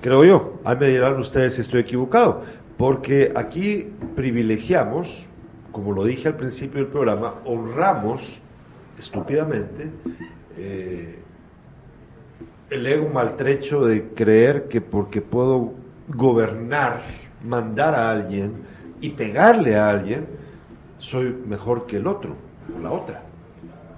creo 0.00 0.24
yo. 0.24 0.60
Ahí 0.64 0.76
me 0.76 0.88
dirán 0.88 1.18
ustedes 1.18 1.54
si 1.54 1.60
estoy 1.60 1.80
equivocado, 1.80 2.42
porque 2.76 3.32
aquí 3.34 3.92
privilegiamos, 4.16 5.26
como 5.72 5.92
lo 5.92 6.04
dije 6.04 6.28
al 6.28 6.36
principio 6.36 6.80
del 6.80 6.90
programa, 6.90 7.34
honramos 7.44 8.40
estúpidamente 8.98 9.90
eh, 10.56 11.18
el 12.70 12.86
ego 12.86 13.08
maltrecho 13.08 13.84
de 13.84 14.10
creer 14.10 14.68
que 14.68 14.80
porque 14.80 15.20
puedo 15.20 15.72
gobernar, 16.08 17.02
mandar 17.44 17.94
a 17.94 18.10
alguien 18.10 18.52
y 19.00 19.10
pegarle 19.10 19.76
a 19.76 19.88
alguien, 19.88 20.26
soy 20.98 21.36
mejor 21.46 21.86
que 21.86 21.96
el 21.96 22.06
otro 22.06 22.36
o 22.76 22.80
la 22.80 22.90
otra. 22.92 23.22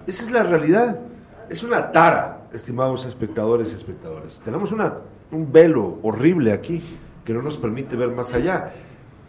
Esa 0.06 0.24
es 0.24 0.30
la 0.30 0.42
realidad. 0.42 1.00
Es 1.48 1.62
una 1.62 1.92
tara, 1.92 2.46
estimados 2.52 3.04
espectadores 3.04 3.72
y 3.72 3.76
espectadoras. 3.76 4.40
Tenemos 4.44 4.72
una, 4.72 4.94
un 5.32 5.50
velo 5.50 5.98
horrible 6.02 6.52
aquí 6.52 6.82
que 7.24 7.32
no 7.32 7.42
nos 7.42 7.58
permite 7.58 7.96
ver 7.96 8.10
más 8.10 8.32
allá. 8.34 8.72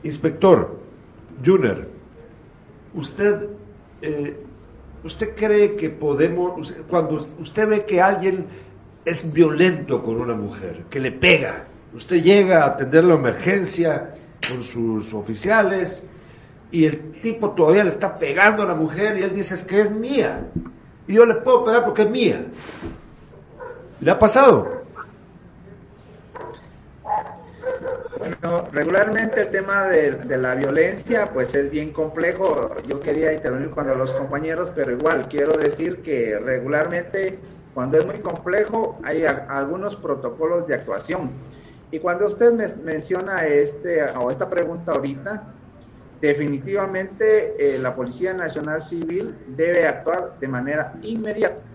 Inspector, 0.03 0.77
Juner, 1.43 1.87
usted, 2.93 3.49
eh, 4.01 4.37
¿usted 5.03 5.35
cree 5.35 5.75
que 5.75 5.89
podemos, 5.89 6.73
cuando 6.87 7.15
usted 7.15 7.67
ve 7.67 7.85
que 7.85 8.01
alguien 8.01 8.45
es 9.05 9.31
violento 9.31 10.03
con 10.03 10.19
una 10.19 10.33
mujer, 10.33 10.85
que 10.89 10.99
le 10.99 11.11
pega, 11.11 11.65
usted 11.93 12.21
llega 12.21 12.63
a 12.63 12.67
atender 12.67 13.03
la 13.03 13.15
emergencia 13.15 14.15
con 14.47 14.61
sus 14.61 15.13
oficiales 15.13 16.03
y 16.71 16.85
el 16.85 17.21
tipo 17.21 17.51
todavía 17.51 17.83
le 17.83 17.89
está 17.91 18.17
pegando 18.17 18.63
a 18.63 18.65
la 18.65 18.75
mujer 18.75 19.17
y 19.17 19.21
él 19.21 19.33
dice 19.33 19.55
es 19.55 19.63
que 19.63 19.81
es 19.81 19.91
mía 19.91 20.47
y 21.07 21.13
yo 21.13 21.25
le 21.25 21.35
puedo 21.35 21.63
pegar 21.65 21.85
porque 21.85 22.01
es 22.01 22.09
mía. 22.09 22.45
¿Le 23.99 24.11
ha 24.11 24.19
pasado? 24.19 24.82
Bueno, 28.23 28.69
regularmente 28.71 29.41
el 29.41 29.49
tema 29.49 29.87
de, 29.87 30.37
la 30.37 30.55
violencia 30.55 31.29
pues 31.33 31.53
es 31.55 31.69
bien 31.69 31.91
complejo. 31.91 32.73
Yo 32.87 33.01
quería 33.01 33.33
intervenir 33.33 33.71
cuando 33.71 33.95
los 33.95 34.13
compañeros, 34.13 34.71
pero 34.73 34.93
igual 34.93 35.27
quiero 35.27 35.57
decir 35.57 36.01
que 36.03 36.39
regularmente 36.39 37.37
cuando 37.73 37.97
es 37.97 38.05
muy 38.05 38.19
complejo 38.19 38.97
hay 39.03 39.25
algunos 39.25 39.97
protocolos 39.97 40.65
de 40.67 40.75
actuación. 40.75 41.31
Y 41.91 41.99
cuando 41.99 42.27
usted 42.27 42.53
me 42.53 42.67
menciona 42.83 43.45
este 43.45 44.01
o 44.03 44.31
esta 44.31 44.49
pregunta 44.49 44.93
ahorita, 44.93 45.43
definitivamente 46.21 47.55
eh, 47.59 47.77
la 47.77 47.93
Policía 47.93 48.33
Nacional 48.33 48.81
Civil 48.81 49.35
debe 49.47 49.85
actuar 49.85 50.39
de 50.39 50.47
manera 50.47 50.93
inmediata. 51.01 51.72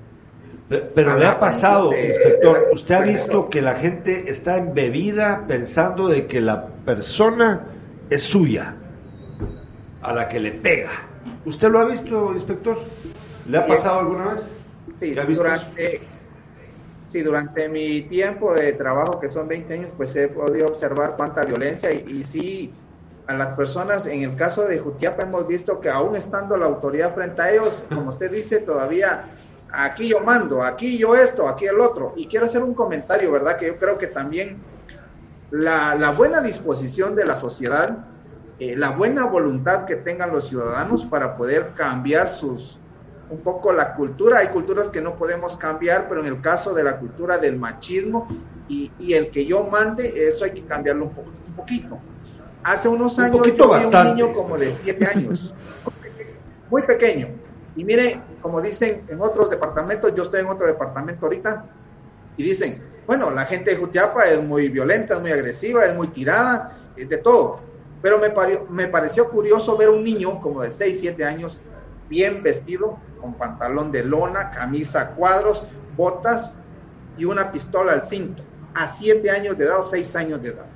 Pero, 0.69 1.17
le 1.17 1.27
ha 1.27 1.41
pasado, 1.41 1.97
inspector, 1.97 2.69
usted 2.73 2.95
ha 2.95 3.01
visto 3.01 3.49
que 3.49 3.63
la 3.63 3.77
gente 3.77 4.29
está 4.29 4.59
embebida 4.59 5.47
pensando 5.49 6.09
de 6.09 6.27
que 6.27 6.43
la 6.43 6.67
persona 6.67 7.67
es 8.11 8.23
suya, 8.23 8.75
a 10.03 10.13
la 10.13 10.29
que 10.29 10.39
le 10.39 10.53
pega. 10.53 10.91
¿Usted 11.47 11.71
lo 11.71 11.79
ha 11.79 11.87
visto, 11.87 12.35
inspector? 12.35 12.77
¿Le 13.47 13.57
ha 13.57 13.67
pasado 13.67 14.01
alguna 14.01 14.33
vez? 14.33 14.51
Sí, 15.01 15.15
durante, 15.15 16.01
sí, 17.07 17.23
durante 17.23 17.69
mi 17.71 18.03
tiempo 18.03 18.53
de 18.53 18.75
trabajo, 18.75 19.19
que 19.19 19.31
son 19.31 19.49
20 19.49 19.73
años, 19.73 19.93
pues 19.97 20.15
he 20.17 20.29
podido 20.29 20.67
observar 20.67 21.15
cuánta 21.17 21.47
violencia 21.47 21.91
y, 21.93 22.05
y 22.11 22.25
sí 22.25 22.73
a 23.27 23.35
las 23.35 23.55
personas, 23.57 24.07
en 24.07 24.23
el 24.23 24.37
caso 24.37 24.67
de 24.67 24.79
Jutiapa 24.79 25.23
hemos 25.23 25.47
visto 25.47 25.81
que 25.81 25.91
aún 25.91 26.17
estando 26.17 26.57
la 26.57 26.67
autoridad 26.67 27.15
frente 27.15 27.43
a 27.43 27.53
ellos, 27.53 27.85
como 27.89 28.09
usted 28.09 28.31
dice, 28.31 28.59
todavía 28.61 29.38
aquí 29.73 30.09
yo 30.09 30.21
mando, 30.21 30.63
aquí 30.63 30.99
yo 30.99 31.15
esto, 31.15 31.49
aquí 31.49 31.67
el 31.67 31.81
otro. 31.81 32.15
Y 32.17 32.27
quiero 32.27 32.47
hacer 32.47 32.63
un 32.63 32.75
comentario, 32.75 33.33
¿verdad? 33.33 33.57
Que 33.59 33.67
yo 33.67 33.77
creo 33.77 33.99
que 33.99 34.07
también 34.07 34.59
la, 35.51 36.11
buena 36.17 36.41
disposición 36.41 37.15
de 37.15 37.27
la 37.27 37.35
sociedad, 37.35 37.99
eh, 38.59 38.77
la 38.77 38.91
buena 38.91 39.25
voluntad 39.25 39.85
que 39.85 39.97
tengan 39.97 40.33
los 40.33 40.49
ciudadanos 40.49 41.05
para 41.05 41.37
poder 41.37 41.73
cambiar 41.75 42.31
sus, 42.31 42.81
un 43.31 43.39
poco 43.39 43.73
la 43.73 43.95
cultura. 43.95 44.39
Hay 44.39 44.49
culturas 44.49 44.89
que 44.89 45.01
no 45.01 45.17
podemos 45.17 45.57
cambiar, 45.57 46.09
pero 46.09 46.21
en 46.21 46.27
el 46.27 46.41
caso 46.41 46.75
de 46.75 46.85
la 46.85 46.99
cultura 46.99 47.39
del 47.39 47.57
machismo 47.57 48.29
y, 48.69 48.91
y 48.99 49.15
el 49.15 49.31
que 49.31 49.47
yo 49.47 49.65
mande, 49.65 50.27
eso 50.29 50.45
hay 50.45 50.53
que 50.53 50.65
cambiarlo 50.65 51.05
un, 51.05 51.13
un 51.49 51.55
poquito. 51.55 51.99
Hace 52.63 52.89
unos 52.89 53.19
años 53.19 53.47
yo 53.47 53.75
vi 53.79 53.85
un 53.85 54.05
niño 54.05 54.33
como 54.33 54.59
de 54.59 54.71
siete 54.73 55.07
años, 55.07 55.55
muy 56.69 56.83
pequeño. 56.83 57.29
Y 57.77 57.85
mire, 57.85 58.21
como 58.43 58.61
dicen 58.61 59.05
en 59.09 59.21
otros 59.21 59.51
departamentos, 59.51 60.15
yo 60.15 60.23
estoy 60.23 60.41
en 60.41 60.47
otro 60.47 60.67
departamento 60.67 61.27
ahorita, 61.27 61.65
y 62.37 62.43
dicen, 62.43 62.83
bueno, 63.07 63.31
la 63.31 63.45
gente 63.47 63.71
de 63.71 63.77
Jutiapa 63.77 64.25
es 64.27 64.43
muy 64.43 64.69
violenta, 64.69 65.15
es 65.15 65.21
muy 65.21 65.33
agresiva, 65.33 65.85
es 65.85 65.95
muy 65.95 66.09
tirada, 66.09 66.77
es 66.97 67.09
de 67.09 67.19
todo. 67.19 67.61
Pero 68.01 68.19
me, 68.19 68.33
me 68.71 68.87
pareció 68.87 69.29
curioso 69.29 69.77
ver 69.77 69.91
un 69.91 70.05
niño 70.05 70.41
como 70.41 70.63
de 70.63 70.71
6, 70.71 71.01
7 71.01 71.25
años, 71.25 71.61
bien 72.09 72.43
vestido, 72.43 72.99
con 73.21 73.35
pantalón 73.35 73.91
de 73.91 74.05
lona, 74.05 74.51
camisa 74.51 75.15
cuadros, 75.15 75.67
botas 75.97 76.57
y 77.17 77.25
una 77.25 77.51
pistola 77.51 77.93
al 77.93 78.05
cinto, 78.05 78.43
a 78.75 78.87
7 78.87 79.29
años 79.31 79.59
de 79.59 79.65
edad 79.65 79.81
o 79.81 79.83
6 79.83 80.17
años 80.17 80.43
de 80.43 80.51
edad. 80.51 80.67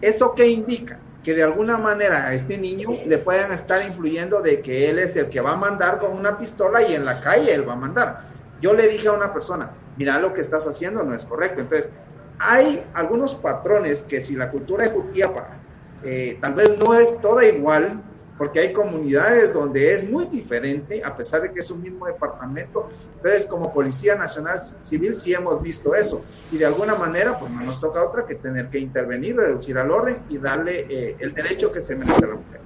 ¿Eso 0.00 0.34
qué 0.34 0.48
indica? 0.48 0.98
Que 1.24 1.34
de 1.34 1.42
alguna 1.42 1.78
manera 1.78 2.28
a 2.28 2.34
este 2.34 2.58
niño 2.58 2.90
le 3.06 3.18
puedan 3.18 3.50
estar 3.50 3.84
influyendo 3.84 4.42
de 4.42 4.60
que 4.60 4.90
él 4.90 4.98
es 4.98 5.16
el 5.16 5.30
que 5.30 5.40
va 5.40 5.52
a 5.52 5.56
mandar 5.56 5.98
con 5.98 6.12
una 6.12 6.38
pistola 6.38 6.82
y 6.82 6.94
en 6.94 7.04
la 7.04 7.20
calle 7.20 7.52
él 7.52 7.68
va 7.68 7.72
a 7.72 7.76
mandar. 7.76 8.28
Yo 8.60 8.74
le 8.74 8.86
dije 8.88 9.08
a 9.08 9.12
una 9.12 9.32
persona, 9.32 9.70
mira 9.96 10.20
lo 10.20 10.32
que 10.34 10.42
estás 10.42 10.66
haciendo 10.66 11.02
no 11.02 11.14
es 11.14 11.24
correcto. 11.24 11.62
Entonces, 11.62 11.92
hay 12.38 12.84
algunos 12.94 13.34
patrones 13.34 14.04
que 14.04 14.22
si 14.22 14.36
la 14.36 14.50
cultura 14.50 14.84
de 14.84 14.90
Jutiapa 14.90 15.48
eh, 16.04 16.38
tal 16.40 16.54
vez 16.54 16.78
no 16.78 16.94
es 16.94 17.18
toda 17.20 17.44
igual, 17.44 18.02
porque 18.36 18.58
hay 18.60 18.72
comunidades 18.72 19.52
donde 19.52 19.94
es 19.94 20.08
muy 20.10 20.24
diferente, 20.26 21.02
a 21.04 21.16
pesar 21.16 21.42
de 21.42 21.52
que 21.52 21.60
es 21.60 21.70
un 21.70 21.82
mismo 21.82 22.06
departamento. 22.06 22.88
Entonces, 23.16 23.46
como 23.46 23.72
Policía 23.72 24.16
Nacional 24.16 24.58
Civil 24.60 25.14
sí 25.14 25.32
hemos 25.32 25.62
visto 25.62 25.94
eso. 25.94 26.24
Y 26.50 26.58
de 26.58 26.66
alguna 26.66 26.96
manera, 26.96 27.38
pues 27.38 27.50
no 27.52 27.60
nos 27.60 27.80
toca 27.80 28.02
otra 28.02 28.26
que 28.26 28.34
tener 28.34 28.68
que 28.68 28.78
intervenir, 28.78 29.36
reducir 29.36 29.78
al 29.78 29.90
orden 29.90 30.18
y 30.28 30.38
darle 30.38 30.86
eh, 30.88 31.16
el 31.20 31.32
derecho 31.32 31.70
que 31.70 31.80
se 31.80 31.94
merece 31.94 32.24
a 32.24 32.28
la 32.28 32.34
mujer. 32.34 32.60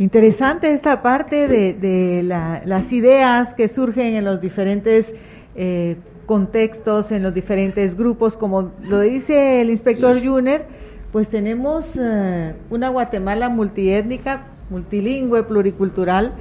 Interesante 0.00 0.72
esta 0.72 1.02
parte 1.02 1.46
de, 1.46 2.22
las 2.24 2.92
ideas 2.92 3.54
que 3.54 3.68
surgen 3.68 4.16
en 4.16 4.24
los 4.24 4.40
diferentes 4.40 5.14
eh, 5.54 5.96
contextos, 6.26 7.12
en 7.12 7.22
los 7.22 7.32
diferentes 7.32 7.96
grupos, 7.96 8.36
como 8.36 8.72
lo 8.82 8.98
dice 8.98 9.60
el 9.60 9.70
inspector 9.70 10.20
Juner 10.20 10.66
pues 11.14 11.28
tenemos 11.28 11.88
eh, 11.96 12.54
una 12.70 12.88
Guatemala 12.88 13.48
multiétnica, 13.48 14.46
multilingüe, 14.68 15.44
pluricultural, 15.44 16.32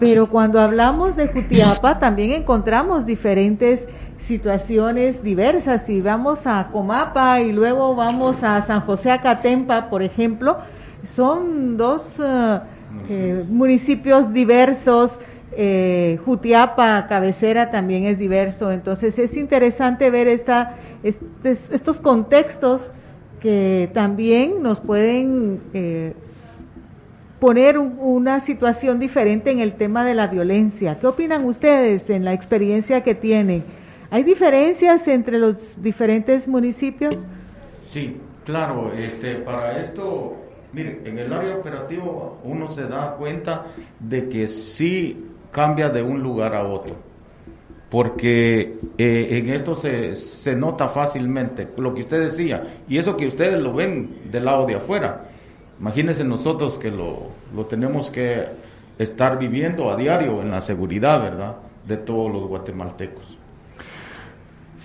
pero 0.00 0.26
cuando 0.28 0.58
hablamos 0.58 1.14
de 1.14 1.28
Jutiapa 1.28 2.00
también 2.00 2.32
encontramos 2.32 3.06
diferentes 3.06 3.86
situaciones 4.26 5.22
diversas. 5.22 5.86
Si 5.86 6.00
vamos 6.00 6.40
a 6.44 6.70
Comapa 6.72 7.40
y 7.40 7.52
luego 7.52 7.94
vamos 7.94 8.42
a 8.42 8.62
San 8.62 8.80
José 8.80 9.12
Acatempa, 9.12 9.88
por 9.88 10.02
ejemplo, 10.02 10.56
son 11.04 11.76
dos 11.76 12.02
eh, 12.18 12.60
eh, 13.08 13.44
municipios 13.48 14.32
diversos. 14.32 15.16
Jutiapa, 16.26 17.06
cabecera, 17.08 17.70
también 17.70 18.04
es 18.04 18.18
diverso. 18.18 18.72
Entonces 18.72 19.18
es 19.18 19.36
interesante 19.38 20.10
ver 20.10 20.28
esta, 20.28 20.74
estos 21.02 21.98
contextos 21.98 22.90
que 23.46 23.88
también 23.94 24.60
nos 24.60 24.80
pueden 24.80 25.60
eh, 25.72 26.14
poner 27.38 27.78
una 27.78 28.40
situación 28.40 28.98
diferente 28.98 29.52
en 29.52 29.60
el 29.60 29.74
tema 29.74 30.04
de 30.04 30.14
la 30.14 30.26
violencia. 30.26 30.98
¿Qué 30.98 31.06
opinan 31.06 31.44
ustedes 31.44 32.10
en 32.10 32.24
la 32.24 32.32
experiencia 32.32 33.04
que 33.04 33.14
tienen? 33.14 33.62
¿Hay 34.10 34.24
diferencias 34.24 35.06
entre 35.06 35.38
los 35.38 35.80
diferentes 35.80 36.48
municipios? 36.48 37.14
Sí, 37.82 38.16
claro. 38.44 38.90
Este, 38.98 39.36
para 39.36 39.80
esto, 39.80 40.34
mire, 40.72 41.02
en 41.04 41.16
el 41.16 41.32
área 41.32 41.54
operativo 41.54 42.40
uno 42.42 42.66
se 42.66 42.88
da 42.88 43.14
cuenta 43.14 43.66
de 44.00 44.28
que 44.28 44.48
sí 44.48 45.24
cambia 45.52 45.88
de 45.88 46.02
un 46.02 46.20
lugar 46.20 46.52
a 46.52 46.66
otro 46.66 47.05
porque 47.90 48.78
eh, 48.98 49.28
en 49.30 49.50
esto 49.50 49.74
se, 49.74 50.14
se, 50.16 50.56
nota 50.56 50.88
fácilmente 50.88 51.68
lo 51.76 51.94
que 51.94 52.00
usted 52.00 52.20
decía, 52.20 52.62
y 52.88 52.98
eso 52.98 53.16
que 53.16 53.26
ustedes 53.26 53.60
lo 53.60 53.72
ven 53.72 54.30
del 54.30 54.44
lado 54.44 54.66
de 54.66 54.74
afuera. 54.74 55.26
Imagínense 55.80 56.24
nosotros 56.24 56.78
que 56.78 56.90
lo, 56.90 57.28
lo 57.54 57.66
tenemos 57.66 58.10
que 58.10 58.46
estar 58.98 59.38
viviendo 59.38 59.90
a 59.90 59.96
diario 59.96 60.40
en 60.42 60.50
la 60.50 60.60
seguridad, 60.60 61.20
¿verdad?, 61.20 61.56
de 61.86 61.96
todos 61.96 62.32
los 62.32 62.48
guatemaltecos. 62.48 63.38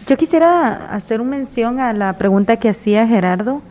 Yo 0.07 0.17
quisiera 0.17 0.93
hacer 0.93 1.21
una 1.21 1.37
mención 1.37 1.79
a 1.79 1.93
la 1.93 2.13
pregunta 2.13 2.57
que 2.57 2.69
hacía 2.69 3.07
Gerardo. 3.07 3.61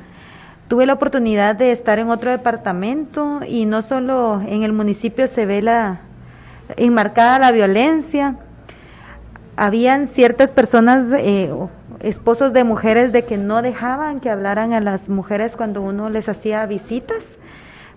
Tuve 0.69 0.87
la 0.87 0.95
oportunidad 0.95 1.57
de 1.57 1.73
estar 1.73 1.99
en 1.99 2.09
otro 2.09 2.31
departamento 2.31 3.41
y 3.47 3.67
no 3.67 3.83
solo 3.83 4.41
en 4.41 4.63
el 4.63 4.73
municipio 4.73 5.27
se 5.27 5.45
ve 5.45 5.61
la 5.61 6.01
enmarcada 6.77 7.41
la 7.41 7.51
violencia, 7.51 8.37
habían 9.57 10.09
ciertas 10.09 10.53
personas, 10.53 11.07
eh, 11.19 11.53
esposos 12.01 12.53
de 12.53 12.65
mujeres, 12.65 13.13
de 13.13 13.25
que 13.25 13.37
no 13.37 13.63
dejaban 13.63 14.21
que 14.21 14.31
hablaran 14.31 14.73
a 14.73 14.81
las 14.81 15.09
mujeres 15.09 15.57
cuando 15.57 15.83
uno 15.83 16.11
les 16.11 16.29
hacía 16.29 16.65
visitas, 16.67 17.23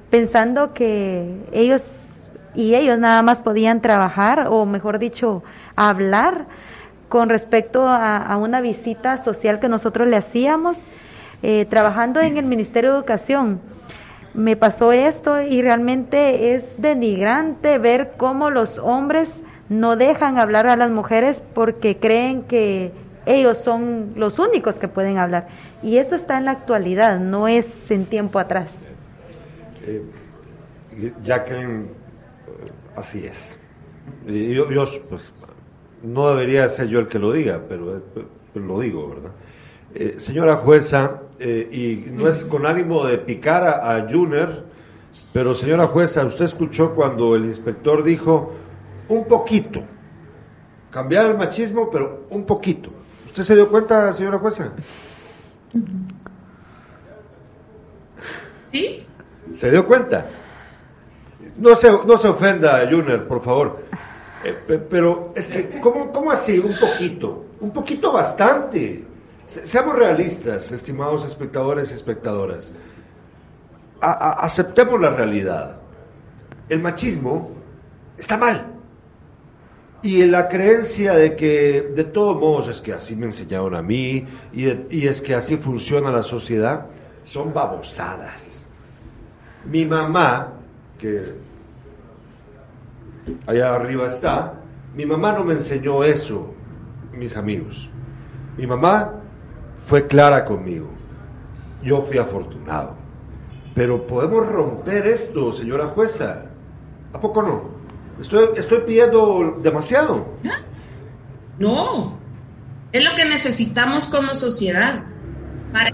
pensando 0.10 0.74
que 0.74 1.38
ellos 1.52 1.82
y 2.56 2.76
ellos 2.76 3.00
nada 3.00 3.22
más 3.24 3.40
podían 3.40 3.82
trabajar 3.82 4.48
o 4.50 4.66
mejor 4.66 5.00
dicho, 5.00 5.44
hablar 5.76 6.46
con 7.10 7.30
respecto 7.30 7.88
a, 7.88 8.36
una 8.38 8.62
visita 8.62 9.18
social 9.18 9.60
que 9.60 9.70
nosotros 9.70 10.08
le 10.08 10.18
hacíamos 10.18 10.84
eh, 11.42 11.66
trabajando 11.70 12.20
en 12.20 12.38
el 12.38 12.46
Ministerio 12.46 12.92
de 12.92 12.98
Educación. 12.98 13.60
Me 14.34 14.56
pasó 14.56 14.92
esto 14.92 15.42
y 15.42 15.62
realmente 15.62 16.56
es 16.56 16.82
denigrante 16.82 17.78
ver 17.78 18.14
cómo 18.18 18.50
los 18.50 18.80
hombres 18.80 19.30
no 19.70 19.96
dejan 19.96 20.38
hablar 20.40 20.68
a 20.68 20.76
las 20.76 20.92
mujeres 20.92 21.42
porque 21.54 21.98
creen 21.98 22.44
que 22.44 22.92
ellos 23.26 23.58
son 23.58 24.14
los 24.16 24.40
únicos 24.40 24.78
que 24.78 24.88
pueden 24.88 25.18
hablar. 25.18 25.48
Y 25.82 25.98
esto 25.98 26.16
está 26.16 26.38
en 26.38 26.46
la 26.46 26.52
actualidad, 26.52 27.20
no 27.20 27.48
es 27.48 27.66
en 27.90 28.06
tiempo 28.06 28.40
atrás. 28.40 28.72
Eh, 29.86 30.04
Jacqueline, 31.24 31.88
así 32.96 33.26
es. 33.26 33.58
Yo, 34.26 34.70
yo 34.70 34.86
pues, 35.10 35.34
no 36.04 36.30
debería 36.30 36.68
ser 36.68 36.88
yo 36.88 37.00
el 37.00 37.08
que 37.08 37.20
lo 37.20 37.32
diga, 37.32 37.62
pero, 37.68 38.02
lo 38.56 38.80
digo, 38.80 39.10
¿verdad? 39.10 39.32
Eh, 39.96 40.16
señora 40.18 40.56
jueza, 40.56 41.22
eh, 41.40 41.70
y 41.72 42.12
no 42.12 42.28
es 42.28 42.44
con 42.46 42.66
ánimo 42.66 43.06
de 43.06 43.18
picar 43.18 43.64
a, 43.64 43.96
a 43.96 44.12
Juner, 44.12 44.64
pero 45.32 45.54
señora 45.54 45.88
jueza, 45.88 46.26
usted 46.26 46.46
escuchó 46.46 46.94
cuando 46.96 47.36
el 47.36 47.46
inspector 47.46 48.04
dijo 48.04 48.54
un 49.10 49.26
poquito, 49.26 49.82
cambiar 50.92 51.28
el 51.28 51.38
machismo, 51.38 51.90
pero 51.90 52.28
un 52.30 52.46
poquito. 52.46 52.90
¿Usted 53.26 53.44
se 53.44 53.56
dio 53.56 53.70
cuenta, 53.70 54.14
señora 54.14 54.38
jueza? 54.40 54.72
¿Sí? 58.72 59.06
¿Se 59.54 59.72
dio 59.72 59.86
cuenta? 59.86 60.26
No 61.58 61.76
se, 61.76 61.92
no 61.92 62.18
se 62.18 62.28
ofenda, 62.28 62.88
Juner, 62.90 63.28
por 63.28 63.42
favor. 63.42 63.84
Eh, 64.44 64.58
pero 64.90 65.32
es 65.36 65.48
que, 65.48 65.80
¿cómo, 65.80 66.12
¿cómo, 66.12 66.32
así? 66.32 66.60
Un 66.60 66.76
poquito. 66.80 67.46
Un 67.62 67.72
poquito 67.72 68.12
bastante. 68.12 69.06
seamos 69.48 69.96
realistas, 69.96 70.72
estimados 70.72 71.26
espectadores 71.26 71.92
y 71.92 71.94
espectadoras. 71.94 72.72
aceptemos 74.02 75.00
la 75.00 75.12
realidad. 75.12 75.78
El 76.70 76.80
machismo 76.80 77.52
está 78.18 78.38
mal. 78.38 78.73
Y 80.04 80.26
la 80.26 80.50
creencia 80.50 81.14
de 81.14 81.34
que 81.34 81.94
de 81.96 82.04
todos 82.04 82.38
modos 82.38 82.68
es 82.68 82.82
que 82.82 82.92
así 82.92 83.16
me 83.16 83.28
enseñaron 83.28 83.74
a 83.74 83.82
mí 83.82 84.28
y, 84.52 85.08
es 85.08 85.22
que 85.22 85.34
así 85.34 85.56
funciona 85.56 86.12
la 86.12 86.22
sociedad, 86.22 86.88
son 87.24 87.54
babosadas. 87.54 88.68
Mi 89.64 89.86
mamá, 89.86 90.56
que 90.98 91.36
allá 93.48 93.76
arriba 93.76 94.08
está, 94.08 94.56
mi 94.94 95.06
mamá 95.06 95.32
no 95.32 95.46
me 95.46 95.54
enseñó 95.54 96.04
eso, 96.04 96.54
mis 97.14 97.38
amigos. 97.38 97.90
Mi 98.58 98.68
mamá 98.68 99.22
fue 99.86 100.06
clara 100.06 100.44
conmigo. 100.44 100.90
Yo 101.82 102.02
fui 102.02 102.18
afortunado. 102.18 102.96
Pero 103.74 104.06
podemos 104.06 104.46
romper 104.46 105.08
esto, 105.08 105.54
señora 105.54 105.88
jueza. 105.88 106.44
¿A 107.14 107.22
poco 107.22 107.42
no? 107.42 107.73
Estoy, 108.24 108.48
estoy 108.56 108.80
pidiendo 108.88 109.60
demasiado. 109.62 110.26
No, 111.60 112.18
es 112.94 113.04
lo 113.04 113.16
que 113.18 113.26
necesitamos 113.26 114.08
como 114.08 114.34
sociedad. 114.34 115.04
Para... 115.74 115.92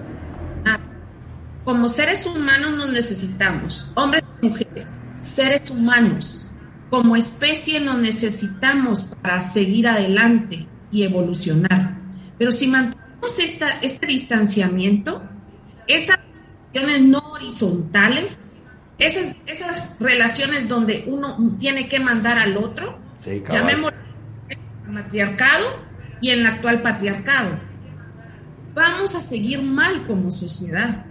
Como 1.65 1.87
seres 1.87 2.27
humanos 2.27 2.73
nos 2.73 2.89
necesitamos, 2.89 3.91
hombres 3.95 4.23
y 4.41 4.47
mujeres, 4.47 4.99
seres 5.19 5.71
humanos. 5.71 6.51
Como 6.91 7.15
especie 7.15 7.79
nos 7.79 7.97
necesitamos 7.97 9.01
para 9.01 9.41
seguir 9.41 9.87
adelante 9.87 10.67
y 10.91 11.03
evolucionar. 11.03 11.97
Pero 12.37 12.51
si 12.51 12.67
mantenemos 12.67 13.39
esta, 13.39 13.79
este 13.81 14.05
distanciamiento, 14.05 15.23
esas 15.87 16.19
no 17.01 17.19
horizontales, 17.33 18.39
esas, 18.99 19.35
esas 19.47 19.97
relaciones 19.99 20.67
donde 20.67 21.05
uno 21.07 21.55
tiene 21.59 21.87
que 21.87 21.99
mandar 21.99 22.37
al 22.37 22.57
otro, 22.57 22.99
sí, 23.17 23.41
llamémoslo 23.49 23.97
matriarcado 24.87 25.65
y 26.21 26.29
en 26.29 26.39
el 26.39 26.45
actual 26.47 26.81
patriarcado. 26.81 27.51
Vamos 28.73 29.15
a 29.15 29.21
seguir 29.21 29.61
mal 29.61 30.05
como 30.05 30.31
sociedad. 30.31 31.05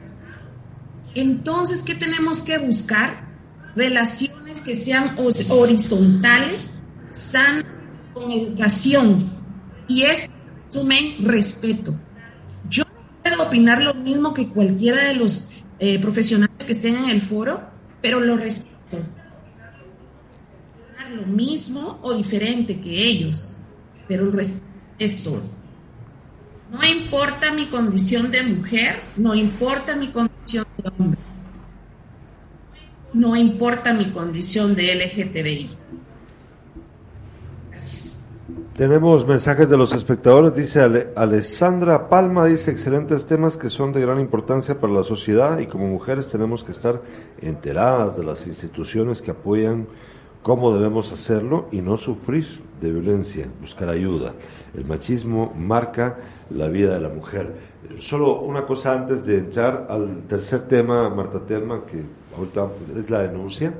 Entonces, 1.14 1.82
¿qué 1.82 1.94
tenemos 1.94 2.42
que 2.42 2.58
buscar? 2.58 3.26
Relaciones 3.74 4.60
que 4.60 4.78
sean 4.78 5.14
horizontales, 5.48 6.80
sanas, 7.10 7.64
con 8.12 8.30
educación. 8.30 9.30
Y 9.86 10.02
esto 10.02 10.32
sumen 10.70 11.24
respeto. 11.24 11.94
Yo 12.68 12.84
no 12.84 13.22
puedo 13.22 13.42
opinar 13.44 13.82
lo 13.82 13.94
mismo 13.94 14.34
que 14.34 14.48
cualquiera 14.48 15.04
de 15.04 15.14
los 15.14 15.50
eh, 15.78 15.98
profesionales 15.98 16.56
que 16.66 16.72
estén 16.72 16.96
en 16.96 17.10
el 17.10 17.20
foro, 17.20 17.77
pero 18.00 18.20
lo 18.20 18.36
respeto. 18.36 18.68
Lo 21.14 21.26
mismo 21.26 21.98
o 22.02 22.12
diferente 22.12 22.80
que 22.80 23.06
ellos, 23.06 23.54
pero 24.06 24.24
el 24.24 24.32
respeto 24.32 24.66
es 24.98 25.22
todo. 25.22 25.42
No 26.70 26.84
importa 26.84 27.50
mi 27.50 27.66
condición 27.66 28.30
de 28.30 28.42
mujer, 28.42 29.00
no 29.16 29.34
importa 29.34 29.96
mi 29.96 30.08
condición 30.08 30.66
de 30.76 30.90
hombre, 30.98 31.20
no 33.14 33.36
importa 33.36 33.94
mi 33.94 34.06
condición 34.06 34.74
de 34.74 34.94
LGTBI. 34.94 35.70
Tenemos 38.78 39.26
mensajes 39.26 39.68
de 39.68 39.76
los 39.76 39.92
espectadores, 39.92 40.54
dice 40.54 40.80
Alessandra 41.16 42.08
Palma, 42.08 42.44
dice 42.44 42.70
excelentes 42.70 43.26
temas 43.26 43.56
que 43.56 43.70
son 43.70 43.92
de 43.92 44.00
gran 44.00 44.20
importancia 44.20 44.78
para 44.78 44.92
la 44.92 45.02
sociedad 45.02 45.58
y 45.58 45.66
como 45.66 45.88
mujeres 45.88 46.28
tenemos 46.28 46.62
que 46.62 46.70
estar 46.70 47.02
enteradas 47.40 48.16
de 48.16 48.22
las 48.22 48.46
instituciones 48.46 49.20
que 49.20 49.32
apoyan 49.32 49.88
cómo 50.44 50.72
debemos 50.72 51.10
hacerlo 51.10 51.66
y 51.72 51.80
no 51.80 51.96
sufrir 51.96 52.46
de 52.80 52.92
violencia, 52.92 53.48
buscar 53.60 53.88
ayuda. 53.88 54.34
El 54.72 54.84
machismo 54.84 55.52
marca 55.56 56.18
la 56.48 56.68
vida 56.68 56.94
de 56.94 57.00
la 57.00 57.08
mujer. 57.08 57.52
Solo 57.98 58.42
una 58.42 58.64
cosa 58.64 58.92
antes 58.92 59.26
de 59.26 59.38
entrar 59.38 59.88
al 59.90 60.22
tercer 60.28 60.68
tema, 60.68 61.08
Marta 61.10 61.40
Telma, 61.40 61.84
que 61.84 62.00
ahorita 62.36 62.68
es 62.96 63.10
la 63.10 63.22
denuncia. 63.22 63.74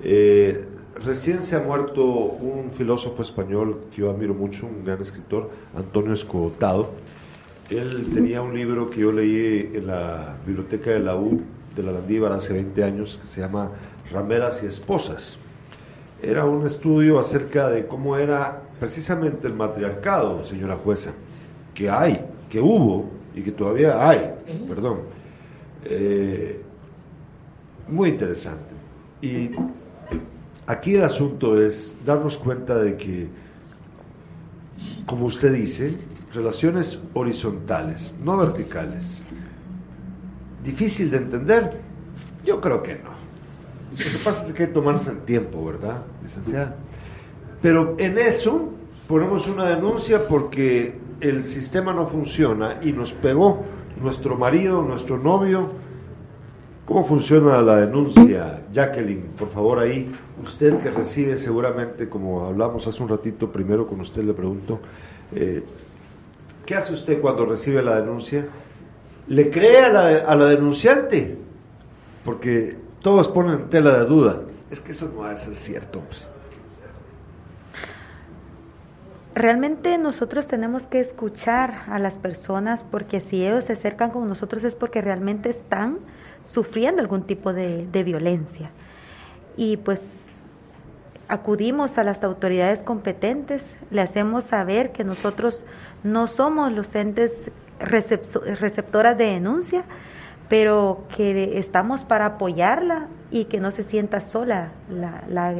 Eh, 0.00 0.64
Recién 1.04 1.42
se 1.42 1.54
ha 1.54 1.60
muerto 1.60 2.04
un 2.04 2.72
filósofo 2.72 3.22
español 3.22 3.82
que 3.90 4.02
yo 4.02 4.10
admiro 4.10 4.34
mucho, 4.34 4.66
un 4.66 4.84
gran 4.84 5.00
escritor, 5.00 5.50
Antonio 5.76 6.12
Escotado. 6.12 6.90
Él 7.70 8.10
tenía 8.12 8.42
un 8.42 8.54
libro 8.54 8.90
que 8.90 9.02
yo 9.02 9.12
leí 9.12 9.70
en 9.74 9.86
la 9.86 10.36
biblioteca 10.44 10.90
de 10.90 10.98
la 10.98 11.14
U 11.14 11.40
de 11.76 11.82
la 11.84 11.92
Landívar 11.92 12.32
hace 12.32 12.52
20 12.52 12.82
años 12.82 13.18
que 13.20 13.28
se 13.28 13.40
llama 13.40 13.70
Rameras 14.10 14.60
y 14.62 14.66
Esposas. 14.66 15.38
Era 16.20 16.44
un 16.44 16.66
estudio 16.66 17.20
acerca 17.20 17.68
de 17.68 17.86
cómo 17.86 18.16
era 18.16 18.62
precisamente 18.80 19.46
el 19.46 19.54
matriarcado, 19.54 20.42
señora 20.42 20.76
jueza, 20.76 21.12
que 21.74 21.88
hay, 21.88 22.24
que 22.50 22.60
hubo 22.60 23.08
y 23.36 23.42
que 23.42 23.52
todavía 23.52 24.08
hay, 24.08 24.34
perdón. 24.68 25.02
Eh, 25.84 26.60
muy 27.86 28.08
interesante. 28.08 28.74
Y 29.22 29.50
Aquí 30.68 30.96
el 30.96 31.02
asunto 31.02 31.58
es 31.58 31.94
darnos 32.04 32.36
cuenta 32.36 32.76
de 32.76 32.94
que, 32.94 33.26
como 35.06 35.24
usted 35.24 35.54
dice, 35.54 35.96
relaciones 36.34 37.00
horizontales, 37.14 38.12
no 38.22 38.36
verticales. 38.36 39.22
¿Difícil 40.62 41.10
de 41.10 41.16
entender? 41.16 41.70
Yo 42.44 42.60
creo 42.60 42.82
que 42.82 42.96
no. 42.96 43.16
Lo 43.92 43.96
que 43.96 44.18
pasa 44.22 44.46
es 44.46 44.52
que 44.52 44.62
hay 44.64 44.68
que 44.68 44.74
tomarse 44.74 45.10
el 45.10 45.20
tiempo, 45.20 45.64
¿verdad, 45.64 46.02
licenciada? 46.22 46.76
Pero 47.62 47.96
en 47.98 48.18
eso 48.18 48.68
ponemos 49.06 49.46
una 49.46 49.64
denuncia 49.64 50.28
porque 50.28 51.00
el 51.22 51.44
sistema 51.44 51.94
no 51.94 52.06
funciona 52.06 52.78
y 52.82 52.92
nos 52.92 53.14
pegó 53.14 53.64
nuestro 54.02 54.36
marido, 54.36 54.82
nuestro 54.82 55.16
novio. 55.16 55.70
¿Cómo 56.88 57.04
funciona 57.04 57.60
la 57.60 57.76
denuncia, 57.76 58.62
Jacqueline? 58.72 59.34
Por 59.38 59.50
favor, 59.50 59.78
ahí 59.78 60.10
usted 60.42 60.78
que 60.78 60.90
recibe 60.90 61.36
seguramente, 61.36 62.08
como 62.08 62.46
hablamos 62.46 62.86
hace 62.86 63.02
un 63.02 63.10
ratito, 63.10 63.52
primero 63.52 63.86
con 63.86 64.00
usted 64.00 64.24
le 64.24 64.32
pregunto, 64.32 64.80
eh, 65.34 65.62
¿qué 66.64 66.76
hace 66.76 66.94
usted 66.94 67.20
cuando 67.20 67.44
recibe 67.44 67.82
la 67.82 68.00
denuncia? 68.00 68.46
¿Le 69.26 69.50
cree 69.50 69.80
a 69.80 70.34
la, 70.34 70.46
denunciante? 70.46 71.36
Porque 72.24 72.78
todos 73.02 73.28
ponen 73.28 73.68
tela 73.68 73.98
de 73.98 74.06
duda. 74.06 74.40
Es 74.70 74.80
que 74.80 74.92
eso 74.92 75.10
no 75.14 75.20
va 75.20 75.32
a 75.32 75.36
ser 75.36 75.56
cierto. 75.56 76.00
Pues. 76.00 76.26
Realmente 79.34 79.98
nosotros 79.98 80.46
tenemos 80.46 80.86
que 80.86 81.00
escuchar 81.00 81.82
a 81.88 81.98
las 81.98 82.16
personas 82.16 82.82
porque 82.90 83.20
si 83.20 83.44
ellos 83.44 83.64
se 83.64 83.74
acercan 83.74 84.10
con 84.10 84.26
nosotros 84.26 84.64
es 84.64 84.74
porque 84.74 85.02
realmente 85.02 85.50
están 85.50 85.98
sufriendo 86.48 87.00
algún 87.00 87.22
tipo 87.22 87.52
de, 87.52 87.86
de 87.86 88.02
violencia. 88.02 88.70
Y 89.56 89.76
pues 89.76 90.02
acudimos 91.28 91.98
a 91.98 92.04
las 92.04 92.24
autoridades 92.24 92.82
competentes, 92.82 93.62
le 93.90 94.00
hacemos 94.00 94.44
saber 94.44 94.92
que 94.92 95.04
nosotros 95.04 95.64
no 96.02 96.26
somos 96.26 96.72
los 96.72 96.94
entes 96.94 97.50
receptoras 97.78 99.16
de 99.18 99.26
denuncia, 99.26 99.84
pero 100.48 101.04
que 101.14 101.58
estamos 101.58 102.04
para 102.04 102.26
apoyarla 102.26 103.08
y 103.30 103.44
que 103.44 103.60
no 103.60 103.70
se 103.70 103.84
sienta 103.84 104.22
sola 104.22 104.72
la, 104.88 105.22
la, 105.28 105.54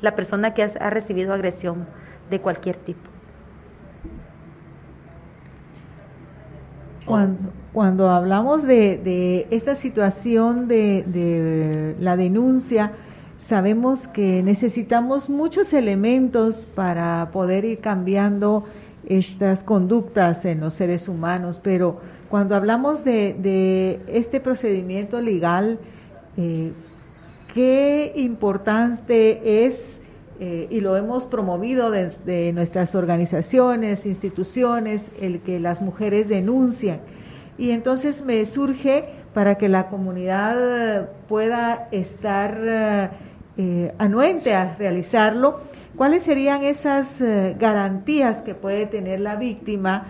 la 0.00 0.16
persona 0.16 0.54
que 0.54 0.62
ha, 0.62 0.90
recibido 0.90 1.34
agresión 1.34 1.86
de 2.30 2.40
cualquier 2.40 2.76
tipo. 2.76 3.10
Cuando, 7.04 7.52
cuando 7.74 8.08
hablamos 8.08 8.62
de, 8.62 8.98
de 9.04 9.46
esta 9.50 9.74
situación 9.74 10.68
de, 10.68 11.04
de 11.06 11.94
la 12.00 12.16
denuncia, 12.16 12.92
sabemos 13.40 14.08
que 14.08 14.42
necesitamos 14.42 15.28
muchos 15.28 15.74
elementos 15.74 16.66
para 16.74 17.28
poder 17.32 17.66
ir 17.66 17.80
cambiando 17.80 18.64
estas 19.06 19.62
conductas 19.62 20.44
en 20.44 20.60
los 20.60 20.74
seres 20.74 21.08
humanos, 21.08 21.60
pero 21.62 22.00
cuando 22.30 22.56
hablamos 22.56 23.04
de, 23.04 24.00
este 24.06 24.40
procedimiento 24.40 25.20
legal, 25.20 25.78
eh, 26.36 26.72
qué 27.52 28.12
importante 28.16 29.66
es, 29.66 29.80
eh, 30.40 30.66
y 30.70 30.80
lo 30.80 30.96
hemos 30.96 31.26
promovido 31.26 31.90
desde 31.90 32.52
nuestras 32.52 32.94
organizaciones, 32.94 34.06
instituciones, 34.06 35.10
el 35.20 35.40
que 35.40 35.60
las 35.60 35.80
mujeres 35.80 36.28
denuncian. 36.28 37.00
Y 37.56 37.70
entonces 37.70 38.24
me 38.24 38.44
surge 38.46 39.04
para 39.32 39.56
que 39.56 39.68
la 39.68 39.88
comunidad 39.88 41.08
pueda 41.28 41.88
estar 41.92 43.10
eh, 43.56 43.94
anuente 43.98 44.54
a 44.54 44.76
realizarlo, 44.76 45.60
¿cuáles 45.96 46.24
serían 46.24 46.62
esas 46.62 47.08
garantías 47.20 48.42
que 48.42 48.54
puede 48.54 48.86
tener 48.86 49.20
la 49.20 49.36
víctima 49.36 50.06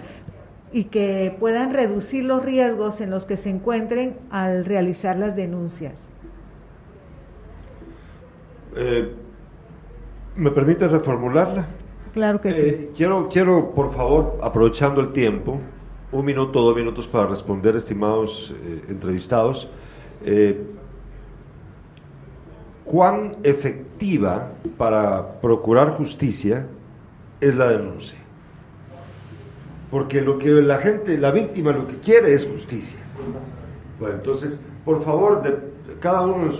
y 0.74 0.86
que 0.86 1.34
puedan 1.38 1.72
reducir 1.72 2.24
los 2.24 2.44
riesgos 2.44 3.00
en 3.00 3.08
los 3.08 3.24
que 3.24 3.36
se 3.36 3.48
encuentren 3.48 4.16
al 4.30 4.64
realizar 4.64 5.16
las 5.16 5.36
denuncias. 5.36 6.08
Eh, 8.74 9.14
¿Me 10.34 10.50
permite 10.50 10.88
reformularla? 10.88 11.66
Claro 12.12 12.40
que 12.40 12.48
eh, 12.48 12.76
sí. 12.76 12.90
Quiero, 12.96 13.28
quiero, 13.28 13.70
por 13.70 13.92
favor, 13.92 14.36
aprovechando 14.42 15.00
el 15.00 15.12
tiempo, 15.12 15.60
un 16.14 16.24
minuto, 16.24 16.62
dos 16.62 16.74
minutos 16.74 17.06
para 17.06 17.26
responder, 17.26 17.76
estimados 17.76 18.54
eh, 18.64 18.84
entrevistados. 18.88 19.68
¿Cuán 22.84 23.36
efectiva 23.42 24.52
para 24.78 25.40
procurar 25.40 25.90
justicia 25.90 26.66
es 27.40 27.54
la 27.54 27.68
denuncia? 27.68 28.24
porque 29.94 30.20
lo 30.20 30.38
que 30.40 30.50
la 30.50 30.78
gente, 30.78 31.16
la 31.16 31.30
víctima 31.30 31.70
lo 31.70 31.86
que 31.86 31.98
quiere 31.98 32.34
es 32.34 32.44
justicia. 32.44 32.98
Bueno, 34.00 34.16
entonces, 34.16 34.58
por 34.84 35.00
favor, 35.04 35.40
de, 35.40 35.56
cada 36.00 36.22
uno 36.22 36.52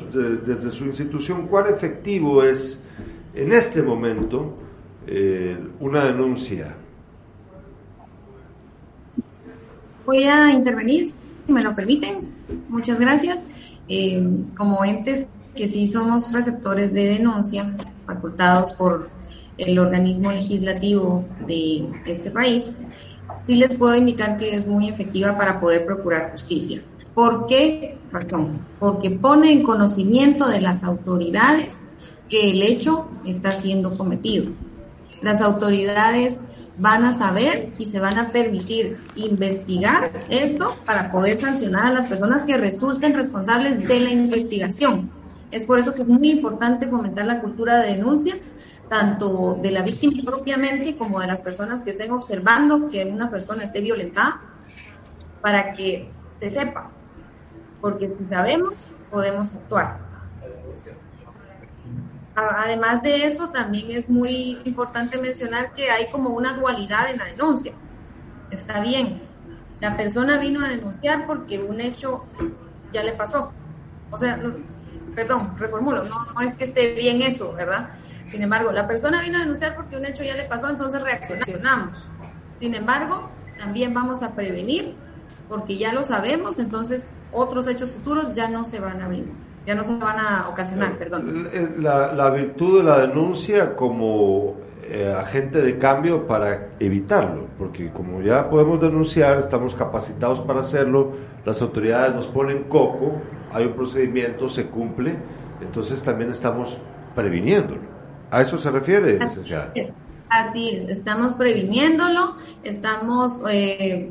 desde 0.47 0.71
su 0.71 0.85
institución, 0.85 1.49
¿cuál 1.49 1.67
efectivo 1.67 2.45
es 2.45 2.79
en 3.35 3.53
este 3.53 3.83
momento 3.83 4.55
eh, 5.09 5.59
una 5.81 6.05
denuncia? 6.05 6.77
Voy 10.07 10.25
a 10.25 10.53
intervenir, 10.53 11.07
si 11.07 11.53
me 11.53 11.63
lo 11.63 11.75
permiten. 11.75 12.35
Muchas 12.69 13.01
gracias. 13.01 13.45
Eh, 13.89 14.27
como 14.57 14.85
entes 14.85 15.27
que 15.55 15.69
sí 15.69 15.87
somos 15.87 16.33
receptores 16.33 16.93
de 16.93 17.11
denuncia, 17.11 17.77
facultados 18.07 18.73
por 18.73 19.09
el 19.57 19.79
organismo 19.79 20.33
legislativo 20.33 21.25
de 21.47 21.89
este 22.07 22.31
país, 22.31 22.79
sí 23.37 23.57
les 23.57 23.75
puedo 23.75 23.95
indicar 23.97 24.37
que 24.37 24.55
es 24.55 24.67
muy 24.67 24.89
efectiva 24.89 25.37
para 25.37 25.61
poder 25.61 25.87
procurar 25.87 26.33
justicia. 26.33 26.83
¿Por 27.15 27.47
qué 27.47 27.99
Porque 28.81 29.11
pone 29.11 29.53
en 29.53 29.63
conocimiento 29.63 30.49
de 30.49 30.61
las 30.61 30.85
autoridades 30.85 31.87
que 32.29 32.51
el 32.51 32.63
hecho 32.63 33.09
está 33.25 33.53
siendo 33.53 33.95
cometido. 33.95 34.47
Las 35.23 35.41
autoridades 35.41 36.41
van 36.79 37.05
a 37.05 37.15
saber 37.15 37.73
y 37.79 37.85
se 37.85 38.01
van 38.01 38.19
a 38.19 38.33
permitir 38.33 38.97
investigar 39.17 40.11
esto 40.29 40.77
para 40.85 41.13
poder 41.13 41.41
sancionar 41.41 41.87
a 41.87 41.93
las 41.93 42.07
personas 42.07 42.45
que 42.45 42.57
resulten 42.57 43.15
responsables 43.15 43.87
de 43.87 44.01
la 44.01 44.11
investigación. 44.11 45.11
Es 45.51 45.67
por 45.67 45.79
eso 45.79 45.95
que 45.95 46.03
es 46.03 46.09
muy 46.09 46.31
importante 46.31 46.89
fomentar 46.89 47.27
la 47.27 47.41
cultura 47.41 47.81
de 47.81 47.97
denuncia 47.97 48.35
tanto 48.89 49.59
de 49.63 49.71
la 49.71 49.83
víctima 49.83 50.23
propiamente 50.25 50.97
como 50.97 51.21
de 51.21 51.27
las 51.27 51.41
personas 51.41 51.85
que 51.85 51.91
estén 51.91 52.13
observando 52.13 52.89
que 52.89 53.05
una 53.05 53.31
persona 53.31 53.65
esté 53.65 53.81
violentada, 53.81 54.41
para 55.41 55.73
que 55.73 56.09
se 56.41 56.51
sepa, 56.51 56.91
porque 57.81 58.09
si 58.19 58.25
sabemos, 58.29 58.73
podemos 59.11 59.55
actuar. 59.55 60.04
Además 62.35 63.03
de 63.03 63.27
eso, 63.27 63.51
también 63.51 63.91
es 63.91 64.11
muy 64.11 64.59
importante 64.65 65.19
mencionar 65.19 65.73
que 65.73 65.91
hay 65.91 66.11
como 66.11 66.31
una 66.31 66.55
dualidad 66.55 67.11
en 67.11 67.19
la 67.19 67.27
denuncia. 67.27 67.73
Está 68.51 68.81
bien, 68.81 69.23
la 69.81 69.97
persona 69.97 70.39
vino 70.39 70.65
a 70.65 70.69
denunciar 70.69 71.27
porque 71.27 71.59
un 71.59 71.81
hecho 71.81 72.25
ya 72.93 73.05
le 73.05 73.13
pasó. 73.13 73.53
O 74.11 74.19
sea, 74.19 74.41
perdón, 75.15 75.57
reformulo, 75.59 76.05
no, 76.05 76.19
no 76.35 76.41
es 76.41 76.57
que 76.57 76.65
esté 76.65 76.95
bien 76.95 77.23
eso, 77.23 77.53
¿verdad? 77.55 77.91
Sin 78.27 78.43
embargo, 78.43 78.73
la 78.73 78.87
persona 78.87 79.21
vino 79.23 79.39
a 79.39 79.43
denunciar 79.43 79.77
porque 79.77 79.97
un 79.97 80.05
hecho 80.05 80.25
ya 80.25 80.35
le 80.35 80.45
pasó, 80.45 80.69
entonces 80.69 81.01
reaccionamos. 81.03 81.99
Sin 82.59 82.75
embargo, 82.75 83.31
también 83.59 83.95
vamos 83.95 84.23
a 84.23 84.35
prevenir 84.35 84.97
porque 85.49 85.77
ya 85.77 85.93
lo 85.93 86.05
sabemos, 86.05 86.59
entonces 86.59 87.07
otros 87.33 87.67
hechos 87.67 87.93
futuros 87.93 88.33
ya 88.33 88.49
no 88.49 88.65
se 88.65 88.81
van 88.81 89.03
a 89.03 89.05
abrir, 89.05 89.29
ya 89.67 89.75
no 89.75 89.85
se 89.85 89.97
van 89.97 90.19
a 90.19 90.49
ocasionar, 90.49 90.99
perdón. 90.99 91.49
La, 91.79 92.31
virtud 92.31 92.79
de 92.79 92.85
la 92.85 92.99
denuncia 93.07 93.75
como 93.75 94.57
eh, 94.83 95.15
agente 95.17 95.63
de 95.63 95.79
cambio 95.79 96.27
para 96.27 96.71
evitarlo, 96.79 97.47
porque 97.59 97.91
como 97.91 98.21
ya 98.21 98.51
podemos 98.51 98.81
denunciar, 98.81 99.39
estamos 99.39 99.75
capacitados 99.75 100.41
para 100.41 100.61
hacerlo, 100.61 101.13
las 101.45 101.63
autoridades 101.63 102.15
nos 102.15 102.29
ponen 102.29 102.65
coco, 102.65 103.21
hay 103.53 103.67
un 103.67 103.73
procedimiento, 103.73 104.49
se 104.49 104.67
cumple, 104.67 105.17
entonces 105.61 106.03
también 106.03 106.31
estamos 106.31 106.79
previniéndolo. 107.15 107.95
¿A 108.31 108.43
eso 108.43 108.59
se 108.59 108.71
refiere, 108.71 109.19
licenciada? 109.19 109.73
Así 110.29 110.85
estamos 110.89 111.35
previniéndolo, 111.35 112.37
estamos 112.65 113.41
eh, 113.49 114.11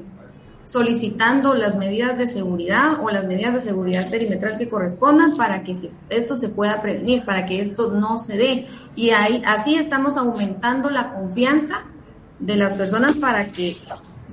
solicitando 0.66 1.54
las 1.56 1.76
medidas 1.76 2.18
de 2.18 2.28
seguridad 2.28 3.00
o 3.02 3.10
las 3.10 3.26
medidas 3.26 3.54
de 3.54 3.60
seguridad 3.60 4.10
perimetral 4.10 4.58
que 4.58 4.70
correspondan 4.70 5.36
para 5.36 5.64
que 5.64 5.76
esto 6.10 6.38
se 6.38 6.50
pueda 6.50 6.82
prevenir, 6.82 7.26
para 7.26 7.46
que 7.46 7.60
esto 7.60 7.92
no 7.92 8.20
se 8.20 8.38
dé. 8.38 8.68
Y 8.96 9.10
ahí, 9.10 9.44
así 9.46 9.76
estamos 9.76 10.16
aumentando 10.18 10.90
la 10.90 11.14
confianza 11.14 11.84
de 12.40 12.56
las 12.56 12.76
personas 12.76 13.18
para 13.18 13.52
que 13.52 13.76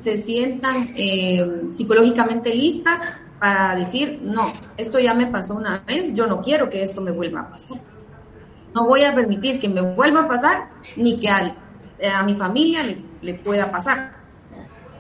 se 0.01 0.23
sientan 0.23 0.93
eh, 0.97 1.63
psicológicamente 1.77 2.55
listas 2.55 3.03
para 3.39 3.75
decir, 3.75 4.21
no, 4.23 4.53
esto 4.77 4.99
ya 4.99 5.15
me 5.15 5.27
pasó 5.27 5.55
una 5.55 5.81
vez, 5.81 6.13
yo 6.13 6.27
no 6.27 6.43
quiero 6.43 6.69
que 6.69 6.83
esto 6.83 7.01
me 7.01 7.11
vuelva 7.11 7.41
a 7.41 7.51
pasar. 7.51 7.81
No 8.75 8.87
voy 8.87 9.03
a 9.03 9.15
permitir 9.15 9.59
que 9.59 9.69
me 9.69 9.81
vuelva 9.81 10.21
a 10.21 10.29
pasar 10.29 10.71
ni 10.97 11.19
que 11.19 11.29
a, 11.29 11.55
a 12.15 12.23
mi 12.23 12.35
familia 12.35 12.83
le, 13.23 13.35
pueda 13.35 13.71
pasar. 13.71 14.20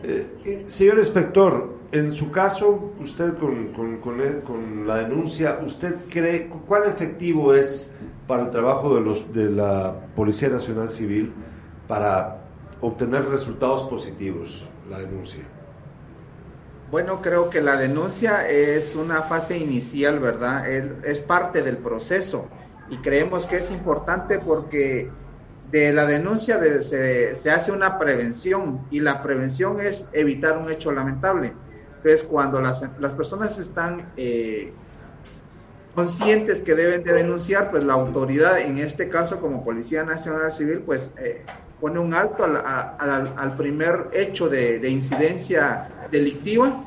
Eh, 0.03 0.26
eh, 0.44 0.64
señor 0.66 0.98
inspector, 0.98 1.74
en 1.92 2.12
su 2.12 2.30
caso, 2.30 2.92
usted 3.01 3.34
con, 3.36 3.98
con, 3.98 4.86
la 4.86 4.96
denuncia, 4.96 5.59
¿usted 5.64 5.96
cree 6.09 6.48
cuál 6.48 6.84
efectivo 6.84 7.53
es 7.55 7.90
para 8.26 8.44
el 8.44 8.51
trabajo 8.51 8.94
de, 8.94 9.01
los, 9.03 9.32
de 9.32 9.51
la 9.51 9.94
Policía 10.14 10.48
Nacional 10.48 10.88
Civil 10.88 11.32
para 11.86 12.44
obtener 12.80 13.26
resultados 13.26 13.84
positivos, 13.84 14.66
la 14.88 15.01
denuncia? 15.01 15.42
Bueno, 16.90 17.20
creo 17.20 17.51
que 17.51 17.61
la 17.61 17.76
denuncia 17.76 18.48
es 18.48 18.96
una 18.96 19.22
fase 19.22 19.59
inicial, 19.59 20.18
¿verdad? 20.18 20.68
es 20.68 21.20
parte 21.20 21.62
del 21.62 21.78
proceso 21.78 22.48
y 22.88 22.96
creemos 22.98 23.46
que 23.46 23.59
es 23.59 23.70
importante 23.70 24.38
porque 24.38 25.09
de 25.71 25.93
la 25.93 26.07
denuncia 26.07 26.61
se, 26.83 27.51
hace 27.51 27.73
una 27.73 27.99
prevención 27.99 28.81
y 28.91 29.01
la 29.01 29.23
prevención 29.23 29.81
es 29.81 30.09
evitar 30.12 30.59
un 30.59 30.71
hecho 30.71 30.91
lamentable. 30.91 31.53
Entonces, 31.97 32.25
cuando 32.25 32.61
las, 32.61 32.81
personas 33.16 33.59
están 33.59 34.11
eh, 34.16 34.73
conscientes 35.95 36.61
que 36.62 36.75
deben 36.75 37.05
de 37.05 37.12
denunciar, 37.12 37.71
pues 37.71 37.85
la 37.85 37.93
autoridad, 37.93 38.59
en 38.61 38.79
este 38.79 39.09
caso 39.09 39.41
como 39.41 39.62
Policía 39.62 40.03
Nacional 40.03 40.51
Civil, 40.51 40.81
pues 40.81 41.14
eh, 41.18 41.45
pone 41.81 41.99
un 41.99 42.14
alto 42.14 42.45
al, 42.45 43.55
primer 43.57 44.09
hecho 44.12 44.49
de, 44.49 44.89
incidencia 44.89 45.89
delictiva 46.11 46.85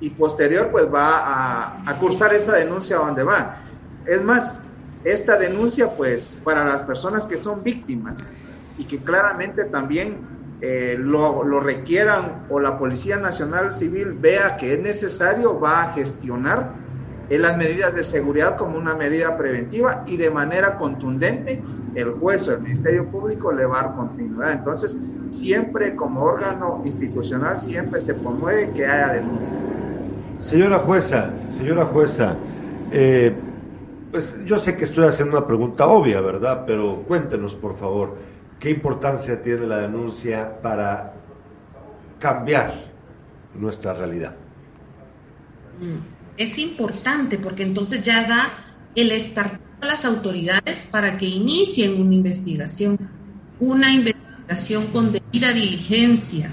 y 0.00 0.10
posterior 0.10 0.70
pues 0.70 0.92
va 0.92 1.18
a, 1.18 1.90
a 1.90 1.98
cursar 1.98 2.32
esa 2.32 2.54
denuncia 2.54 2.96
donde 2.96 3.22
va. 3.22 3.58
Es 4.06 4.22
más, 4.22 4.62
esta 5.04 5.38
denuncia, 5.38 5.96
pues, 5.96 6.40
para 6.42 6.64
las 6.64 6.82
personas 6.82 7.26
que 7.26 7.36
son 7.36 7.62
víctimas 7.62 8.30
y 8.78 8.84
que 8.84 8.98
claramente 8.98 9.64
también 9.64 10.18
eh, 10.60 10.96
lo, 10.98 11.42
requieran 11.60 12.46
o 12.48 12.58
la 12.58 12.78
Policía 12.78 13.18
Nacional 13.18 13.74
Civil 13.74 14.14
vea 14.14 14.56
que 14.56 14.74
es 14.74 14.80
necesario, 14.80 15.60
va 15.60 15.82
a 15.82 15.92
gestionar 15.92 16.70
en 17.28 17.42
las 17.42 17.56
medidas 17.56 17.94
de 17.94 18.02
seguridad 18.02 18.56
como 18.56 18.78
una 18.78 18.94
medida 18.94 19.36
preventiva 19.36 20.04
y 20.06 20.16
de 20.16 20.30
manera 20.30 20.78
contundente 20.78 21.62
el 21.94 22.12
juez 22.12 22.48
o 22.48 22.54
el 22.54 22.62
Ministerio 22.62 23.06
Público 23.06 23.52
le 23.52 23.66
va 23.66 23.80
a 23.80 23.82
dar 23.82 23.94
continuidad. 23.94 24.52
Entonces, 24.52 24.96
siempre 25.28 25.94
como 25.94 26.22
órgano 26.22 26.80
institucional, 26.84 27.58
siempre 27.58 28.00
se 28.00 28.14
promueve 28.14 28.70
que 28.70 28.86
haya 28.86 29.12
denuncia. 29.12 29.56
Señora 30.38 30.78
jueza, 30.78 31.30
señora 31.50 31.84
jueza, 31.84 32.36
eh, 32.90 33.34
pues 34.14 34.32
yo 34.46 34.60
sé 34.60 34.76
que 34.76 34.84
estoy 34.84 35.06
haciendo 35.06 35.36
una 35.36 35.44
pregunta 35.44 35.88
obvia, 35.88 36.20
¿verdad? 36.20 36.62
Pero 36.64 37.02
cuéntenos, 37.02 37.56
por 37.56 37.76
favor, 37.76 38.16
¿qué 38.60 38.70
importancia 38.70 39.42
tiene 39.42 39.66
la 39.66 39.78
denuncia 39.78 40.62
para 40.62 41.14
cambiar 42.20 42.92
nuestra 43.56 43.92
realidad? 43.92 44.36
Es 46.36 46.56
importante 46.58 47.38
porque 47.38 47.64
entonces 47.64 48.04
ya 48.04 48.24
da 48.24 48.52
el 48.94 49.10
estar 49.10 49.58
a 49.80 49.84
las 49.84 50.04
autoridades 50.04 50.84
para 50.84 51.18
que 51.18 51.26
inicien 51.26 52.00
una 52.00 52.14
investigación, 52.14 52.96
una 53.58 53.92
investigación 53.92 54.86
con 54.92 55.10
debida 55.10 55.52
diligencia. 55.52 56.52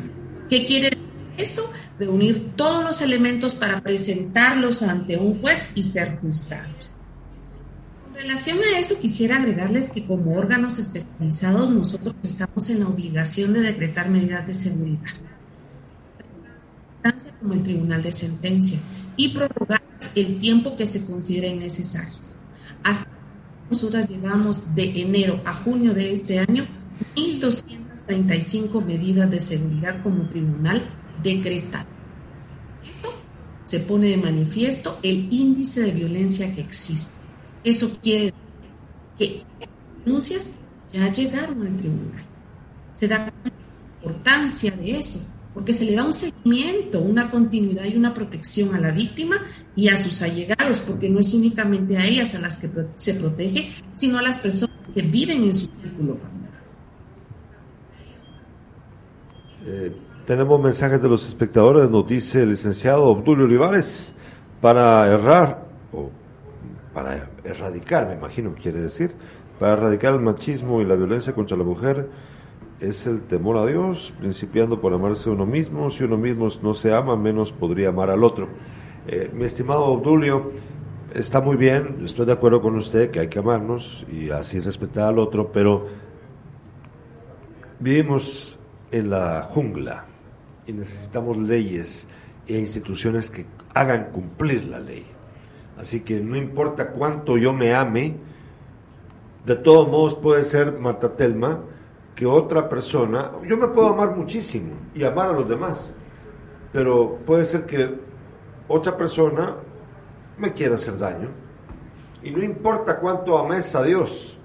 ¿Qué 0.49 0.65
quiere 0.65 0.89
decir 0.89 1.05
eso? 1.37 1.71
Reunir 1.99 2.53
todos 2.55 2.83
los 2.83 3.01
elementos 3.01 3.53
para 3.53 3.81
presentarlos 3.81 4.81
ante 4.81 5.15
un 5.15 5.39
juez 5.39 5.69
y 5.75 5.83
ser 5.83 6.17
juzgados. 6.21 6.90
En 8.21 8.27
relación 8.27 8.59
a 8.59 8.77
eso, 8.77 8.99
quisiera 8.99 9.37
agregarles 9.37 9.89
que 9.89 10.05
como 10.05 10.37
órganos 10.37 10.77
especializados 10.77 11.71
nosotros 11.71 12.13
estamos 12.21 12.69
en 12.69 12.81
la 12.81 12.87
obligación 12.87 13.51
de 13.51 13.61
decretar 13.61 14.11
medidas 14.11 14.45
de 14.45 14.53
seguridad, 14.53 15.09
como 17.39 17.55
el 17.55 17.63
Tribunal 17.63 18.03
de 18.03 18.11
Sentencia 18.11 18.77
y 19.17 19.29
prorrogar 19.29 19.81
el 20.13 20.37
tiempo 20.37 20.75
que 20.75 20.85
se 20.85 21.03
consideren 21.03 21.61
necesarios. 21.61 22.35
Hasta 22.83 23.09
nosotros 23.71 24.07
llevamos 24.07 24.75
de 24.75 25.01
enero 25.01 25.41
a 25.43 25.55
junio 25.55 25.95
de 25.95 26.13
este 26.13 26.37
año 26.37 26.67
1.235 27.15 28.85
medidas 28.85 29.31
de 29.31 29.39
seguridad 29.39 30.03
como 30.03 30.27
tribunal 30.27 30.87
decretado. 31.23 31.87
Eso 32.87 33.11
se 33.65 33.79
pone 33.79 34.09
de 34.09 34.17
manifiesto 34.17 34.99
el 35.01 35.27
índice 35.33 35.81
de 35.81 35.91
violencia 35.91 36.53
que 36.53 36.61
existe. 36.61 37.20
Eso 37.63 37.97
quiere 38.01 38.25
decir 38.25 38.35
que 39.17 39.43
denuncias 40.03 40.51
ya 40.91 41.11
llegaron 41.11 41.65
al 41.65 41.77
tribunal. 41.77 42.23
Se 42.95 43.07
da 43.07 43.19
la 43.19 43.51
importancia 44.01 44.71
de 44.71 44.97
eso 44.97 45.21
porque 45.53 45.73
se 45.73 45.85
le 45.85 45.95
da 45.95 46.05
un 46.05 46.13
seguimiento, 46.13 47.01
una 47.01 47.29
continuidad 47.29 47.83
y 47.85 47.97
una 47.97 48.13
protección 48.13 48.73
a 48.73 48.79
la 48.79 48.91
víctima 48.91 49.37
y 49.75 49.89
a 49.89 49.97
sus 49.97 50.21
allegados, 50.21 50.79
porque 50.79 51.09
no 51.09 51.19
es 51.19 51.33
únicamente 51.33 51.97
a 51.97 52.05
ellas 52.05 52.33
a 52.35 52.39
las 52.39 52.57
que 52.57 52.69
se 52.95 53.15
protege, 53.15 53.73
sino 53.95 54.17
a 54.17 54.21
las 54.21 54.39
personas 54.39 54.75
que 54.93 55.01
viven 55.01 55.43
en 55.43 55.53
su 55.53 55.67
círculo 55.81 56.15
familiar. 56.15 56.51
Eh, 59.65 59.95
tenemos 60.25 60.61
mensajes 60.61 61.01
de 61.01 61.09
los 61.09 61.27
espectadores, 61.27 61.89
nos 61.89 62.07
dice 62.07 62.43
el 62.43 62.49
licenciado 62.49 63.03
Obdulio 63.03 63.45
Olivares, 63.45 64.13
para 64.61 65.07
errar, 65.07 65.67
para 66.93 67.29
erradicar, 67.43 68.07
me 68.07 68.15
imagino 68.15 68.53
quiere 68.53 68.81
decir, 68.81 69.11
para 69.59 69.73
erradicar 69.73 70.13
el 70.13 70.21
machismo 70.21 70.81
y 70.81 70.85
la 70.85 70.95
violencia 70.95 71.33
contra 71.33 71.55
la 71.57 71.63
mujer, 71.63 72.09
es 72.79 73.05
el 73.05 73.21
temor 73.21 73.57
a 73.57 73.65
Dios, 73.67 74.13
principiando 74.19 74.81
por 74.81 74.93
amarse 74.93 75.29
a 75.29 75.33
uno 75.33 75.45
mismo. 75.45 75.91
Si 75.91 76.03
uno 76.03 76.17
mismo 76.17 76.47
no 76.63 76.73
se 76.73 76.91
ama, 76.93 77.15
menos 77.15 77.51
podría 77.51 77.89
amar 77.89 78.09
al 78.09 78.23
otro. 78.23 78.47
Eh, 79.07 79.29
mi 79.33 79.45
estimado 79.45 79.85
Obdulio, 79.85 80.51
está 81.13 81.41
muy 81.41 81.57
bien, 81.57 82.01
estoy 82.03 82.25
de 82.25 82.33
acuerdo 82.33 82.61
con 82.61 82.75
usted 82.75 83.11
que 83.11 83.19
hay 83.19 83.27
que 83.27 83.39
amarnos 83.39 84.05
y 84.11 84.31
así 84.31 84.59
respetar 84.59 85.09
al 85.09 85.19
otro, 85.19 85.51
pero 85.51 85.87
vivimos 87.79 88.57
en 88.91 89.09
la 89.09 89.43
jungla 89.43 90.05
y 90.65 90.73
necesitamos 90.73 91.37
leyes 91.37 92.07
e 92.47 92.57
instituciones 92.57 93.29
que 93.29 93.45
hagan 93.73 94.11
cumplir 94.11 94.65
la 94.65 94.79
ley. 94.79 95.05
Así 95.77 96.01
que 96.01 96.19
no 96.19 96.35
importa 96.35 96.91
cuánto 96.91 97.37
yo 97.37 97.53
me 97.53 97.73
ame, 97.73 98.17
de 99.45 99.55
todos 99.55 99.87
modos 99.87 100.15
puede 100.15 100.45
ser 100.45 100.77
Marta 100.79 101.15
Telma, 101.15 101.59
que 102.15 102.25
otra 102.25 102.69
persona, 102.69 103.31
yo 103.47 103.57
me 103.57 103.67
puedo 103.67 103.89
amar 103.89 104.15
muchísimo 104.15 104.73
y 104.93 105.03
amar 105.03 105.29
a 105.29 105.33
los 105.33 105.49
demás, 105.49 105.91
pero 106.71 107.17
puede 107.25 107.45
ser 107.45 107.65
que 107.65 107.95
otra 108.67 108.95
persona 108.95 109.55
me 110.37 110.53
quiera 110.53 110.75
hacer 110.75 110.97
daño. 110.97 111.29
Y 112.23 112.31
no 112.31 112.43
importa 112.43 112.99
cuánto 112.99 113.37
ames 113.37 113.73
a 113.73 113.83
Dios, 113.83 114.37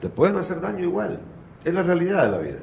te 0.00 0.08
pueden 0.08 0.36
hacer 0.36 0.60
daño 0.60 0.84
igual. 0.84 1.20
Es 1.64 1.74
la 1.74 1.82
realidad 1.82 2.24
de 2.24 2.30
la 2.30 2.38
vida. 2.38 2.58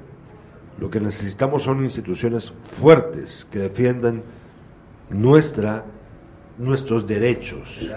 Lo 0.79 0.89
que 0.89 0.99
necesitamos 0.99 1.63
son 1.63 1.83
instituciones 1.83 2.53
fuertes 2.63 3.45
que 3.51 3.59
defiendan 3.59 4.23
nuestra, 5.09 5.83
nuestros 6.61 7.05
derechos. 7.07 7.81
Yo 7.81 7.87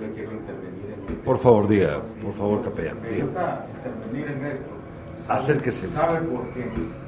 le 0.00 0.12
quiero 0.12 0.32
intervenir 0.32 0.94
en 0.94 1.12
este 1.12 1.24
Por 1.24 1.38
favor, 1.38 1.68
diga, 1.68 2.02
por 2.22 2.34
favor, 2.34 2.62
capellán. 2.62 3.02
Me 3.02 3.20
gusta 3.22 3.66
intervenir 3.76 4.28
en 4.28 4.46
esto 4.46 4.76
Acérquese. 5.28 5.88
¿Sabe 5.88 6.20
por 6.20 6.48
qué? 6.54 6.66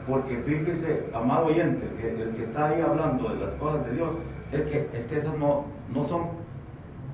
Porque 0.08 0.38
fíjese, 0.38 1.04
amado 1.14 1.46
oyente, 1.46 1.86
que 2.00 2.22
el 2.22 2.30
que 2.34 2.42
está 2.42 2.68
ahí 2.68 2.80
hablando 2.80 3.28
de 3.28 3.36
las 3.36 3.52
cosas 3.54 3.84
de 3.86 3.94
Dios, 3.94 4.12
es 4.50 4.62
que, 4.62 4.88
es 4.92 5.04
que 5.04 5.16
esas 5.16 5.38
no, 5.38 5.66
no 5.94 6.02
son 6.02 6.22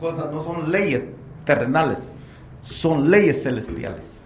cosas, 0.01 0.33
no 0.33 0.41
son 0.41 0.71
leyes 0.73 1.05
terrenales, 1.45 2.13
son 2.63 3.11
leyes 3.11 3.43
celestiales. 3.43 4.19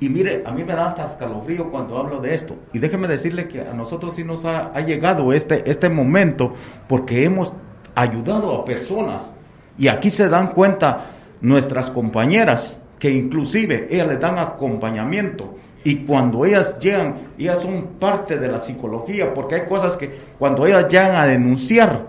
Y 0.00 0.10
mire, 0.10 0.42
a 0.44 0.50
mí 0.50 0.62
me 0.62 0.74
da 0.74 0.88
hasta 0.88 1.06
escalofrío 1.06 1.70
cuando 1.70 1.96
hablo 1.96 2.20
de 2.20 2.34
esto. 2.34 2.56
Y 2.74 2.80
déjeme 2.80 3.08
decirle 3.08 3.48
que 3.48 3.62
a 3.62 3.72
nosotros 3.72 4.16
sí 4.16 4.24
nos 4.24 4.44
ha, 4.44 4.74
ha 4.74 4.80
llegado 4.80 5.32
este, 5.32 5.70
este 5.70 5.88
momento 5.88 6.52
porque 6.86 7.24
hemos 7.24 7.54
ayudado 7.94 8.54
a 8.54 8.64
personas. 8.64 9.30
Y 9.78 9.88
aquí 9.88 10.10
se 10.10 10.28
dan 10.28 10.48
cuenta 10.48 11.06
nuestras 11.40 11.90
compañeras 11.90 12.80
que 12.98 13.10
inclusive 13.10 13.88
ellas 13.90 14.08
les 14.08 14.20
dan 14.20 14.38
acompañamiento 14.38 15.54
y 15.84 15.96
cuando 15.96 16.46
ellas 16.46 16.78
llegan, 16.78 17.16
ellas 17.38 17.60
son 17.60 17.98
parte 18.00 18.38
de 18.38 18.48
la 18.48 18.58
psicología, 18.58 19.34
porque 19.34 19.56
hay 19.56 19.66
cosas 19.66 19.98
que 19.98 20.10
cuando 20.38 20.66
ellas 20.66 20.88
llegan 20.88 21.16
a 21.16 21.26
denunciar 21.26 22.06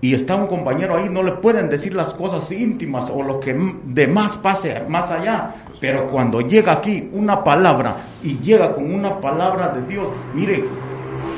y 0.00 0.14
está 0.14 0.34
un 0.34 0.48
compañero 0.48 0.96
ahí, 0.96 1.08
no 1.08 1.22
le 1.22 1.32
pueden 1.32 1.68
decir 1.68 1.94
las 1.94 2.12
cosas 2.14 2.50
íntimas 2.50 3.10
o 3.10 3.22
lo 3.22 3.38
que 3.38 3.56
de 3.84 4.06
más 4.08 4.36
pase 4.36 4.82
más 4.88 5.10
allá. 5.10 5.54
Pero 5.80 6.08
cuando 6.08 6.40
llega 6.40 6.72
aquí 6.72 7.08
una 7.12 7.42
palabra 7.42 7.96
y 8.22 8.38
llega 8.38 8.74
con 8.74 8.92
una 8.92 9.20
palabra 9.20 9.68
de 9.70 9.82
Dios, 9.86 10.08
mire, 10.34 10.64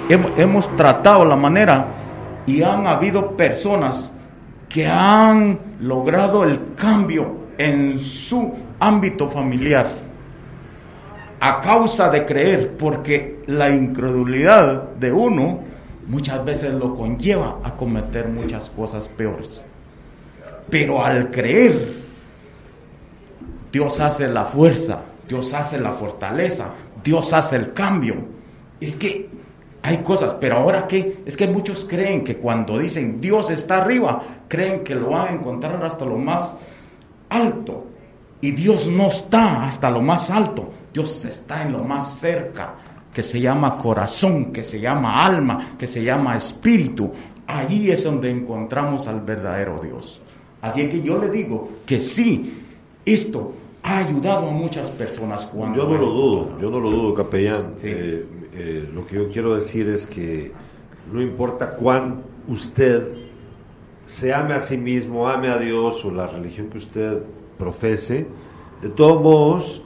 hemos 0.09 0.75
tratado 0.77 1.27
la 1.27 1.37
manera 1.37 1.87
y 2.51 2.63
han 2.63 2.87
habido 2.87 3.37
personas 3.37 4.11
que 4.69 4.87
han 4.87 5.59
logrado 5.81 6.43
el 6.43 6.75
cambio 6.75 7.37
en 7.57 7.97
su 7.99 8.53
ámbito 8.81 9.29
familiar 9.29 9.89
a 11.39 11.61
causa 11.61 12.11
de 12.11 12.27
creer, 12.27 12.77
porque 12.77 13.43
la 13.47 13.71
incredulidad 13.71 14.91
de 14.95 15.13
uno 15.13 15.61
muchas 16.07 16.45
veces 16.45 16.75
lo 16.75 16.95
conlleva 16.97 17.61
a 17.63 17.77
cometer 17.77 18.29
muchas 18.29 18.69
cosas 18.71 19.09
peores. 19.09 19.65
Pero 20.69 21.05
al 21.05 21.31
creer, 21.31 21.95
Dios 23.73 24.01
hace 24.01 24.27
la 24.27 24.45
fuerza, 24.45 25.03
Dios 25.29 25.55
hace 25.55 25.81
la 25.81 25.93
fortaleza, 25.93 26.71
Dios 27.03 27.33
hace 27.33 27.57
el 27.57 27.73
cambio. 27.73 28.17
Es 28.81 28.97
que 28.97 29.30
hay 29.83 29.99
cosas, 29.99 30.35
pero 30.35 30.57
ahora 30.57 30.87
qué? 30.87 31.23
Es 31.25 31.37
que 31.37 31.47
muchos 31.47 31.87
creen 31.87 32.23
que 32.23 32.37
cuando 32.37 32.79
dicen 32.79 33.21
Dios 33.21 33.51
está 33.51 33.83
arriba, 33.83 34.21
creen 34.47 34.85
que 34.85 34.95
lo 34.95 35.11
van 35.11 35.29
a 35.29 35.33
encontrar 35.33 35.83
hasta 35.85 36.05
lo 36.05 36.19
más 36.19 36.55
alto. 37.29 37.87
Y 38.43 38.53
Dios 38.53 38.89
no 38.89 39.09
está 39.09 39.67
hasta 39.67 39.91
lo 39.91 40.03
más 40.03 40.31
alto. 40.31 40.71
Dios 40.93 41.25
está 41.25 41.63
en 41.63 41.73
lo 41.73 41.85
más 41.85 42.19
cerca, 42.19 42.75
que 43.13 43.23
se 43.23 43.41
llama 43.41 43.79
corazón, 43.79 44.53
que 44.53 44.65
se 44.65 44.81
llama 44.81 45.25
alma, 45.25 45.77
que 45.79 45.87
se 45.87 46.03
llama 46.03 46.37
espíritu. 46.37 47.11
Allí 47.47 47.91
es 47.91 48.05
donde 48.05 48.31
encontramos 48.31 49.07
al 49.07 49.21
verdadero 49.21 49.81
Dios. 49.83 50.21
Así 50.63 50.89
que 50.89 51.01
yo 51.01 51.19
le 51.19 51.31
digo 51.31 51.71
que 51.87 52.01
sí, 52.01 52.63
esto 53.05 53.53
ha 53.83 53.99
ayudado 53.99 54.49
a 54.49 54.53
muchas 54.53 54.91
personas 54.91 55.47
cuando... 55.47 55.79
Yo 55.79 55.89
no 55.89 55.97
lo 55.97 56.11
dudo, 56.11 56.59
yo 56.61 56.71
no 56.71 56.81
lo 56.81 56.91
dudo, 56.91 57.15
capellán. 57.15 57.75
Eh, 57.83 58.27
eh, 58.53 58.89
lo 58.93 59.07
que 59.07 59.17
yo 59.17 59.29
quiero 59.29 59.55
decir 59.55 59.89
es 59.89 60.07
que 60.07 60.53
no 61.13 61.23
importa 61.23 61.77
cuán 61.77 62.23
usted 62.49 63.09
se 64.07 64.35
ame 64.35 64.55
a 64.55 64.61
sí 64.61 64.77
mismo, 64.77 65.29
ame 65.29 65.49
a 65.49 65.59
Dios 65.59 66.05
o 66.05 66.11
la 66.11 66.27
religión 66.27 66.69
que 66.69 66.79
usted 66.79 67.23
profese, 67.59 68.27
de 68.83 68.89
todos 68.89 69.23
modos, 69.23 69.83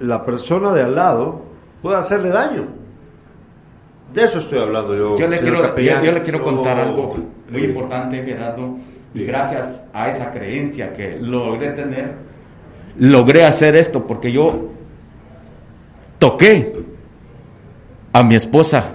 la 0.00 0.24
persona 0.24 0.72
de 0.72 0.82
al 0.82 0.94
lado 0.94 1.42
puede 1.80 1.96
hacerle 1.96 2.28
daño. 2.28 2.66
De 4.12 4.24
eso 4.24 4.38
estoy 4.38 4.58
hablando 4.58 4.94
yo. 4.94 5.16
Yo 5.16 5.28
le 5.28 5.38
quiero, 5.40 5.76
yo, 5.76 6.02
yo 6.02 6.12
le 6.12 6.22
quiero 6.22 6.38
No, 6.40 6.44
contar 6.44 6.78
algo 6.78 7.14
muy 7.50 7.62
eh, 7.62 7.66
importante, 7.66 8.22
Gerardo. 8.22 8.76
Y 9.14 9.24
gracias 9.24 9.84
a 9.92 10.10
esa 10.10 10.30
creencia 10.30 10.92
que 10.92 11.18
logré 11.18 11.70
tener, 11.70 12.12
logré 12.98 13.44
hacer 13.44 13.76
esto 13.76 14.06
porque 14.06 14.32
yo 14.32 14.70
toqué 16.18 16.91
a 18.12 18.22
mi 18.22 18.36
esposa. 18.36 18.92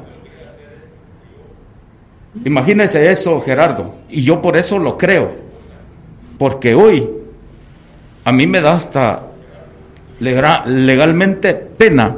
Imagínese 2.45 3.11
eso, 3.11 3.41
Gerardo. 3.41 3.95
Y 4.09 4.23
yo 4.23 4.41
por 4.41 4.57
eso 4.57 4.77
lo 4.77 4.97
creo. 4.97 5.31
Porque 6.37 6.75
hoy 6.75 7.09
a 8.23 8.31
mí 8.31 8.45
me 8.45 8.61
da 8.61 8.75
hasta 8.75 9.23
legalmente 10.19 11.53
pena 11.53 12.17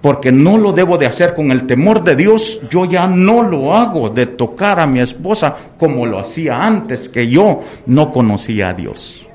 porque 0.00 0.32
no 0.32 0.56
lo 0.56 0.72
debo 0.72 0.96
de 0.96 1.06
hacer 1.06 1.34
con 1.34 1.50
el 1.50 1.66
temor 1.66 2.02
de 2.02 2.16
Dios, 2.16 2.62
yo 2.70 2.86
ya 2.86 3.06
no 3.06 3.42
lo 3.42 3.74
hago 3.74 4.08
de 4.08 4.26
tocar 4.26 4.80
a 4.80 4.86
mi 4.86 5.00
esposa 5.00 5.54
como 5.78 6.06
lo 6.06 6.18
hacía 6.18 6.56
antes 6.56 7.08
que 7.08 7.28
yo 7.28 7.60
no 7.86 8.10
conocía 8.10 8.70
a 8.70 8.74
Dios. 8.74 9.26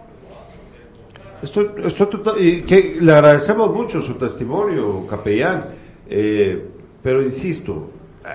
Estoy, 1.41 1.69
estoy 1.85 2.07
y 2.39 3.01
le 3.01 3.13
agradecemos 3.13 3.71
mucho 3.71 4.01
su 4.01 4.15
testimonio, 4.15 5.05
capellán, 5.07 5.65
eh, 6.09 6.65
pero 7.01 7.21
insisto, 7.21 7.89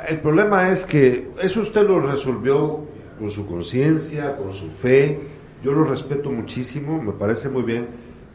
el 0.08 0.20
problema 0.20 0.70
es 0.70 0.84
que 0.84 1.28
eso 1.42 1.60
usted 1.60 1.86
lo 1.86 2.00
resolvió 2.00 2.80
con 3.18 3.30
su 3.30 3.46
conciencia, 3.46 4.36
con 4.36 4.52
su 4.52 4.68
fe, 4.70 5.18
yo 5.62 5.72
lo 5.72 5.84
respeto 5.84 6.30
muchísimo, 6.30 7.02
me 7.02 7.12
parece 7.12 7.48
muy 7.48 7.62
bien, 7.62 7.86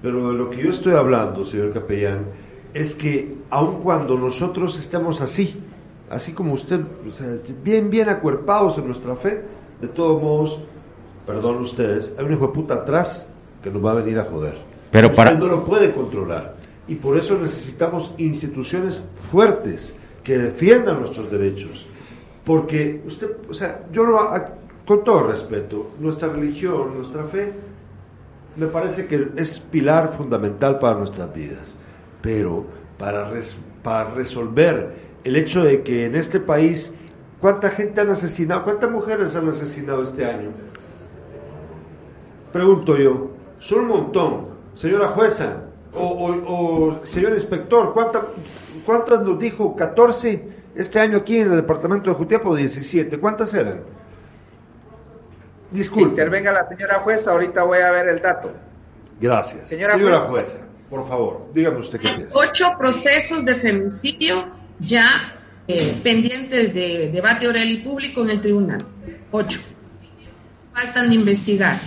pero 0.02 0.32
de 0.32 0.38
lo 0.38 0.50
que 0.50 0.62
yo 0.64 0.70
estoy 0.70 0.94
hablando, 0.94 1.44
señor 1.44 1.72
capellán, 1.74 2.26
es 2.74 2.94
que 2.94 3.34
aun 3.50 3.80
cuando 3.82 4.18
nosotros 4.18 4.78
estemos 4.78 5.22
así, 5.22 5.60
así 6.10 6.34
como 6.34 6.54
usted, 6.54 6.82
o 7.08 7.12
sea, 7.12 7.28
bien, 7.64 7.90
bien 7.90 8.10
acuerpados 8.10 8.78
en 8.78 8.86
nuestra 8.86 9.16
fe, 9.16 9.42
de 9.82 9.88
todos 9.88 10.22
modos, 10.22 10.60
perdón 11.26 11.58
ustedes, 11.58 12.14
hay 12.20 12.26
un 12.26 12.34
hijo 12.34 12.48
de 12.48 12.54
puta 12.54 12.74
atrás 12.76 13.28
que 13.64 13.72
nos 13.72 13.84
va 13.84 13.92
a 13.94 13.96
venir 13.96 14.20
a 14.20 14.26
joder. 14.26 14.54
Pero 14.92 15.08
Usted 15.08 15.18
para- 15.18 15.34
no 15.36 15.48
lo 15.48 15.64
puede 15.64 15.92
controlar. 15.92 16.56
Y 16.88 16.96
por 16.96 17.18
eso 17.18 17.38
necesitamos 17.40 18.14
instituciones 18.18 19.02
fuertes 19.32 19.96
que 20.24 20.38
defiendan 20.38 21.00
nuestros 21.00 21.32
derechos. 21.32 21.88
Porque 22.44 23.02
usted, 23.06 23.38
o 23.50 23.54
sea, 23.54 23.86
yo 23.92 24.20
ha- 24.20 24.54
con 24.86 25.04
todo 25.04 25.24
respeto, 25.28 25.92
nuestra 26.00 26.30
religión, 26.30 26.94
nuestra 26.96 27.24
fe, 27.24 27.52
me 28.56 28.68
parece 28.68 29.08
que 29.08 29.30
es 29.36 29.60
pilar 29.60 30.14
fundamental 30.14 30.78
para 30.80 30.98
nuestras 31.00 31.34
vidas. 31.34 31.76
Pero 32.22 32.66
para, 33.00 33.30
res- 33.30 33.58
para 33.84 34.12
resolver 34.12 34.94
el 35.24 35.36
hecho 35.36 35.64
de 35.64 35.82
que 35.82 36.06
en 36.06 36.16
este 36.16 36.40
país, 36.40 36.92
¿cuánta 37.42 37.70
gente 37.72 38.02
han 38.02 38.12
asesinado? 38.12 38.64
¿Cuántas 38.64 38.92
mujeres 38.92 39.36
han 39.36 39.50
asesinado 39.50 40.04
este 40.04 40.24
año? 40.26 40.50
Pregunto 42.54 42.96
yo, 42.98 43.32
son 43.60 43.80
un 43.82 43.88
montón, 43.88 44.48
señora 44.74 45.08
jueza 45.10 45.64
o, 45.96 46.04
o- 46.08 47.00
o 47.02 47.06
señor 47.06 47.34
inspector, 47.34 47.94
¿cuánta- 47.94 48.26
¿cuántas 48.86 49.22
nos 49.22 49.40
dijo? 49.40 49.76
¿14 49.76 50.42
este 50.76 51.00
año 51.00 51.18
aquí 51.20 51.38
en 51.40 51.52
el 51.52 51.58
departamento 51.58 52.10
de 52.10 52.16
Jutiapa 52.16 52.50
o 52.50 52.56
17? 52.56 53.18
¿Cuántas 53.20 53.54
eran? 53.54 53.82
Disculpe. 55.72 56.10
Intervenga 56.12 56.52
la 56.52 56.64
señora 56.66 57.00
jueza, 57.00 57.32
ahorita 57.32 57.64
voy 57.64 57.80
a 57.80 57.92
ver 57.92 58.08
el 58.10 58.22
dato. 58.22 58.52
Gracias. 59.20 59.70
Señora 59.70 59.94
Señora, 59.94 60.20
jueza. 60.22 60.32
jueza, 60.54 60.66
por 60.90 61.08
favor, 61.08 61.48
dígame 61.54 61.80
usted 61.80 62.00
qué 62.00 62.10
piensa. 62.10 62.38
Ocho 62.38 62.66
procesos 62.78 63.44
de 63.46 63.56
femicidio 63.56 64.46
ya 64.80 65.08
eh, 65.68 65.96
pendientes 66.04 66.74
de 66.74 67.10
debate 67.12 67.48
oral 67.48 67.70
y 67.70 67.78
público 67.78 68.22
en 68.24 68.30
el 68.32 68.42
tribunal. 68.42 68.86
Ocho. 69.32 69.60
Faltan 70.74 71.10
de 71.10 71.16
investigar. 71.16 71.80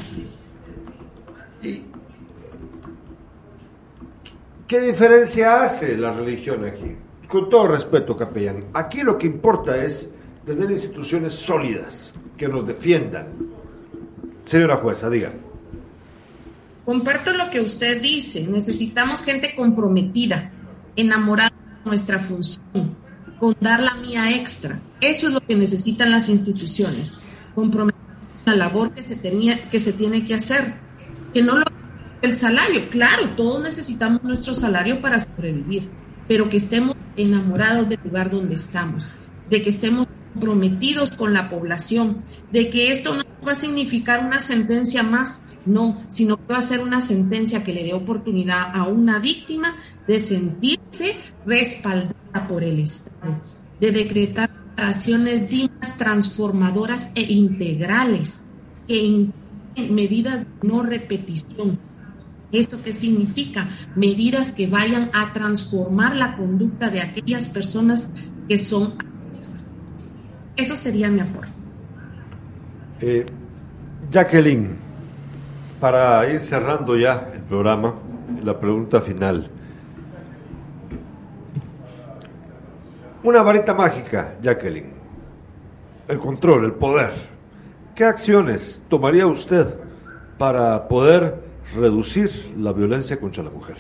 ¿Qué 4.69 4.83
diferencia 4.83 5.63
hace 5.63 5.97
la 5.97 6.13
religión 6.13 6.63
aquí? 6.67 6.95
Con 7.27 7.49
todo 7.49 7.69
respeto, 7.69 8.15
capellán, 8.15 8.67
aquí 8.75 9.01
lo 9.01 9.17
que 9.17 9.27
importa 9.27 9.83
es 9.83 10.11
tener 10.45 10.71
instituciones 10.71 11.33
sólidas 11.33 12.13
que 12.37 12.49
nos 12.49 12.67
defiendan. 12.67 13.29
Señora 14.45 14.77
jueza, 14.77 15.09
diga. 15.09 15.33
Comparto 16.85 17.33
lo 17.33 17.49
que 17.49 17.63
usted 17.63 18.03
dice. 18.03 18.47
Necesitamos 18.47 19.23
gente 19.23 19.55
comprometida, 19.55 20.51
enamorada 20.97 21.49
de 21.51 21.89
nuestra 21.89 22.19
función, 22.19 22.95
con 23.41 23.57
dar 23.61 23.81
la 23.81 23.95
mía 23.95 24.37
extra. 24.37 24.81
Eso 25.01 25.29
es 25.29 25.33
lo 25.33 25.41
que 25.41 25.57
necesitan 25.57 26.11
las 26.11 26.29
instituciones. 26.29 27.21
Comprometer 27.55 28.01
con 28.45 28.53
la 28.53 28.67
labor 28.67 28.91
que 28.91 29.03
se, 29.03 29.17
tenía, 29.17 29.71
que 29.71 29.79
se 29.79 29.95
tiene 29.95 30.27
que 30.27 30.35
hacer. 30.35 30.75
Que 31.33 31.41
no 31.43 31.57
lo 31.57 31.65
el 32.23 32.35
salario, 32.35 32.89
claro, 32.91 33.31
todos 33.37 33.63
necesitamos 33.63 34.23
nuestro 34.23 34.55
salario 34.55 35.01
para 35.01 35.19
sobrevivir, 35.19 35.89
pero 36.27 36.49
que 36.49 36.57
estemos 36.57 36.97
enamorados 37.17 37.89
del 37.89 38.01
lugar 38.05 38.31
donde 38.31 38.55
estamos, 38.55 39.13
de 39.49 39.63
que 39.63 39.71
estemos 39.71 40.07
comprometidos 40.33 41.13
con 41.13 41.33
la 41.33 41.49
población, 41.49 42.23
de 42.53 42.71
que 42.71 42.93
esto 42.93 43.15
no 43.15 43.25
va 43.47 43.53
a 43.53 43.57
significar 43.57 44.25
una 44.25 44.41
sentencia 44.41 45.03
más, 45.03 45.43
no, 45.65 46.03
sino 46.09 46.37
que 46.37 46.53
va 46.53 46.59
a 46.59 46.63
ser 46.63 46.81
una 46.81 47.01
sentencia 47.01 47.63
que 47.63 47.73
le 47.73 47.85
dé 47.85 47.95
oportunidad 47.95 48.75
a 48.75 48.85
una 48.85 49.19
víctima 49.19 49.77
de 50.07 50.19
sentirse 50.19 51.17
respaldada 51.47 52.47
por 52.49 52.65
el 52.65 52.81
Estado, 52.81 53.43
de 53.81 53.93
decretar 53.93 54.51
acciones 54.77 55.49
dignas, 55.49 55.97
transformadoras 55.99 57.11
e 57.15 57.33
integrales, 57.33 58.45
que 58.87 58.97
incluyen 58.97 59.95
medidas 59.95 60.41
de 60.41 60.69
no 60.69 60.83
repetición. 60.83 61.88
¿Eso 62.51 62.83
qué 62.83 62.93
significa? 62.93 63.69
Medidas 63.95 64.53
que 64.53 64.67
vayan 64.67 65.11
a 65.13 65.33
transformar 65.33 66.17
la 66.17 66.37
conducta 66.37 66.89
de 66.89 67.03
aquellas 67.03 67.47
personas 67.47 68.11
que 68.49 68.57
son... 68.57 68.95
Eso 70.57 70.75
sería 70.75 71.09
mi 71.11 71.21
aporte. 71.21 71.53
Eh, 73.01 73.27
Jacqueline, 74.11 74.77
para 75.79 76.29
ir 76.33 76.41
cerrando 76.41 76.97
ya 76.97 77.31
el 77.35 77.43
programa, 77.43 77.95
la 78.43 78.59
pregunta 78.59 79.01
final. 79.01 79.49
Una 83.23 83.43
varita 83.43 83.75
mágica, 83.75 84.37
Jacqueline. 84.43 84.93
El 86.09 86.19
control, 86.19 86.65
el 86.65 86.73
poder. 86.73 87.13
¿Qué 87.95 88.05
acciones 88.05 88.81
tomaría 88.89 89.27
usted 89.27 89.67
para 90.39 90.89
poder 90.89 91.48
reducir 91.75 92.31
la 92.59 92.73
violencia 92.73 93.19
contra 93.21 93.43
la 93.43 93.51
mujer? 93.51 93.77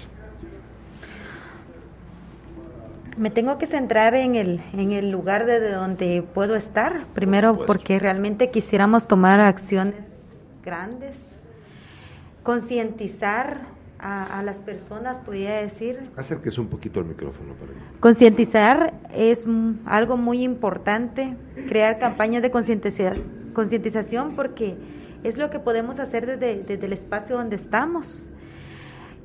Me 3.16 3.30
tengo 3.30 3.58
que 3.58 3.66
centrar 3.66 4.14
en 4.14 4.36
el, 4.36 4.60
en 4.72 4.92
el 4.92 5.10
lugar 5.10 5.44
desde 5.44 5.72
donde 5.72 6.22
puedo 6.34 6.54
estar, 6.54 7.04
primero 7.14 7.66
porque 7.66 7.98
realmente 7.98 8.50
quisiéramos 8.50 9.08
tomar 9.08 9.40
acciones 9.40 9.96
grandes, 10.64 11.16
concientizar 12.44 13.58
a, 13.98 14.38
a 14.38 14.42
las 14.44 14.58
personas, 14.60 15.18
podría 15.18 15.56
decir, 15.56 15.98
Acérquese 16.16 16.60
un 16.60 16.68
poquito 16.68 17.00
al 17.00 17.06
micrófono 17.06 17.54
para 17.54 17.72
mí. 17.72 17.78
Concientizar 17.98 18.94
es 19.12 19.44
algo 19.84 20.16
muy 20.16 20.44
importante, 20.44 21.34
crear 21.68 21.98
campañas 21.98 22.42
de 22.42 22.52
concientiza- 22.52 23.16
concientización 23.52 24.36
porque 24.36 24.76
es 25.24 25.36
lo 25.36 25.50
que 25.50 25.58
podemos 25.58 25.98
hacer 25.98 26.26
desde, 26.26 26.62
desde 26.62 26.86
el 26.86 26.92
espacio 26.92 27.36
donde 27.36 27.56
estamos 27.56 28.30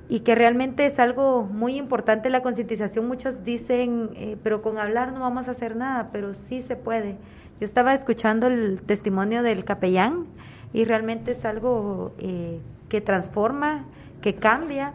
y 0.09 0.19
que 0.21 0.35
realmente 0.35 0.85
es 0.85 0.99
algo 0.99 1.43
muy 1.43 1.75
importante 1.77 2.29
la 2.29 2.41
concientización. 2.41 3.07
Muchos 3.07 3.43
dicen, 3.43 4.09
eh, 4.15 4.37
pero 4.43 4.61
con 4.61 4.77
hablar 4.77 5.13
no 5.13 5.21
vamos 5.21 5.47
a 5.47 5.51
hacer 5.51 5.75
nada, 5.75 6.09
pero 6.11 6.33
sí 6.33 6.61
se 6.61 6.75
puede. 6.75 7.15
Yo 7.59 7.65
estaba 7.65 7.93
escuchando 7.93 8.47
el 8.47 8.81
testimonio 8.85 9.43
del 9.43 9.63
capellán 9.63 10.25
y 10.73 10.85
realmente 10.85 11.31
es 11.31 11.45
algo 11.45 12.13
eh, 12.17 12.59
que 12.89 12.99
transforma, 13.01 13.85
que 14.21 14.35
cambia. 14.35 14.93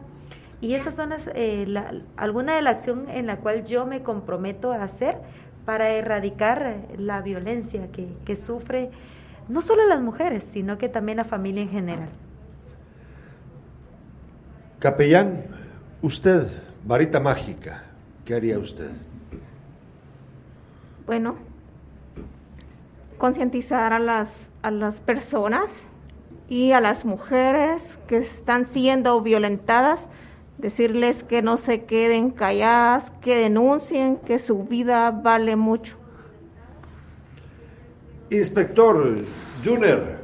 Y 0.61 0.74
esas 0.74 0.94
son 0.96 1.11
las, 1.11 1.22
eh, 1.34 1.64
la- 1.66 1.94
alguna 2.16 2.55
de 2.57 2.62
la 2.62 2.70
acción 2.70 3.07
en 3.09 3.26
la 3.26 3.36
cual 3.38 3.64
yo 3.64 3.86
me 3.86 4.03
comprometo 4.03 4.72
a 4.72 4.82
hacer 4.82 5.16
para 5.64 5.90
erradicar 5.90 6.76
la 6.99 7.20
violencia 7.22 7.88
que, 7.92 8.09
que 8.24 8.36
sufre 8.36 8.90
no 9.49 9.62
solo 9.62 9.86
las 9.86 10.01
mujeres, 10.01 10.44
sino 10.53 10.78
que 10.78 10.88
también 10.88 11.16
la 11.16 11.24
familia 11.24 11.62
en 11.62 11.70
general. 11.70 12.09
Capellán, 14.78 15.44
usted, 16.03 16.49
varita 16.84 17.20
mágica, 17.20 17.84
¿qué 18.24 18.34
haría 18.34 18.59
usted? 18.59 18.90
Bueno, 21.07 21.36
concientizar 23.16 23.92
a 23.92 23.99
las, 23.99 24.28
a 24.62 24.68
a 24.68 24.70
las 24.70 24.96
personas 24.96 25.70
y 26.49 26.72
a 26.72 26.80
las 26.80 27.05
mujeres 27.05 27.82
que 28.07 28.18
están 28.18 28.66
siendo 28.66 29.20
violentadas, 29.20 30.07
decirles 30.57 31.22
que 31.22 31.42
no 31.42 31.57
se 31.57 31.84
queden 31.84 32.30
calladas, 32.30 33.11
que 33.20 33.36
denuncien, 33.36 34.16
que 34.16 34.38
su 34.38 34.64
vida 34.64 35.11
vale 35.11 35.57
mucho. 35.57 35.97
Inspector 38.31 39.24
Juner, 39.64 40.18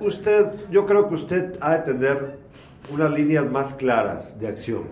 usted, 0.00 0.52
yo 0.70 0.86
creo 0.86 1.08
que 1.08 1.14
usted 1.14 1.56
ha 1.60 1.76
de 1.76 1.92
tener 1.92 2.38
unas 2.90 3.10
líneas 3.12 3.44
más 3.50 3.74
claras 3.74 4.38
de 4.40 4.48
acción. 4.48 4.84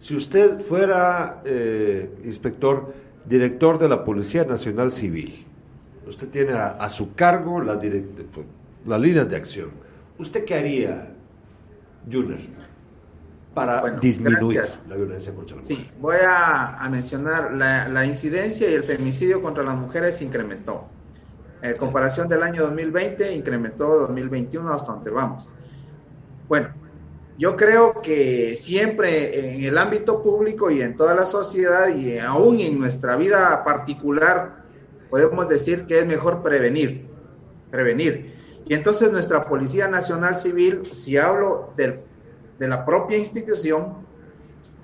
Si 0.00 0.16
usted 0.16 0.60
fuera, 0.60 1.40
eh, 1.44 2.10
inspector, 2.24 2.92
director 3.24 3.78
de 3.78 3.88
la 3.88 4.04
Policía 4.04 4.44
Nacional 4.44 4.90
Civil, 4.90 5.46
usted 6.04 6.28
tiene 6.28 6.54
a, 6.54 6.88
su 6.88 7.14
cargo 7.14 7.60
las, 7.60 7.78
las 8.84 9.00
líneas 9.00 9.30
de 9.30 9.36
acción. 9.36 9.70
¿Usted 10.18 10.44
qué 10.44 10.54
haría, 10.56 11.12
Juner, 12.10 12.40
para 13.54 13.88
disminuir 14.00 14.62
la 14.88 14.96
violencia 14.96 15.32
contra 15.32 15.56
la 15.56 15.62
mujer? 15.62 15.76
Sí, 15.76 15.90
voy 16.00 16.16
a, 16.28 16.88
mencionar 16.90 17.52
la, 17.54 17.88
la 17.88 18.04
incidencia 18.04 18.68
y 18.68 18.74
el 18.74 18.82
femicidio 18.82 19.40
contra 19.40 19.62
las 19.62 19.76
mujeres 19.76 20.20
incrementó. 20.20 20.88
En 21.62 21.76
comparación 21.76 22.28
del 22.28 22.42
año 22.42 22.62
2020, 22.62 23.32
incrementó 23.32 24.00
2021 24.00 24.72
hasta 24.72 24.92
donde 24.92 25.10
vamos. 25.10 25.50
Bueno, 26.48 26.70
yo 27.38 27.56
creo 27.56 28.02
que 28.02 28.56
siempre 28.58 29.54
en 29.56 29.64
el 29.64 29.78
ámbito 29.78 30.22
público 30.22 30.70
y 30.70 30.82
en 30.82 30.96
toda 30.96 31.14
la 31.14 31.24
sociedad 31.24 31.94
y 31.94 32.18
aún 32.18 32.60
en 32.60 32.78
nuestra 32.78 33.16
vida 33.16 33.62
particular, 33.64 34.64
podemos 35.08 35.48
decir 35.48 35.86
que 35.86 36.00
es 36.00 36.06
mejor 36.06 36.42
prevenir, 36.42 37.06
prevenir. 37.70 38.34
Y 38.66 38.74
entonces 38.74 39.12
nuestra 39.12 39.44
Policía 39.44 39.88
Nacional 39.88 40.36
Civil, 40.36 40.82
si 40.92 41.16
hablo 41.16 41.72
de 41.76 42.02
la 42.58 42.84
propia 42.84 43.18
institución, 43.18 43.96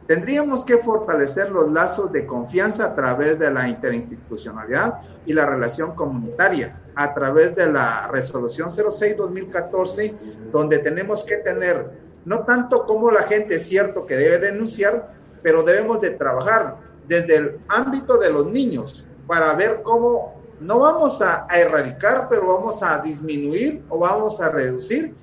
tendríamos 0.09 0.64
que 0.64 0.78
fortalecer 0.78 1.50
los 1.50 1.70
lazos 1.70 2.11
de 2.11 2.26
confianza 2.26 2.86
a 2.86 2.94
través 2.96 3.38
de 3.38 3.50
la 3.50 3.68
interinstitucionalidad 3.68 5.02
y 5.26 5.34
la 5.34 5.44
relación 5.44 5.94
comunitaria, 5.94 6.80
a 6.94 7.12
través 7.12 7.54
de 7.54 7.70
la 7.70 8.09
resolución 8.09 8.70
06-2014, 8.70 10.14
donde 10.50 10.78
tenemos 10.78 11.22
que 11.22 11.36
tener 11.36 12.09
no 12.24 12.40
tanto 12.40 12.86
como 12.86 13.11
la 13.11 13.22
gente 13.22 13.56
es 13.56 13.66
cierto 13.66 14.06
que 14.06 14.16
debe 14.16 14.38
denunciar, 14.38 15.12
pero 15.42 15.62
debemos 15.62 16.00
de 16.00 16.11
trabajar 16.11 16.76
desde 17.06 17.36
el 17.36 17.61
ámbito 17.68 18.18
de 18.18 18.30
los 18.30 18.46
niños 18.46 19.06
para 19.26 19.54
ver 19.54 19.82
cómo 19.82 20.42
no 20.61 20.78
vamos 20.78 21.22
a, 21.22 21.46
erradicar, 21.54 22.28
pero 22.28 22.48
vamos 22.48 22.82
a 22.82 23.00
disminuir 23.00 23.82
o 23.88 23.98
vamos 23.98 24.40
a 24.40 24.48
reducir 24.48 25.14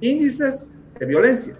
índices 0.00 0.64
de 0.98 1.06
violencia. 1.06 1.56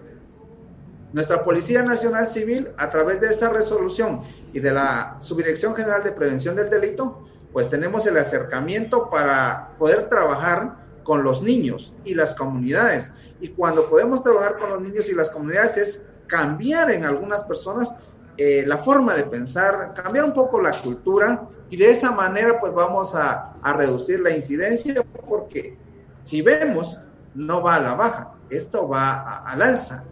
Nuestra 1.18 1.42
Policía 1.42 1.82
Nacional 1.82 2.28
Civil, 2.28 2.68
a 2.76 2.90
través 2.90 3.20
de 3.20 3.30
esa 3.30 3.48
resolución 3.48 4.22
y 4.52 4.60
de 4.60 4.70
la 4.70 5.16
Subdirección 5.18 5.74
General 5.74 6.04
de 6.04 6.12
Prevención 6.12 6.54
del 6.54 6.70
Delito, 6.70 7.26
pues 7.52 7.68
tenemos 7.68 8.06
el 8.06 8.16
acercamiento 8.18 9.10
para 9.10 9.70
poder 9.78 10.08
trabajar 10.08 10.76
con 11.02 11.24
los 11.24 11.42
niños 11.42 11.96
y 12.04 12.14
las 12.14 12.36
comunidades. 12.36 13.12
Y 13.40 13.48
cuando 13.48 13.90
podemos 13.90 14.22
trabajar 14.22 14.58
con 14.58 14.70
los 14.70 14.80
niños 14.80 15.08
y 15.08 15.12
las 15.12 15.28
comunidades 15.28 15.76
es 15.76 16.08
cambiar 16.28 16.92
en 16.92 17.04
algunas 17.04 17.42
personas 17.42 17.96
eh, 18.36 18.62
la 18.64 18.78
forma 18.78 19.16
de 19.16 19.24
pensar, 19.24 19.94
cambiar 19.94 20.24
un 20.24 20.34
poco 20.34 20.60
la 20.60 20.70
cultura 20.70 21.48
y 21.68 21.78
de 21.78 21.90
esa 21.90 22.12
manera 22.12 22.60
pues 22.60 22.72
vamos 22.72 23.16
a, 23.16 23.56
reducir 23.64 24.20
la 24.20 24.30
incidencia 24.30 25.02
porque 25.28 25.76
si 26.22 26.42
vemos 26.42 27.00
no 27.34 27.60
va 27.60 27.74
a 27.74 27.80
la 27.80 27.94
baja, 27.94 28.34
esto 28.50 28.86
va 28.86 29.38
al 29.38 29.62
alza, 29.62 30.04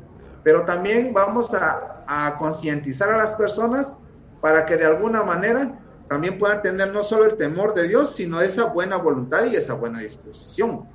pero 0.46 0.64
también 0.64 1.12
vamos 1.12 1.52
a, 1.54 2.36
concientizar 2.38 3.10
a 3.10 3.16
las 3.16 3.32
personas 3.32 3.96
para 4.40 4.64
que 4.64 4.76
de 4.76 4.84
alguna 4.84 5.24
manera 5.24 5.76
también 6.08 6.38
puedan 6.38 6.62
tener 6.62 6.92
no 6.92 7.02
solo 7.02 7.24
el 7.24 7.34
temor 7.34 7.74
de 7.74 7.88
Dios, 7.88 8.14
sino 8.14 8.40
esa 8.40 8.66
buena 8.66 8.96
voluntad 8.96 9.46
y 9.46 9.56
esa 9.56 9.74
buena 9.74 9.98
disposición. 9.98 10.88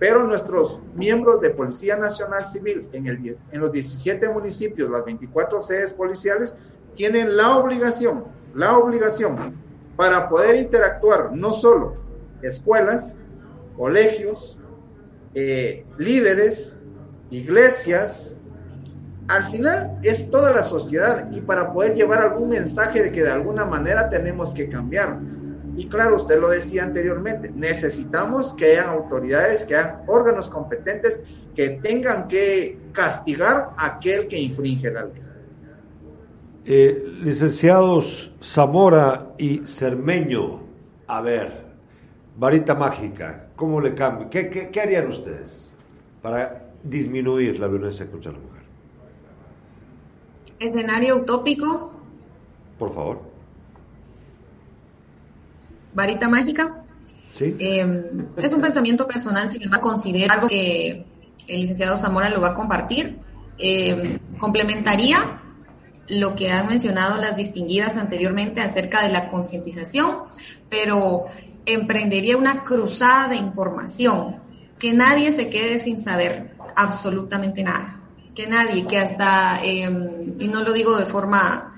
Pero 0.00 0.24
nuestros 0.24 0.80
miembros 0.96 1.40
de 1.40 1.50
Policía 1.50 1.94
Nacional 1.94 2.46
Civil 2.46 2.88
en 2.92 3.60
los 3.60 3.70
17 3.70 4.28
municipios, 4.30 4.90
las 4.90 5.04
24 5.04 5.60
sedes 5.60 5.92
policiales, 5.92 6.56
tienen 6.96 7.36
la 7.36 7.58
obligación, 7.58 8.24
la 8.56 8.76
obligación 8.76 9.54
para 9.94 10.28
poder 10.28 10.56
interactuar 10.56 11.30
no 11.30 11.52
solo 11.52 11.94
escuelas, 12.42 13.22
colegios, 13.76 14.58
eh, 15.34 15.86
líderes, 15.96 16.82
iglesias, 17.30 18.35
al 19.28 19.44
final 19.50 19.98
es 20.02 20.30
toda 20.30 20.52
la 20.52 20.62
sociedad 20.62 21.30
y 21.30 21.40
para 21.40 21.72
poder 21.72 21.94
llevar 21.94 22.20
algún 22.20 22.48
mensaje 22.48 23.02
de 23.02 23.12
que 23.12 23.22
de 23.22 23.32
alguna 23.32 23.64
manera 23.64 24.08
tenemos 24.08 24.52
que 24.52 24.68
cambiar. 24.68 25.18
Y 25.76 25.88
claro, 25.88 26.16
usted 26.16 26.40
lo 26.40 26.48
decía 26.48 26.84
anteriormente, 26.84 27.50
necesitamos 27.54 28.54
que 28.54 28.72
hayan 28.72 28.88
autoridades, 28.88 29.64
que 29.64 29.76
hayan 29.76 30.02
órganos 30.06 30.48
competentes 30.48 31.24
que 31.54 31.70
tengan 31.82 32.28
que 32.28 32.78
castigar 32.92 33.70
a 33.76 33.96
aquel 33.96 34.28
que 34.28 34.38
infringe 34.38 34.90
la 34.90 35.04
ley. 35.04 35.22
Eh, 36.64 37.20
licenciados 37.22 38.32
Zamora 38.42 39.34
y 39.38 39.66
Cermeño, 39.66 40.62
a 41.06 41.20
ver, 41.20 41.64
varita 42.36 42.74
mágica, 42.74 43.48
¿cómo 43.54 43.80
le 43.80 43.94
cambia? 43.94 44.28
¿Qué, 44.28 44.50
qué, 44.50 44.70
qué 44.70 44.80
harían 44.80 45.08
ustedes 45.08 45.70
para 46.22 46.64
disminuir 46.82 47.58
la 47.58 47.68
violencia 47.68 48.06
contra 48.10 48.32
la 48.32 48.38
mujer? 48.38 48.55
Escenario 50.58 51.16
utópico. 51.16 51.92
Por 52.78 52.94
favor 52.94 53.36
varita 55.96 56.28
mágica. 56.28 56.84
¿Sí? 57.32 57.56
Em, 57.58 58.28
es 58.36 58.52
un 58.52 58.60
pensamiento 58.60 59.06
personal, 59.08 59.48
sin 59.48 59.62
embargo, 59.62 59.88
considero 59.88 60.32
algo 60.32 60.46
que 60.46 61.04
el 61.48 61.60
licenciado 61.60 61.96
Zamora 61.96 62.28
lo 62.28 62.40
va 62.40 62.48
a 62.48 62.54
compartir. 62.54 63.18
Em, 63.58 64.18
complementaría 64.38 65.40
lo 66.08 66.36
que 66.36 66.50
han 66.50 66.68
mencionado 66.68 67.16
las 67.16 67.34
distinguidas 67.36 67.96
anteriormente 67.96 68.60
acerca 68.60 69.02
de 69.02 69.08
la 69.08 69.28
concientización, 69.28 70.24
pero 70.70 71.24
emprendería 71.64 72.36
una 72.36 72.62
cruzada 72.62 73.28
de 73.28 73.36
información, 73.36 74.36
que 74.78 74.92
nadie 74.92 75.32
se 75.32 75.48
quede 75.50 75.78
sin 75.78 75.98
saber 76.00 76.54
absolutamente 76.76 77.64
nada, 77.64 77.95
que 78.36 78.46
nadie, 78.46 78.86
que 78.86 78.98
hasta, 78.98 79.60
em, 79.64 80.36
y 80.38 80.46
no 80.46 80.62
lo 80.62 80.72
digo 80.72 80.96
de 80.96 81.06
forma, 81.06 81.72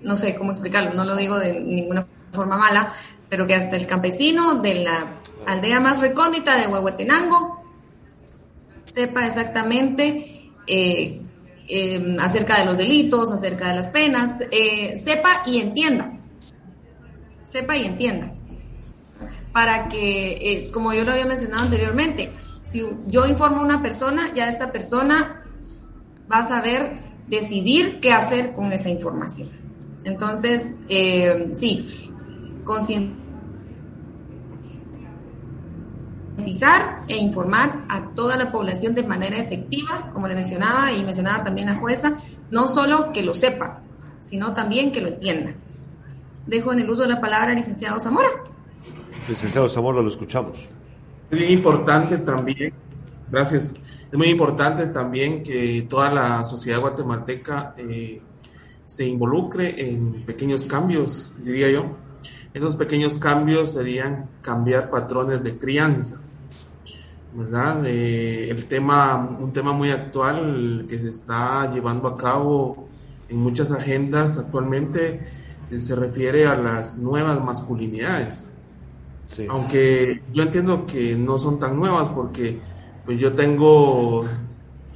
no 0.00 0.16
sé 0.16 0.34
cómo 0.34 0.50
explicarlo, 0.50 0.94
no 0.94 1.04
lo 1.04 1.14
digo 1.16 1.38
de 1.38 1.60
ninguna 1.60 2.06
forma 2.32 2.56
mala, 2.56 2.94
pero 3.28 3.46
que 3.46 3.54
hasta 3.54 3.76
el 3.76 3.86
campesino 3.86 4.54
de 4.56 4.74
la 4.84 5.20
aldea 5.46 5.80
más 5.80 6.00
recóndita 6.00 6.56
de 6.56 6.66
Huehuetenango 6.66 7.64
sepa 8.92 9.26
exactamente 9.26 10.52
eh, 10.66 11.20
em, 11.68 12.18
acerca 12.20 12.58
de 12.58 12.64
los 12.64 12.78
delitos, 12.78 13.30
acerca 13.30 13.68
de 13.68 13.74
las 13.74 13.88
penas, 13.88 14.40
eh, 14.50 14.98
sepa 15.02 15.42
y 15.46 15.60
entienda, 15.60 16.18
sepa 17.44 17.76
y 17.76 17.84
entienda, 17.84 18.32
para 19.52 19.88
que, 19.88 20.38
eh, 20.40 20.70
como 20.70 20.92
yo 20.94 21.04
lo 21.04 21.12
había 21.12 21.26
mencionado 21.26 21.64
anteriormente, 21.64 22.30
si 22.66 22.84
yo 23.06 23.26
informo 23.26 23.58
a 23.58 23.64
una 23.64 23.80
persona, 23.82 24.34
ya 24.34 24.50
esta 24.50 24.72
persona 24.72 25.44
va 26.30 26.38
a 26.38 26.48
saber 26.48 26.98
decidir 27.28 28.00
qué 28.00 28.12
hacer 28.12 28.52
con 28.54 28.72
esa 28.72 28.90
información. 28.90 29.48
Entonces, 30.04 30.84
sí, 31.52 32.12
concientizar 32.64 33.16
e 37.08 37.16
informar 37.16 37.84
a 37.88 38.12
toda 38.12 38.36
la 38.36 38.50
población 38.50 38.94
de 38.94 39.04
manera 39.04 39.38
efectiva, 39.38 40.10
como 40.12 40.26
le 40.28 40.34
mencionaba 40.34 40.92
y 40.92 41.04
mencionaba 41.04 41.44
también 41.44 41.68
la 41.68 41.76
jueza, 41.76 42.14
no 42.50 42.68
solo 42.68 43.12
que 43.12 43.22
lo 43.22 43.34
sepa, 43.34 43.80
sino 44.20 44.52
también 44.54 44.92
que 44.92 45.00
lo 45.00 45.08
entienda. 45.08 45.54
Dejo 46.46 46.72
en 46.72 46.80
el 46.80 46.90
uso 46.90 47.02
de 47.02 47.08
la 47.08 47.20
palabra 47.20 47.52
licenciado 47.54 47.98
Zamora. 47.98 48.28
Licenciado 49.28 49.68
Zamora, 49.68 50.02
lo 50.02 50.08
escuchamos. 50.08 50.68
Es 51.30 51.38
muy 51.38 51.48
importante 51.48 52.18
también, 52.18 52.72
gracias, 53.30 53.72
es 54.10 54.18
muy 54.18 54.28
importante 54.28 54.86
también 54.86 55.42
que 55.42 55.86
toda 55.88 56.10
la 56.10 56.44
sociedad 56.44 56.80
guatemalteca 56.80 57.74
eh, 57.76 58.22
se 58.84 59.06
involucre 59.06 59.90
en 59.90 60.24
pequeños 60.24 60.66
cambios, 60.66 61.32
diría 61.42 61.70
yo, 61.70 61.96
esos 62.54 62.76
pequeños 62.76 63.18
cambios 63.18 63.72
serían 63.72 64.30
cambiar 64.40 64.90
patrones 64.90 65.42
de 65.42 65.58
crianza. 65.58 66.22
¿verdad? 67.34 67.84
el 67.84 68.64
tema, 68.66 69.36
un 69.38 69.52
tema 69.52 69.72
muy 69.72 69.90
actual 69.90 70.86
que 70.88 70.98
se 70.98 71.10
está 71.10 71.70
llevando 71.70 72.08
a 72.08 72.16
cabo 72.16 72.88
en 73.28 73.38
muchas 73.38 73.70
agendas 73.70 74.38
actualmente 74.38 75.20
eh, 75.70 75.78
se 75.78 75.96
refiere 75.96 76.46
a 76.46 76.56
las 76.56 76.98
nuevas 76.98 77.42
masculinidades. 77.42 78.50
Aunque 79.48 80.22
yo 80.32 80.42
entiendo 80.42 80.86
que 80.86 81.14
no 81.14 81.38
son 81.38 81.58
tan 81.58 81.76
nuevas 81.76 82.08
porque 82.08 82.58
pues 83.04 83.18
yo 83.18 83.34
tengo 83.34 84.24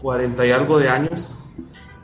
40 0.00 0.46
y 0.46 0.50
algo 0.50 0.78
de 0.78 0.88
años 0.88 1.34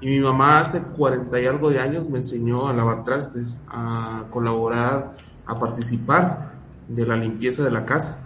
y 0.00 0.08
mi 0.08 0.20
mamá 0.20 0.60
hace 0.60 0.80
40 0.80 1.40
y 1.40 1.46
algo 1.46 1.70
de 1.70 1.80
años 1.80 2.08
me 2.08 2.18
enseñó 2.18 2.68
a 2.68 2.72
lavar 2.72 3.04
trastes, 3.04 3.58
a 3.68 4.26
colaborar, 4.30 5.16
a 5.46 5.58
participar 5.58 6.52
de 6.86 7.06
la 7.06 7.16
limpieza 7.16 7.64
de 7.64 7.70
la 7.70 7.84
casa. 7.84 8.20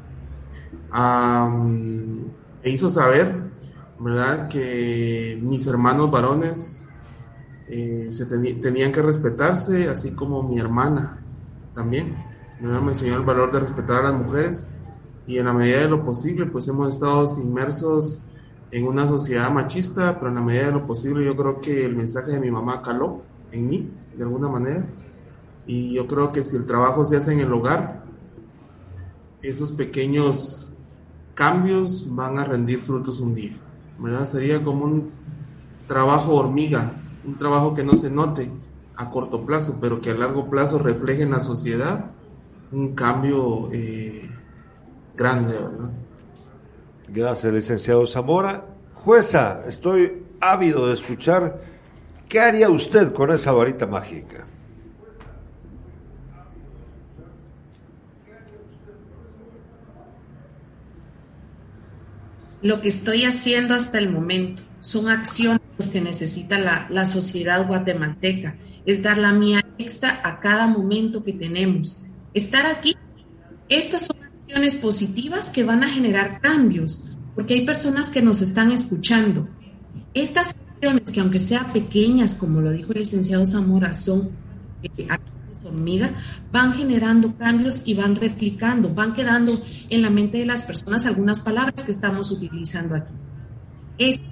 e 2.62 2.70
hizo 2.70 2.90
saber, 2.90 3.34
¿verdad?, 3.98 4.48
que 4.48 5.38
mis 5.40 5.66
hermanos 5.66 6.10
varones 6.10 6.88
eh, 7.68 8.08
se 8.10 8.26
tenían 8.26 8.90
que 8.90 9.00
respetarse, 9.00 9.88
así 9.88 10.12
como 10.12 10.42
mi 10.42 10.58
hermana 10.58 11.22
también. 11.72 12.29
Me 12.60 12.76
enseñó 12.76 13.16
el 13.16 13.24
valor 13.24 13.52
de 13.52 13.60
respetar 13.60 14.04
a 14.04 14.10
las 14.10 14.20
mujeres 14.20 14.68
y 15.26 15.38
en 15.38 15.46
la 15.46 15.52
medida 15.52 15.78
de 15.78 15.88
lo 15.88 16.04
posible, 16.04 16.46
pues 16.46 16.68
hemos 16.68 16.88
estado 16.88 17.26
inmersos 17.40 18.22
en 18.70 18.86
una 18.86 19.06
sociedad 19.06 19.50
machista, 19.50 20.18
pero 20.18 20.28
en 20.28 20.34
la 20.34 20.40
medida 20.42 20.66
de 20.66 20.72
lo 20.72 20.86
posible 20.86 21.24
yo 21.24 21.36
creo 21.36 21.60
que 21.60 21.84
el 21.84 21.96
mensaje 21.96 22.32
de 22.32 22.40
mi 22.40 22.50
mamá 22.50 22.82
caló 22.82 23.22
en 23.50 23.68
mí, 23.68 23.90
de 24.16 24.24
alguna 24.24 24.48
manera. 24.48 24.84
Y 25.66 25.94
yo 25.94 26.06
creo 26.06 26.32
que 26.32 26.42
si 26.42 26.56
el 26.56 26.66
trabajo 26.66 27.04
se 27.04 27.16
hace 27.16 27.32
en 27.32 27.40
el 27.40 27.52
hogar, 27.52 28.04
esos 29.42 29.72
pequeños 29.72 30.72
cambios 31.34 32.14
van 32.14 32.38
a 32.38 32.44
rendir 32.44 32.80
frutos 32.80 33.20
un 33.20 33.34
día. 33.34 33.56
¿verdad? 33.98 34.26
Sería 34.26 34.62
como 34.62 34.84
un 34.84 35.10
trabajo 35.86 36.34
hormiga, 36.34 36.92
un 37.24 37.36
trabajo 37.36 37.74
que 37.74 37.84
no 37.84 37.96
se 37.96 38.10
note 38.10 38.50
a 38.96 39.10
corto 39.10 39.46
plazo, 39.46 39.78
pero 39.80 40.00
que 40.00 40.10
a 40.10 40.14
largo 40.14 40.50
plazo 40.50 40.78
refleje 40.78 41.22
en 41.22 41.30
la 41.30 41.40
sociedad 41.40 42.10
un 42.72 42.94
cambio 42.94 43.70
eh, 43.72 44.28
grande, 45.16 45.54
¿verdad? 45.54 45.90
Gracias, 47.08 47.52
licenciado 47.52 48.06
Zamora. 48.06 48.64
Jueza, 48.94 49.62
estoy 49.66 50.22
ávido 50.40 50.86
de 50.86 50.94
escuchar 50.94 51.60
qué 52.28 52.40
haría 52.40 52.70
usted 52.70 53.12
con 53.12 53.32
esa 53.32 53.52
varita 53.52 53.86
mágica. 53.86 54.46
Lo 62.62 62.80
que 62.82 62.88
estoy 62.88 63.24
haciendo 63.24 63.74
hasta 63.74 63.98
el 63.98 64.10
momento 64.10 64.62
son 64.80 65.08
acciones 65.08 65.60
que 65.90 66.00
necesita 66.00 66.58
la, 66.58 66.86
la 66.90 67.06
sociedad 67.06 67.66
guatemalteca, 67.66 68.54
es 68.84 69.02
dar 69.02 69.16
la 69.16 69.32
mía 69.32 69.64
extra 69.78 70.20
a 70.22 70.40
cada 70.40 70.66
momento 70.66 71.24
que 71.24 71.32
tenemos. 71.32 72.02
Estar 72.32 72.66
aquí, 72.66 72.96
estas 73.68 74.06
son 74.06 74.20
positivas 74.80 75.46
que 75.46 75.64
van 75.64 75.84
a 75.84 75.88
generar 75.88 76.40
cambios, 76.40 77.04
porque 77.34 77.54
hay 77.54 77.64
personas 77.64 78.10
que 78.10 78.22
nos 78.22 78.42
están 78.42 78.72
escuchando. 78.72 79.48
Estas 80.14 80.48
acciones, 80.48 81.10
que 81.10 81.20
aunque 81.20 81.38
sean 81.38 81.72
pequeñas, 81.72 82.34
como 82.34 82.60
lo 82.60 82.72
dijo 82.72 82.92
el 82.92 83.00
licenciado 83.00 83.46
Zamora, 83.46 83.94
son 83.94 84.30
eh, 84.82 85.06
acciones 85.08 85.64
hormiga, 85.64 86.10
van 86.50 86.72
generando 86.72 87.36
cambios 87.36 87.82
y 87.84 87.94
van 87.94 88.16
replicando, 88.16 88.92
van 88.94 89.12
quedando 89.12 89.62
en 89.88 90.02
la 90.02 90.10
mente 90.10 90.38
de 90.38 90.46
las 90.46 90.62
personas 90.62 91.06
algunas 91.06 91.40
palabras 91.40 91.84
que 91.84 91.92
estamos 91.92 92.30
utilizando 92.30 92.94
aquí. 92.94 93.12
Estas 93.98 94.26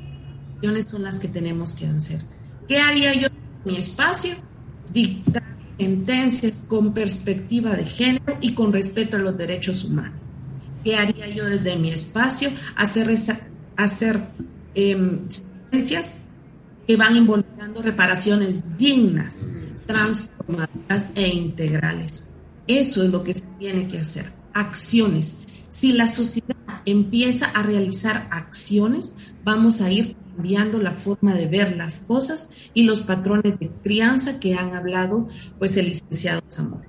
acciones 0.55 0.87
son 0.87 1.03
las 1.03 1.21
que 1.21 1.29
tenemos 1.29 1.75
que 1.75 1.87
hacer. 1.87 2.23
¿Qué 2.67 2.79
haría 2.79 3.15
yo 3.15 3.29
en 3.29 3.73
mi 3.73 3.77
espacio? 3.77 4.35
Dictar 4.93 5.58
sentencias 5.79 6.63
con 6.67 6.93
perspectiva 6.93 7.73
de 7.73 7.85
género 7.85 8.37
y 8.41 8.53
con 8.55 8.73
respeto 8.73 9.17
a 9.17 9.21
los 9.21 9.37
derechos 9.37 9.85
humanos. 9.85 10.19
¿Qué 10.85 10.97
haría 10.97 11.29
yo 11.29 11.45
desde 11.45 11.77
mi 11.77 11.91
espacio? 11.91 12.51
Hacer, 12.77 13.15
hacer 13.77 14.21
em, 14.75 15.21
sentencias 15.29 16.15
que 16.87 16.97
van 16.97 17.17
involucrando 17.17 17.83
reparaciones 17.83 18.61
dignas, 18.79 19.47
transformadoras 19.87 21.11
e 21.15 21.29
integrales. 21.29 22.29
Eso 22.67 23.03
es 23.03 23.11
lo 23.11 23.23
que 23.23 23.35
se 23.35 23.47
tiene 23.59 23.89
que 23.89 23.99
hacer, 23.99 24.31
acciones. 24.55 25.39
Si 25.71 25.93
la 25.93 26.07
sociedad 26.07 26.57
empieza 26.87 27.47
a 27.47 27.63
realizar 27.63 28.29
acciones, 28.31 29.15
vamos 29.45 29.81
a 29.81 29.91
ir 29.91 30.17
cambiando 30.39 30.79
la 30.79 30.93
forma 30.93 31.35
de 31.35 31.47
ver 31.47 31.77
las 31.77 31.99
cosas 32.01 32.49
y 32.73 32.85
los 32.85 33.03
patrones 33.03 33.59
de 33.59 33.71
crianza 33.83 34.39
que 34.39 34.55
han 34.55 34.73
hablado 34.73 35.27
pues 35.59 35.77
el 35.77 35.87
licenciado 35.87 36.43
Zamora. 36.49 36.87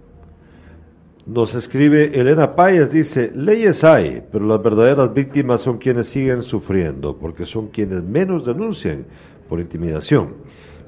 Nos 1.26 1.55
escribe 1.55 2.19
Elena 2.19 2.55
Páez, 2.55 2.91
dice, 2.91 3.31
leyes 3.35 3.84
hay, 3.84 4.21
pero 4.31 4.45
las 4.45 4.61
verdaderas 4.61 5.11
víctimas 5.13 5.61
son 5.61 5.80
quienes 5.80 6.07
siguen 6.07 6.43
sufriendo, 6.43 7.17
porque 7.17 7.45
son 7.45 7.67
quienes 7.69 8.03
menos 8.03 8.45
denuncian 8.45 9.05
por 9.47 9.59
intimidación. 9.59 10.35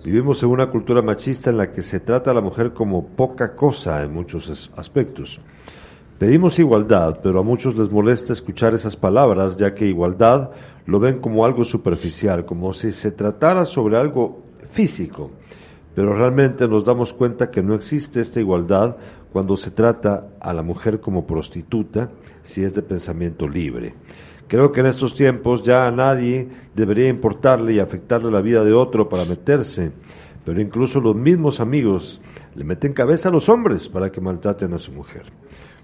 Vivimos 0.04 0.42
en 0.44 0.50
una 0.50 0.70
cultura 0.70 1.02
machista 1.02 1.50
en 1.50 1.58
la 1.58 1.72
que 1.72 1.82
se 1.82 2.00
trata 2.00 2.30
a 2.30 2.34
la 2.36 2.42
mujer 2.42 2.74
como 2.74 3.08
poca 3.08 3.56
cosa 3.56 4.04
en 4.04 4.14
muchos 4.14 4.72
aspectos. 4.76 5.42
Pedimos 6.20 6.60
igualdad, 6.60 7.20
pero 7.24 7.40
a 7.40 7.44
muchos 7.44 7.76
les 7.76 7.92
molesta 7.92 8.34
escuchar 8.34 8.76
esas 8.76 8.96
palabras, 8.96 9.58
ya 9.58 9.74
que 9.74 9.88
igualdad 9.88 10.52
lo 10.86 11.00
ven 11.00 11.20
como 11.20 11.46
algo 11.46 11.64
superficial, 11.64 12.46
como 12.46 12.74
si 12.74 12.92
se 12.92 13.12
tratara 13.12 13.66
sobre 13.66 13.98
algo 13.98 14.44
físico. 14.70 15.32
Pero 15.94 16.16
realmente 16.16 16.68
nos 16.68 16.86
damos 16.86 17.14
cuenta 17.14 17.52
que 17.52 17.62
no 17.62 17.76
existe 17.76 18.22
esta 18.22 18.40
igualdad 18.40 18.96
cuando 19.32 19.58
se 19.58 19.72
trata 19.72 20.30
a 20.40 20.54
la 20.54 20.62
mujer 20.62 21.00
como 21.00 21.26
prostituta, 21.26 22.10
si 22.42 22.64
es 22.64 22.74
de 22.74 22.82
pensamiento 22.82 23.48
libre. 23.48 23.94
Creo 24.48 24.72
que 24.72 24.82
en 24.82 24.88
estos 24.88 25.14
tiempos 25.14 25.64
ya 25.64 25.86
a 25.86 25.92
nadie 25.92 26.50
debería 26.76 27.08
importarle 27.08 27.74
y 27.74 27.80
afectarle 27.80 28.32
la 28.32 28.42
vida 28.42 28.64
de 28.64 28.74
otro 28.74 29.08
para 29.08 29.26
meterse, 29.26 29.92
pero 30.44 30.60
incluso 30.60 31.00
los 31.00 31.16
mismos 31.16 31.60
amigos 31.60 32.22
le 32.56 32.64
meten 32.64 32.94
cabeza 32.94 33.30
a 33.30 33.32
los 33.32 33.48
hombres 33.48 33.88
para 33.88 34.12
que 34.12 34.20
maltraten 34.20 34.74
a 34.74 34.78
su 34.78 34.92
mujer 34.92 35.24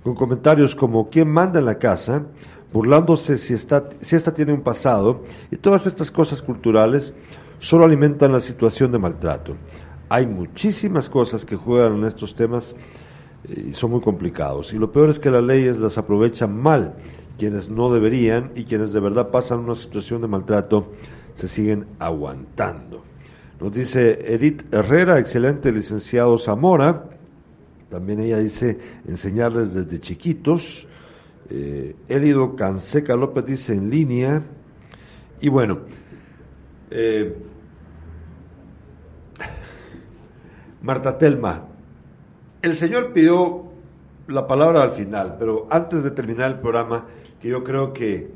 con 0.07 0.15
comentarios 0.15 0.73
como 0.73 1.09
quién 1.09 1.27
manda 1.27 1.59
en 1.59 1.65
la 1.65 1.77
casa, 1.77 2.23
burlándose 2.73 3.37
si, 3.37 3.53
está, 3.53 3.89
si 4.01 4.15
esta 4.15 4.33
tiene 4.33 4.53
un 4.53 4.61
pasado, 4.61 5.23
y 5.51 5.57
todas 5.57 5.87
estas 5.87 6.11
cosas 6.11 6.41
culturales 6.41 7.13
solo 7.59 7.85
alimentan 7.85 8.31
la 8.31 8.39
situación 8.39 8.91
de 8.91 8.99
maltrato. 8.99 9.55
Hay 10.09 10.25
muchísimas 10.25 11.09
cosas 11.09 11.43
que 11.43 11.55
juegan 11.55 11.97
en 11.97 12.05
estos 12.05 12.35
temas 12.35 12.75
y 13.47 13.73
son 13.73 13.91
muy 13.91 14.01
complicados. 14.01 14.73
Y 14.73 14.77
lo 14.77 14.91
peor 14.91 15.09
es 15.09 15.19
que 15.19 15.31
las 15.31 15.43
leyes 15.43 15.77
las 15.77 15.97
aprovechan 15.97 16.55
mal. 16.55 16.95
Quienes 17.37 17.69
no 17.69 17.91
deberían 17.91 18.51
y 18.55 18.63
quienes 18.63 18.93
de 18.93 18.99
verdad 18.99 19.29
pasan 19.29 19.59
una 19.59 19.75
situación 19.75 20.21
de 20.21 20.27
maltrato 20.27 20.91
se 21.35 21.47
siguen 21.47 21.85
aguantando. 21.99 23.03
Nos 23.59 23.71
dice 23.71 24.33
Edith 24.33 24.73
Herrera, 24.73 25.19
excelente 25.19 25.71
licenciado 25.71 26.37
Zamora. 26.37 27.05
También 27.89 28.19
ella 28.21 28.39
dice 28.39 28.77
enseñarles 29.07 29.73
desde 29.73 29.99
chiquitos. 29.99 30.86
Eh, 31.49 31.95
Elido 32.07 32.55
Canseca 32.55 33.15
López 33.15 33.45
dice 33.45 33.73
en 33.73 33.89
línea. 33.89 34.43
Y 35.39 35.49
bueno, 35.49 35.79
eh, 36.89 37.35
Marta 40.81 41.17
Telma, 41.17 41.65
el 42.61 42.75
Señor 42.75 43.13
pidió 43.13 43.65
la 44.27 44.47
palabra 44.47 44.83
al 44.83 44.91
final, 44.91 45.35
pero 45.39 45.67
antes 45.69 46.03
de 46.03 46.11
terminar 46.11 46.51
el 46.51 46.59
programa, 46.59 47.05
que 47.41 47.49
yo 47.49 47.63
creo 47.63 47.93
que 47.93 48.31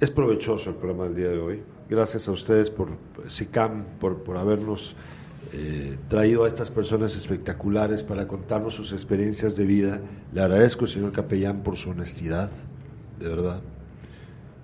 es 0.00 0.10
provechoso 0.10 0.70
el 0.70 0.76
programa 0.76 1.04
del 1.04 1.14
día 1.14 1.28
de 1.28 1.38
hoy. 1.38 1.62
Gracias 1.88 2.26
a 2.28 2.32
ustedes 2.32 2.70
por 2.70 2.88
SICAM, 3.28 3.84
por, 4.00 4.22
por 4.22 4.36
habernos 4.36 4.96
eh, 5.56 5.96
traído 6.08 6.42
a 6.42 6.48
estas 6.48 6.68
personas 6.68 7.14
espectaculares 7.14 8.02
para 8.02 8.26
contarnos 8.26 8.74
sus 8.74 8.92
experiencias 8.92 9.54
de 9.54 9.64
vida. 9.64 10.00
Le 10.32 10.40
agradezco, 10.40 10.84
señor 10.84 11.12
capellán, 11.12 11.62
por 11.62 11.76
su 11.76 11.90
honestidad, 11.90 12.50
de 13.20 13.28
verdad. 13.28 13.60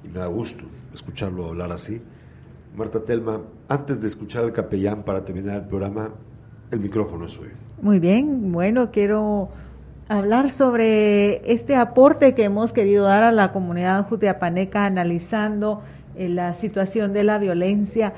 Y 0.03 0.09
me 0.09 0.19
da 0.19 0.27
gusto 0.27 0.65
escucharlo 0.93 1.47
hablar 1.47 1.71
así. 1.71 2.03
Marta 2.77 3.05
Telma, 3.05 3.41
antes 3.69 4.01
de 4.01 4.09
escuchar 4.09 4.43
al 4.43 4.53
capellán 4.53 5.05
para 5.05 5.25
terminar 5.25 5.59
el 5.59 5.69
programa, 5.69 6.11
el 6.73 6.81
micrófono 6.81 7.27
es 7.27 7.33
suyo. 7.35 7.53
Muy 7.81 8.01
bien, 8.01 8.51
bueno, 8.51 8.91
quiero 8.91 9.51
hablar 10.09 10.51
sobre 10.51 11.53
este 11.53 11.77
aporte 11.77 12.35
que 12.35 12.43
hemos 12.43 12.73
querido 12.73 13.05
dar 13.05 13.23
a 13.23 13.31
la 13.31 13.53
comunidad 13.53 14.09
jutiapaneca 14.09 14.87
analizando 14.87 15.83
eh, 16.17 16.29
la 16.29 16.55
situación 16.55 17.13
de 17.13 17.23
la 17.23 17.39
violencia 17.39 18.13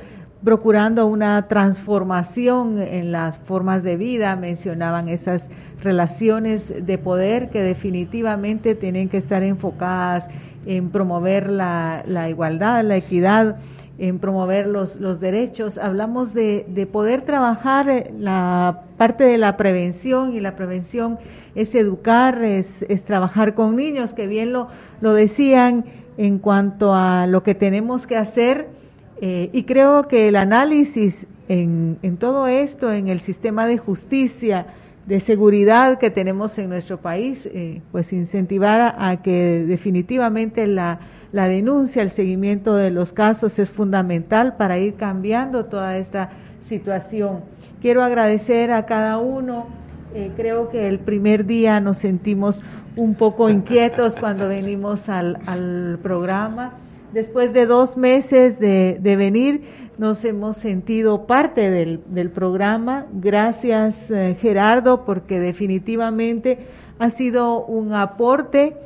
procurando 0.44 1.06
una 1.06 1.46
transformación 1.46 2.80
en 2.80 3.12
las 3.12 3.38
formas 3.38 3.82
de 3.82 3.96
vida, 3.96 4.34
mencionaban 4.36 5.08
esas 5.08 5.48
relaciones 5.82 6.72
de 6.84 6.98
poder 6.98 7.50
que 7.50 7.62
definitivamente 7.62 8.74
tienen 8.74 9.08
que 9.08 9.18
estar 9.18 9.42
enfocadas 9.42 10.26
en 10.66 10.90
promover 10.90 11.50
la, 11.50 12.04
igualdad, 12.28 12.84
la 12.84 12.96
equidad, 12.96 13.56
en 13.98 14.18
promover 14.18 14.66
los, 14.66 14.96
los 14.96 15.20
derechos. 15.20 15.78
Hablamos 15.78 16.34
de, 16.34 16.66
de 16.68 16.86
poder 16.86 17.22
trabajar 17.22 18.10
la 18.18 18.82
parte 18.96 19.24
de 19.24 19.38
la 19.38 19.56
prevención 19.56 20.34
y 20.34 20.40
la 20.40 20.56
prevención 20.56 21.18
es 21.54 21.74
educar, 21.74 22.42
es, 22.42 22.84
es 22.88 23.04
trabajar 23.04 23.54
con 23.54 23.76
niños, 23.76 24.12
que 24.12 24.26
bien 24.26 24.52
lo, 24.52 24.68
lo 25.00 25.14
decían 25.14 25.84
en 26.16 26.38
cuanto 26.38 26.94
a 26.94 27.26
lo 27.26 27.42
que 27.42 27.54
tenemos 27.54 28.06
que 28.06 28.16
hacer 28.16 28.81
eh, 29.24 29.50
y 29.52 29.62
creo 29.62 30.08
que 30.08 30.26
el 30.26 30.34
análisis 30.34 31.28
en, 31.48 32.16
todo 32.18 32.48
esto, 32.48 32.92
en 32.92 33.06
el 33.06 33.20
sistema 33.20 33.68
de 33.68 33.78
justicia, 33.78 34.66
de 35.06 35.20
seguridad 35.20 36.00
que 36.00 36.10
tenemos 36.10 36.58
en 36.58 36.68
nuestro 36.68 36.98
país, 36.98 37.46
eh, 37.46 37.82
pues 37.92 38.12
incentivar 38.12 38.96
a, 38.98 39.22
que 39.22 39.64
definitivamente 39.64 40.66
la, 40.66 40.98
la 41.30 41.46
denuncia, 41.46 42.02
el 42.02 42.10
seguimiento 42.10 42.74
de 42.74 42.90
los 42.90 43.12
casos 43.12 43.60
es 43.60 43.70
fundamental 43.70 44.56
para 44.56 44.78
ir 44.78 44.94
cambiando 44.94 45.66
toda 45.66 45.98
esta 45.98 46.30
situación. 46.64 47.42
Quiero 47.80 48.02
agradecer 48.02 48.72
a 48.72 48.86
cada 48.86 49.18
uno. 49.18 49.68
Eh, 50.16 50.32
creo 50.34 50.68
que 50.68 50.88
el 50.88 50.98
primer 50.98 51.46
día 51.46 51.78
nos 51.78 51.98
sentimos 51.98 52.60
un 52.96 53.14
poco 53.14 53.48
inquietos 53.48 54.16
cuando 54.16 54.48
venimos 54.48 55.08
al, 55.08 55.38
al 55.46 56.00
programa. 56.02 56.72
Después 57.12 57.52
de 57.52 57.66
dos 57.66 57.98
meses 57.98 58.58
de, 58.58 58.96
de, 58.98 59.16
venir, 59.16 59.64
nos 59.98 60.24
hemos 60.24 60.56
sentido 60.56 61.26
parte 61.26 61.70
del, 61.70 62.00
del 62.06 62.30
programa. 62.30 63.06
Gracias, 63.12 64.10
eh, 64.10 64.36
Gerardo, 64.40 65.04
porque 65.04 65.38
definitivamente 65.38 66.66
ha 66.98 67.10
sido 67.10 67.66
un 67.66 67.92
aporte. 67.92 68.76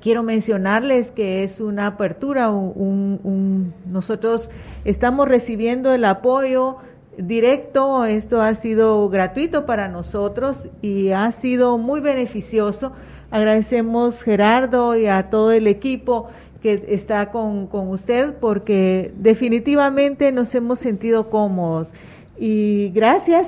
Quiero 0.00 0.24
mencionarles 0.24 1.12
que 1.12 1.44
es 1.44 1.60
una 1.60 1.86
apertura. 1.86 2.50
Un, 2.50 3.20
un, 3.22 3.74
nosotros 3.86 4.50
estamos 4.84 5.28
recibiendo 5.28 5.94
el 5.94 6.04
apoyo 6.04 6.78
directo, 7.16 8.04
esto 8.04 8.42
ha 8.42 8.54
sido 8.54 9.08
gratuito 9.08 9.66
para 9.66 9.88
nosotros 9.88 10.68
y 10.82 11.10
ha 11.10 11.30
sido 11.30 11.78
muy 11.78 12.00
beneficioso. 12.00 12.92
Agradecemos 13.30 14.22
Gerardo 14.22 14.96
y 14.96 15.06
a 15.06 15.30
todo 15.30 15.50
el 15.52 15.66
equipo 15.66 16.28
que 16.66 16.84
está 16.88 17.30
con, 17.30 17.68
con 17.68 17.90
usted 17.90 18.34
porque 18.40 19.12
definitivamente 19.18 20.32
nos 20.32 20.52
hemos 20.52 20.80
sentido 20.80 21.30
cómodos. 21.30 21.92
Y 22.36 22.90
gracias 22.92 23.46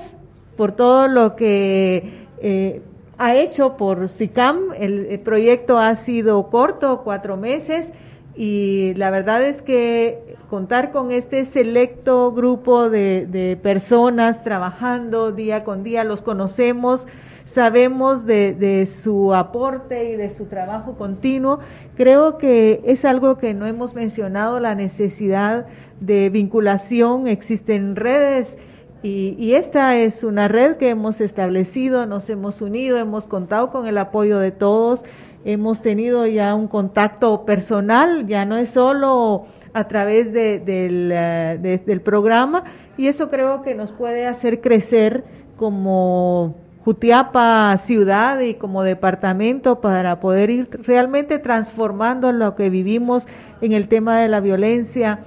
por 0.57 0.71
todo 0.71 1.09
lo 1.09 1.35
que 1.35 2.27
eh, 2.41 2.81
ha 3.19 3.35
hecho 3.35 3.77
por 3.77 4.09
SICAM. 4.09 4.73
El, 4.79 5.07
el, 5.07 5.19
proyecto 5.19 5.79
ha 5.79 5.97
sido 5.97 6.49
corto, 6.49 7.01
cuatro 7.03 7.37
meses, 7.37 7.91
y 8.37 8.95
la 8.95 9.11
verdad 9.11 9.43
es 9.43 9.63
que 9.63 10.37
contar 10.49 10.93
con 10.93 11.11
este 11.11 11.45
selecto 11.45 12.31
grupo 12.31 12.89
de, 12.89 13.27
de 13.27 13.57
personas 13.57 14.45
trabajando 14.45 15.33
día 15.33 15.65
con 15.65 15.83
día, 15.83 16.05
los 16.05 16.23
conocemos, 16.23 17.05
sabemos 17.49 18.27
de, 18.27 18.87
su 18.87 19.35
aporte 19.35 20.13
y 20.13 20.17
de 20.17 20.29
su 20.29 20.45
trabajo 20.45 20.97
continuo. 20.97 21.61
Creo 21.97 22.37
que 22.37 22.83
es 22.85 23.07
algo 23.07 23.39
que 23.39 23.55
no 23.55 23.67
hemos 23.67 23.95
mencionado, 23.95 24.61
la 24.61 24.75
necesidad 24.75 25.67
de 25.99 26.29
vinculación. 26.29 27.27
Existen 27.27 27.97
redes 27.97 28.59
y, 29.03 29.55
esta 29.55 29.97
es 29.97 30.25
una 30.25 30.47
red 30.47 30.77
que 30.77 30.91
hemos 30.91 31.23
establecido, 31.23 32.05
nos 32.05 32.29
hemos 32.29 32.61
unido, 32.61 32.99
hemos 32.99 33.27
contado 33.27 33.71
con 33.71 33.87
el 33.87 33.97
apoyo 33.99 34.39
de 34.39 34.53
todos 34.53 35.03
hemos 35.45 35.81
tenido 35.81 36.27
ya 36.27 36.55
un 36.55 36.67
contacto 36.67 37.45
personal, 37.47 38.27
ya 38.27 38.45
no 38.45 38.57
es 38.57 38.71
solo 38.71 39.47
a 39.73 39.87
través 39.87 40.33
de, 40.33 40.59
del, 40.59 41.09
de, 41.09 41.81
del 41.87 42.01
programa 42.03 42.65
y 42.99 43.07
eso 43.07 43.31
creo 43.31 43.63
que 43.63 43.75
nos 43.75 43.93
puede 43.93 44.27
hacer 44.27 44.61
crecer 44.61 45.25
como 45.57 46.57
Jutiapa 46.89 47.77
ciudad 47.77 48.41
y 48.41 48.55
como 48.55 48.83
departamento 48.83 49.83
para 49.83 50.21
poder 50.21 50.49
ir 50.49 50.69
realmente 50.85 51.39
transformando 51.39 52.33
lo 52.33 52.55
que 52.55 52.71
vivimos 52.71 53.27
en 53.61 53.73
el 53.73 53.89
tema 53.89 54.19
de 54.19 54.29
la 54.29 54.41
violencia, 54.41 55.19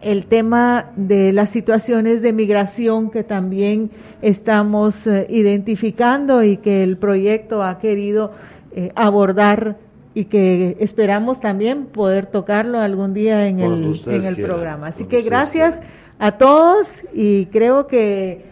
el 0.00 0.26
tema 0.26 0.86
de 0.96 1.32
las 1.32 1.50
situaciones 1.50 2.20
de 2.20 2.32
migración 2.32 3.12
que 3.12 3.22
también 3.22 3.92
estamos 4.22 5.06
uh, 5.06 5.24
identificando 5.28 6.42
y 6.42 6.56
que 6.56 6.82
el 6.82 6.96
proyecto 6.96 7.62
ha 7.62 7.78
querido 7.78 8.32
eh, 8.72 8.90
abordar 8.96 9.76
y 10.14 10.24
que 10.24 10.78
esperamos 10.80 11.38
también 11.38 11.86
poder 11.86 12.26
tocarlo 12.26 12.80
algún 12.80 13.14
día 13.14 13.46
en 13.46 13.60
el, 13.60 14.00
en 14.06 14.24
el 14.24 14.34
programa. 14.34 14.88
Así 14.88 15.04
que 15.04 15.22
gracias 15.22 15.80
a 16.18 16.32
todos 16.38 16.88
y 17.14 17.46
creo 17.46 17.86
que 17.86 18.50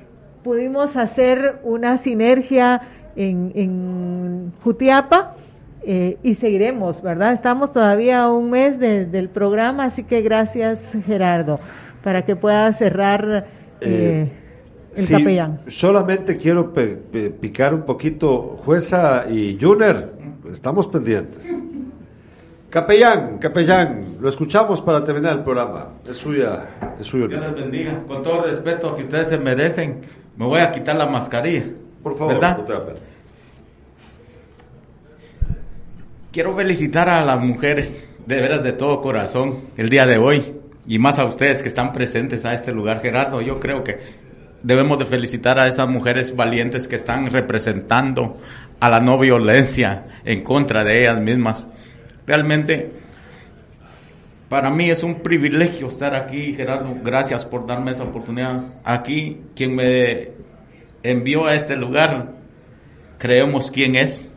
pudimos 0.51 0.97
hacer 0.97 1.61
una 1.63 1.97
sinergia 1.97 2.81
en, 3.15 3.53
en 3.55 4.53
Jutiapa 4.65 5.37
eh, 5.85 6.17
y 6.25 6.35
seguiremos, 6.35 7.01
¿verdad? 7.03 7.35
Estamos 7.35 7.73
todavía 7.73 8.23
a 8.23 8.33
un 8.33 8.51
mes 8.51 8.81
de, 8.81 9.07
del 9.07 9.29
programa, 9.29 9.85
así 9.85 10.03
que 10.03 10.23
gracias 10.23 10.83
Gerardo, 11.07 11.61
para 12.03 12.23
que 12.23 12.35
pueda 12.35 12.73
cerrar. 12.73 13.47
Eh, 13.81 14.29
el 14.97 15.05
sí, 15.05 15.13
capellán. 15.13 15.61
Solamente 15.69 16.37
quiero 16.37 16.73
pe 16.73 16.97
pe 16.97 17.31
picar 17.31 17.73
un 17.73 17.83
poquito, 17.83 18.59
jueza 18.65 19.27
y 19.31 19.57
Juner, 19.57 20.11
estamos 20.51 20.89
pendientes. 20.89 21.47
Capellán, 22.71 23.39
capellán, 23.39 24.17
lo 24.21 24.29
escuchamos 24.29 24.83
para 24.83 25.03
terminar 25.05 25.39
el 25.39 25.45
programa. 25.45 25.89
Es 26.09 26.17
suya, 26.17 26.71
es 27.01 27.07
suyo. 27.07 27.29
Dios 27.29 27.41
les 27.41 27.55
bendiga. 27.55 28.03
Con 28.07 28.23
todo 28.23 28.43
respeto 28.43 28.97
que 28.97 29.03
ustedes 29.03 29.29
se 29.29 29.39
merecen, 29.39 30.01
me 30.41 30.47
voy 30.47 30.61
a 30.61 30.73
quitar 30.73 30.97
la 30.97 31.05
mascarilla. 31.05 31.67
Por 32.03 32.17
favor, 32.17 32.33
¿verdad? 32.33 32.65
Quiero 36.33 36.55
felicitar 36.55 37.11
a 37.11 37.23
las 37.27 37.43
mujeres, 37.43 38.11
de 38.25 38.41
veras 38.41 38.63
de 38.63 38.73
todo 38.73 39.03
corazón, 39.03 39.65
el 39.77 39.91
día 39.91 40.07
de 40.07 40.17
hoy. 40.17 40.57
Y 40.87 40.99
más 40.99 41.19
a 41.19 41.27
ustedes 41.27 41.61
que 41.61 41.69
están 41.69 41.93
presentes 41.93 42.47
a 42.47 42.55
este 42.55 42.73
lugar, 42.73 43.03
Gerardo. 43.03 43.43
Yo 43.43 43.61
creo 43.61 43.85
que 43.85 43.99
debemos 44.63 44.99
de 44.99 45.05
felicitar 45.05 45.59
a 45.59 45.69
esas 45.69 45.89
mujeres 45.89 46.35
valientes 46.35 46.89
que 46.89 46.97
están 46.97 47.29
representando 47.29 48.39
a 48.81 48.89
la 48.89 48.99
no 48.99 49.19
violencia 49.19 50.07
en 50.25 50.43
contra 50.43 50.85
de 50.85 51.03
ellas 51.03 51.21
mismas. 51.21 51.69
Realmente, 52.27 52.93
para 54.51 54.69
mí 54.69 54.91
es 54.91 55.05
un 55.05 55.21
privilegio 55.21 55.87
estar 55.87 56.13
aquí, 56.17 56.53
Gerardo. 56.55 56.97
Gracias 57.05 57.45
por 57.45 57.69
darme 57.69 57.93
esa 57.93 58.03
oportunidad. 58.03 58.65
Aquí, 58.83 59.43
quien 59.55 59.77
me 59.77 60.33
envió 61.05 61.47
a 61.47 61.55
este 61.55 61.77
lugar, 61.77 62.33
creemos 63.17 63.71
quién 63.71 63.95
es, 63.95 64.37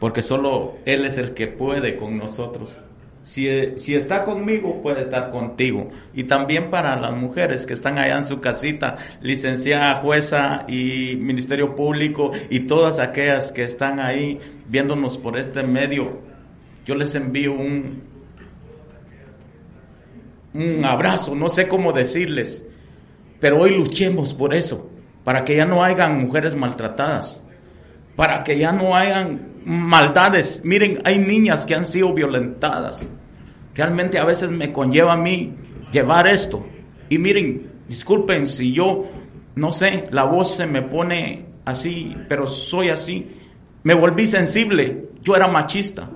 porque 0.00 0.22
solo 0.22 0.78
Él 0.84 1.04
es 1.04 1.16
el 1.16 1.32
que 1.32 1.46
puede 1.46 1.94
con 1.94 2.18
nosotros. 2.18 2.76
Si, 3.22 3.46
si, 3.78 3.94
está 3.94 4.24
conmigo, 4.24 4.82
puede 4.82 5.02
estar 5.02 5.30
contigo. 5.30 5.90
Y 6.12 6.24
también 6.24 6.68
para 6.68 6.98
las 6.98 7.12
mujeres 7.12 7.66
que 7.66 7.74
están 7.74 7.98
allá 7.98 8.18
en 8.18 8.24
su 8.24 8.40
casita, 8.40 8.96
licenciada, 9.20 9.94
jueza 9.96 10.64
y 10.66 11.16
Ministerio 11.20 11.76
Público 11.76 12.32
y 12.48 12.66
todas 12.66 12.98
aquellas 12.98 13.52
que 13.52 13.62
están 13.62 14.00
ahí 14.00 14.40
viéndonos 14.66 15.18
por 15.18 15.38
este 15.38 15.62
medio, 15.62 16.18
yo 16.84 16.96
les 16.96 17.14
envío 17.14 17.52
un, 17.52 18.09
un 20.54 20.84
abrazo, 20.84 21.34
no 21.34 21.48
sé 21.48 21.68
cómo 21.68 21.92
decirles, 21.92 22.64
pero 23.38 23.60
hoy 23.60 23.76
luchemos 23.76 24.34
por 24.34 24.54
eso, 24.54 24.90
para 25.24 25.44
que 25.44 25.56
ya 25.56 25.64
no 25.64 25.82
hayan 25.84 26.20
mujeres 26.20 26.54
maltratadas, 26.54 27.44
para 28.16 28.42
que 28.42 28.58
ya 28.58 28.72
no 28.72 28.94
hayan 28.94 29.50
maldades. 29.64 30.62
Miren, 30.64 31.00
hay 31.04 31.18
niñas 31.18 31.64
que 31.64 31.74
han 31.74 31.86
sido 31.86 32.12
violentadas. 32.12 33.00
Realmente 33.74 34.18
a 34.18 34.24
veces 34.24 34.50
me 34.50 34.72
conlleva 34.72 35.14
a 35.14 35.16
mí 35.16 35.54
llevar 35.92 36.26
esto. 36.26 36.66
Y 37.08 37.18
miren, 37.18 37.70
disculpen 37.88 38.46
si 38.46 38.72
yo, 38.72 39.08
no 39.54 39.72
sé, 39.72 40.04
la 40.10 40.24
voz 40.24 40.54
se 40.56 40.66
me 40.66 40.82
pone 40.82 41.46
así, 41.64 42.16
pero 42.28 42.46
soy 42.46 42.88
así. 42.88 43.30
Me 43.82 43.94
volví 43.94 44.26
sensible. 44.26 45.10
Yo 45.22 45.36
era 45.36 45.46
machista, 45.46 46.10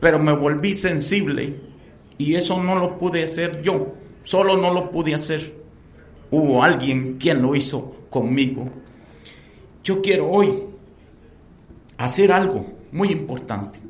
pero 0.00 0.18
me 0.18 0.34
volví 0.34 0.74
sensible. 0.74 1.56
Y 2.18 2.34
eso 2.34 2.62
no 2.62 2.76
lo 2.76 2.96
pude 2.98 3.24
hacer 3.24 3.62
yo. 3.62 3.94
Solo 4.22 4.56
no 4.56 4.72
lo 4.72 4.90
pude 4.90 5.14
hacer. 5.14 5.54
Hubo 6.30 6.62
alguien 6.62 7.16
quien 7.18 7.42
lo 7.42 7.54
hizo 7.54 7.94
conmigo. 8.10 8.68
Yo 9.84 10.00
quiero 10.02 10.28
hoy 10.28 10.64
hacer 11.98 12.32
algo 12.32 12.66
muy 12.92 13.08
importante. 13.10 13.80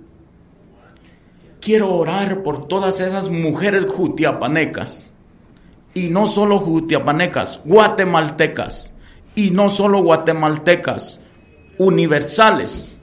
Quiero 1.60 1.94
orar 1.94 2.42
por 2.42 2.68
todas 2.68 3.00
esas 3.00 3.30
mujeres 3.30 3.86
jutiapanecas. 3.86 5.10
Y 5.94 6.08
no 6.08 6.26
solo 6.26 6.58
jutiapanecas, 6.58 7.62
guatemaltecas. 7.64 8.92
Y 9.34 9.50
no 9.50 9.70
solo 9.70 10.02
guatemaltecas, 10.02 11.20
universales, 11.78 13.00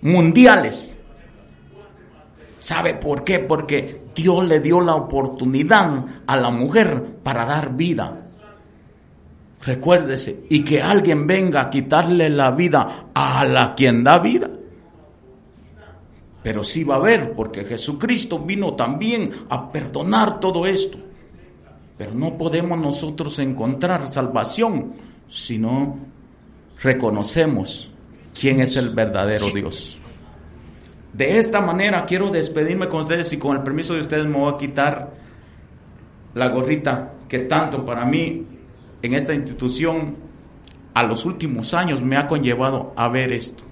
mundiales. 0.00 0.98
¿Sabe 2.60 2.94
por 2.94 3.24
qué? 3.24 3.38
Porque 3.38 4.02
Dios 4.18 4.48
le 4.48 4.58
dio 4.58 4.80
la 4.80 4.96
oportunidad 4.96 6.04
a 6.26 6.36
la 6.36 6.50
mujer 6.50 7.18
para 7.22 7.44
dar 7.44 7.76
vida. 7.76 8.26
Recuérdese, 9.62 10.44
y 10.50 10.64
que 10.64 10.82
alguien 10.82 11.24
venga 11.24 11.60
a 11.60 11.70
quitarle 11.70 12.28
la 12.28 12.50
vida 12.50 13.10
a 13.14 13.44
la 13.44 13.76
quien 13.76 14.02
da 14.02 14.18
vida. 14.18 14.50
Pero 16.42 16.64
sí 16.64 16.82
va 16.82 16.96
a 16.96 16.98
haber, 16.98 17.32
porque 17.32 17.64
Jesucristo 17.64 18.40
vino 18.40 18.74
también 18.74 19.30
a 19.48 19.70
perdonar 19.70 20.40
todo 20.40 20.66
esto. 20.66 20.98
Pero 21.96 22.12
no 22.12 22.36
podemos 22.36 22.76
nosotros 22.76 23.38
encontrar 23.38 24.12
salvación 24.12 24.94
si 25.28 25.58
no 25.58 25.96
reconocemos 26.82 27.88
quién 28.38 28.60
es 28.60 28.76
el 28.76 28.90
verdadero 28.90 29.50
Dios. 29.50 29.97
De 31.12 31.38
esta 31.38 31.60
manera 31.60 32.04
quiero 32.04 32.30
despedirme 32.30 32.88
con 32.88 33.00
ustedes 33.00 33.32
y 33.32 33.38
con 33.38 33.56
el 33.56 33.62
permiso 33.62 33.94
de 33.94 34.00
ustedes 34.00 34.26
me 34.26 34.36
voy 34.36 34.52
a 34.52 34.58
quitar 34.58 35.10
la 36.34 36.48
gorrita 36.48 37.14
que 37.28 37.40
tanto 37.40 37.84
para 37.84 38.04
mí 38.04 38.46
en 39.02 39.14
esta 39.14 39.34
institución 39.34 40.16
a 40.94 41.02
los 41.02 41.24
últimos 41.24 41.74
años 41.74 42.02
me 42.02 42.16
ha 42.16 42.26
conllevado 42.26 42.92
a 42.96 43.08
ver 43.08 43.32
esto. 43.32 43.64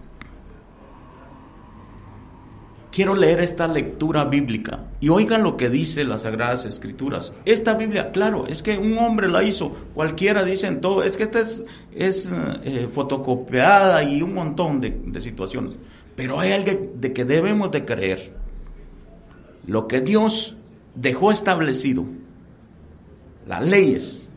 Quiero 2.91 3.15
leer 3.15 3.41
esta 3.41 3.69
lectura 3.69 4.25
bíblica 4.25 4.85
y 5.01 5.11
oigan 5.11 5.43
lo 5.43 5.59
que 5.59 5.69
dice 5.69 6.03
las 6.05 6.23
Sagradas 6.23 6.65
Escrituras. 6.65 7.35
Esta 7.45 7.75
Biblia, 7.75 8.11
claro, 8.11 8.47
es 8.47 8.63
que 8.63 8.79
un 8.79 8.97
hombre 8.97 9.29
la 9.29 9.43
hizo, 9.43 9.71
cualquiera 9.93 10.45
dicen 10.45 10.81
todo, 10.81 11.03
es 11.03 11.19
que 11.19 11.25
esta 11.25 11.41
es, 11.41 12.33
eh, 12.65 12.89
fotocopiada 12.91 14.03
y 14.03 14.23
un 14.23 14.33
montón 14.33 14.81
de 14.81 15.21
situaciones. 15.21 15.77
Pero 16.17 16.41
hay 16.41 16.53
algo 16.53 16.91
de 16.95 17.13
que 17.13 17.25
debemos 17.25 17.71
de 17.71 17.85
creer. 17.85 18.33
Lo 19.67 19.87
que 19.87 20.01
Dios 20.01 20.57
dejó 20.95 21.31
establecido, 21.31 22.07
las 23.47 23.65
leyes, 23.65 24.29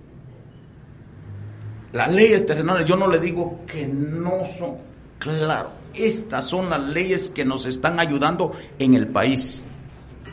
las 1.93 2.13
leyes 2.13 2.45
terrenales, 2.45 2.85
yo 2.85 2.95
no 2.95 3.07
le 3.07 3.19
digo 3.19 3.61
que 3.65 3.87
no 3.87 4.45
son, 4.45 4.77
claro, 5.17 5.71
estas 5.93 6.45
son 6.45 6.69
las 6.69 6.81
leyes 6.81 7.29
que 7.29 7.45
nos 7.45 7.65
están 7.65 7.99
ayudando 7.99 8.51
en 8.77 8.93
el 8.93 9.07
país. 9.07 9.63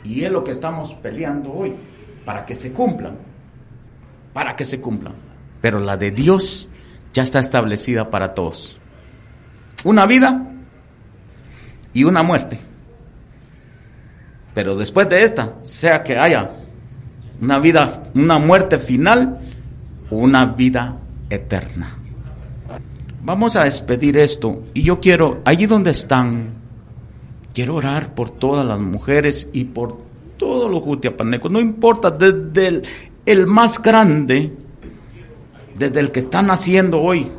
Y 0.03 0.23
es 0.23 0.31
lo 0.31 0.43
que 0.43 0.51
estamos 0.51 0.93
peleando 0.95 1.51
hoy, 1.51 1.75
para 2.25 2.45
que 2.45 2.55
se 2.55 2.71
cumplan, 2.73 3.17
para 4.33 4.55
que 4.55 4.65
se 4.65 4.81
cumplan. 4.81 5.13
Pero 5.61 5.79
la 5.79 5.97
de 5.97 6.11
Dios 6.11 6.67
ya 7.13 7.23
está 7.23 7.39
establecida 7.39 8.09
para 8.09 8.33
todos. 8.33 8.77
Una 9.85 10.05
vida 10.05 10.46
y 11.97 12.03
una 12.03 12.21
muerte. 12.21 12.59
Pero 14.53 14.75
después 14.75 15.09
de 15.09 15.23
esta, 15.23 15.55
sea 15.63 16.03
que 16.03 16.17
haya 16.17 16.51
una 17.41 17.59
vida, 17.59 18.03
una 18.13 18.39
muerte 18.39 18.77
final 18.77 19.39
una 20.09 20.45
vida 20.45 20.97
eterna. 21.29 21.97
Vamos 23.23 23.55
a 23.55 23.65
despedir 23.65 24.17
esto 24.17 24.63
y 24.73 24.83
yo 24.83 24.99
quiero, 24.99 25.41
allí 25.43 25.65
donde 25.65 25.91
están, 25.91 26.53
quiero 27.53 27.75
orar 27.75 28.13
por 28.15 28.29
todas 28.29 28.65
las 28.65 28.79
mujeres 28.79 29.49
y 29.51 29.65
por 29.65 29.97
todos 30.37 30.71
los 30.71 30.83
jutiapanecos, 30.83 31.51
no 31.51 31.59
importa, 31.59 32.11
desde 32.11 32.67
el, 32.67 32.83
el 33.25 33.47
más 33.47 33.81
grande, 33.81 34.53
desde 35.75 35.99
el 35.99 36.11
que 36.11 36.19
está 36.19 36.41
naciendo 36.41 37.01
hoy, 37.01 37.29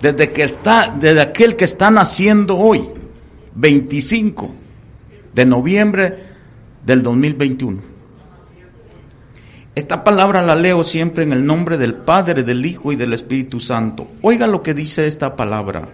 desde 0.00 0.30
que 0.30 0.42
está, 0.42 0.94
desde 0.96 1.22
aquel 1.22 1.56
que 1.56 1.64
está 1.64 1.90
naciendo 1.90 2.58
hoy, 2.58 2.88
25 3.54 4.50
de 5.34 5.46
noviembre 5.46 6.18
del 6.84 7.02
2021. 7.02 7.92
Esta 9.74 10.04
palabra 10.04 10.42
la 10.42 10.54
leo 10.54 10.84
siempre 10.84 11.24
en 11.24 11.32
el 11.32 11.46
nombre 11.46 11.78
del 11.78 11.94
Padre, 11.94 12.42
del 12.42 12.64
Hijo 12.64 12.92
y 12.92 12.96
del 12.96 13.14
Espíritu 13.14 13.58
Santo. 13.58 14.06
Oiga 14.20 14.46
lo 14.46 14.62
que 14.62 14.74
dice 14.74 15.06
esta 15.06 15.34
palabra. 15.34 15.88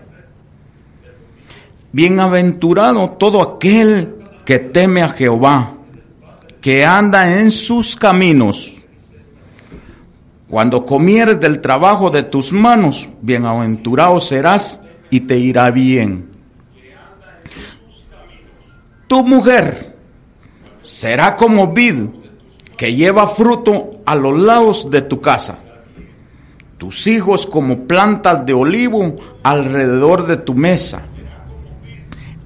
Bienaventurado 1.93 3.11
todo 3.13 3.41
aquel 3.41 4.15
que 4.45 4.59
teme 4.59 5.03
a 5.03 5.11
Jehová, 5.11 5.75
que 6.61 6.85
anda 6.85 7.39
en 7.39 7.53
sus 7.53 7.95
caminos. 7.95 8.73
Cuando 10.49 10.85
comieres 10.85 11.39
del 11.39 11.61
trabajo 11.61 12.11
de 12.11 12.25
tus 12.25 12.53
manos, 12.53 13.09
bienaventurado 13.23 14.19
serás 14.19 14.81
y 15.11 15.21
te 15.21 15.39
irá 15.39 15.71
bien. 15.71 16.38
Tu 19.09 19.25
mujer 19.25 19.97
será 20.83 21.35
como 21.35 21.73
vid 21.73 22.05
que 22.77 22.95
lleva 22.95 23.27
fruto 23.27 24.03
a 24.05 24.15
los 24.15 24.39
lados 24.39 24.91
de 24.91 25.01
tu 25.01 25.19
casa. 25.21 25.59
Tus 26.77 27.07
hijos 27.07 27.47
como 27.47 27.89
plantas 27.89 28.45
de 28.45 28.53
olivo 28.53 29.17
alrededor 29.43 30.27
de 30.27 30.37
tu 30.37 30.55
mesa. 30.55 31.03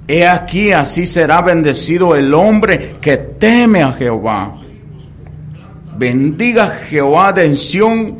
He 0.07 0.27
aquí 0.27 0.71
así 0.71 1.05
será 1.05 1.43
bendecido 1.43 2.15
el 2.15 2.33
hombre 2.33 2.97
que 3.01 3.17
teme 3.17 3.83
a 3.83 3.93
Jehová. 3.93 4.55
Bendiga 5.99 6.69
Jehová 6.69 7.33
de 7.33 7.57
Sión 7.57 8.19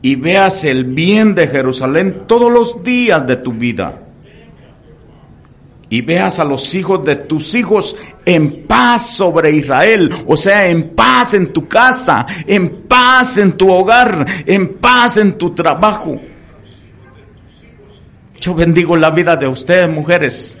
y 0.00 0.16
veas 0.16 0.64
el 0.64 0.84
bien 0.84 1.34
de 1.34 1.48
Jerusalén 1.48 2.22
todos 2.26 2.50
los 2.50 2.82
días 2.82 3.26
de 3.26 3.36
tu 3.36 3.52
vida 3.52 4.05
y 5.88 6.00
veas 6.00 6.40
a 6.40 6.44
los 6.44 6.74
hijos 6.74 7.04
de 7.04 7.16
tus 7.16 7.54
hijos 7.54 7.96
en 8.24 8.66
paz 8.66 9.14
sobre 9.14 9.52
Israel, 9.52 10.10
o 10.26 10.36
sea, 10.36 10.68
en 10.68 10.90
paz 10.90 11.34
en 11.34 11.52
tu 11.52 11.68
casa, 11.68 12.26
en 12.46 12.82
paz 12.82 13.38
en 13.38 13.52
tu 13.52 13.70
hogar, 13.70 14.26
en 14.46 14.74
paz 14.74 15.16
en 15.16 15.38
tu 15.38 15.50
trabajo. 15.50 16.20
Yo 18.40 18.54
bendigo 18.54 18.96
la 18.96 19.10
vida 19.10 19.36
de 19.36 19.46
ustedes, 19.46 19.88
mujeres, 19.88 20.58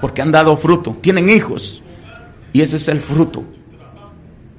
porque 0.00 0.22
han 0.22 0.32
dado 0.32 0.56
fruto, 0.56 0.96
tienen 1.00 1.28
hijos, 1.28 1.82
y 2.52 2.62
ese 2.62 2.76
es 2.76 2.88
el 2.88 3.00
fruto 3.00 3.44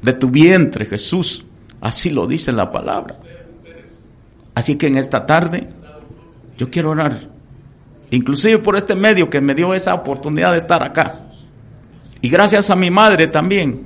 de 0.01 0.14
tu 0.14 0.30
vientre, 0.30 0.85
Jesús. 0.85 1.45
Así 1.81 2.10
lo 2.10 2.27
dice 2.27 2.51
la 2.51 2.72
palabra. 2.72 3.18
Así 4.55 4.76
que 4.76 4.88
en 4.88 4.97
esta 4.97 5.26
tarde 5.26 5.68
yo 6.57 6.69
quiero 6.69 6.91
orar 6.91 7.32
inclusive 8.15 8.60
por 8.60 8.76
este 8.76 8.95
medio 8.95 9.30
que 9.30 9.41
me 9.41 9.56
dio 9.56 9.73
esa 9.73 9.94
oportunidad 9.94 10.52
de 10.52 10.60
estar 10.60 10.84
acá. 10.84 11.27
Y 12.22 12.30
gracias 12.30 12.69
a 12.69 12.76
mi 12.76 12.91
madre 12.91 13.27
también. 13.27 13.84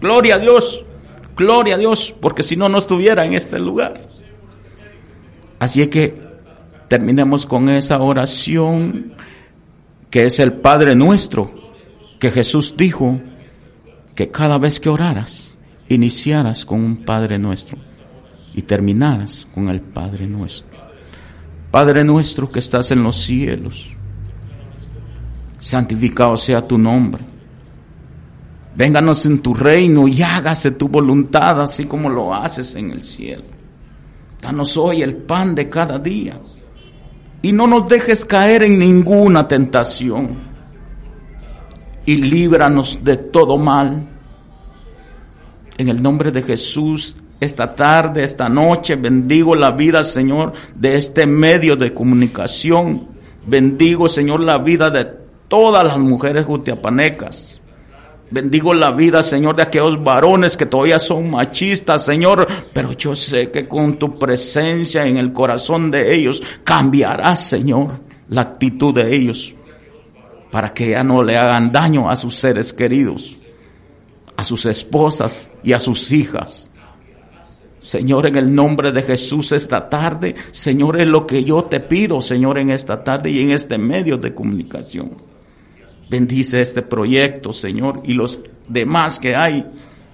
Gloria 0.00 0.36
a 0.36 0.38
Dios, 0.38 0.84
gloria 1.36 1.74
a 1.74 1.78
Dios, 1.78 2.14
porque 2.20 2.42
si 2.42 2.56
no, 2.56 2.68
no 2.68 2.78
estuviera 2.78 3.24
en 3.24 3.34
este 3.34 3.58
lugar. 3.58 4.08
Así 5.58 5.82
es 5.82 5.88
que 5.88 6.14
terminemos 6.88 7.46
con 7.46 7.68
esa 7.68 7.98
oración 8.00 9.14
que 10.10 10.26
es 10.26 10.40
el 10.40 10.54
Padre 10.54 10.94
nuestro, 10.94 11.50
que 12.18 12.30
Jesús 12.30 12.74
dijo 12.76 13.20
que 14.14 14.30
cada 14.30 14.58
vez 14.58 14.80
que 14.80 14.88
oraras, 14.88 15.56
iniciaras 15.88 16.64
con 16.64 16.84
un 16.84 16.98
Padre 16.98 17.38
nuestro 17.38 17.78
y 18.54 18.62
terminaras 18.62 19.46
con 19.54 19.68
el 19.68 19.80
Padre 19.80 20.26
nuestro. 20.26 20.69
Padre 21.70 22.02
nuestro 22.02 22.50
que 22.50 22.58
estás 22.58 22.90
en 22.90 23.02
los 23.02 23.16
cielos, 23.16 23.90
santificado 25.58 26.36
sea 26.36 26.66
tu 26.66 26.76
nombre. 26.76 27.24
Vénganos 28.74 29.24
en 29.26 29.40
tu 29.40 29.54
reino 29.54 30.08
y 30.08 30.22
hágase 30.22 30.72
tu 30.72 30.88
voluntad 30.88 31.60
así 31.60 31.84
como 31.84 32.08
lo 32.08 32.34
haces 32.34 32.74
en 32.74 32.90
el 32.90 33.02
cielo. 33.02 33.44
Danos 34.40 34.76
hoy 34.76 35.02
el 35.02 35.16
pan 35.16 35.54
de 35.54 35.68
cada 35.68 35.98
día 35.98 36.40
y 37.42 37.52
no 37.52 37.66
nos 37.66 37.88
dejes 37.88 38.24
caer 38.24 38.62
en 38.62 38.78
ninguna 38.78 39.46
tentación 39.46 40.50
y 42.06 42.16
líbranos 42.16 43.04
de 43.04 43.16
todo 43.16 43.58
mal. 43.58 44.08
En 45.76 45.88
el 45.88 46.02
nombre 46.02 46.32
de 46.32 46.42
Jesús 46.42 47.16
esta 47.40 47.74
tarde, 47.74 48.22
esta 48.22 48.48
noche. 48.48 48.96
Bendigo 48.96 49.54
la 49.54 49.72
vida, 49.72 50.04
Señor, 50.04 50.52
de 50.74 50.96
este 50.96 51.26
medio 51.26 51.74
de 51.74 51.92
comunicación. 51.92 53.08
Bendigo, 53.46 54.08
Señor, 54.08 54.40
la 54.40 54.58
vida 54.58 54.90
de 54.90 55.06
todas 55.48 55.84
las 55.84 55.98
mujeres 55.98 56.44
jutiapanecas. 56.44 57.60
Bendigo 58.30 58.72
la 58.74 58.92
vida, 58.92 59.24
Señor, 59.24 59.56
de 59.56 59.62
aquellos 59.64 60.04
varones 60.04 60.56
que 60.56 60.66
todavía 60.66 61.00
son 61.00 61.30
machistas, 61.30 62.04
Señor. 62.04 62.46
Pero 62.72 62.92
yo 62.92 63.14
sé 63.14 63.50
que 63.50 63.66
con 63.66 63.98
tu 63.98 64.16
presencia 64.16 65.04
en 65.04 65.16
el 65.16 65.32
corazón 65.32 65.90
de 65.90 66.14
ellos 66.14 66.40
cambiará, 66.62 67.34
Señor, 67.34 67.88
la 68.28 68.42
actitud 68.42 68.94
de 68.94 69.16
ellos. 69.16 69.54
Para 70.52 70.72
que 70.72 70.90
ya 70.90 71.02
no 71.02 71.22
le 71.22 71.36
hagan 71.36 71.72
daño 71.72 72.08
a 72.08 72.14
sus 72.14 72.36
seres 72.36 72.72
queridos, 72.72 73.36
a 74.36 74.44
sus 74.44 74.66
esposas 74.66 75.50
y 75.64 75.72
a 75.72 75.80
sus 75.80 76.12
hijas. 76.12 76.69
Señor, 77.80 78.26
en 78.26 78.36
el 78.36 78.54
nombre 78.54 78.92
de 78.92 79.02
Jesús 79.02 79.50
esta 79.50 79.88
tarde, 79.88 80.36
Señor, 80.52 81.00
es 81.00 81.08
lo 81.08 81.26
que 81.26 81.42
yo 81.42 81.64
te 81.64 81.80
pido, 81.80 82.20
Señor, 82.22 82.58
en 82.58 82.70
esta 82.70 83.02
tarde 83.02 83.30
y 83.30 83.40
en 83.40 83.50
este 83.50 83.78
medio 83.78 84.18
de 84.18 84.32
comunicación. 84.32 85.16
Bendice 86.08 86.60
este 86.60 86.82
proyecto, 86.82 87.52
Señor, 87.52 88.02
y 88.04 88.14
los 88.14 88.40
demás 88.68 89.18
que 89.18 89.34
hay 89.34 89.64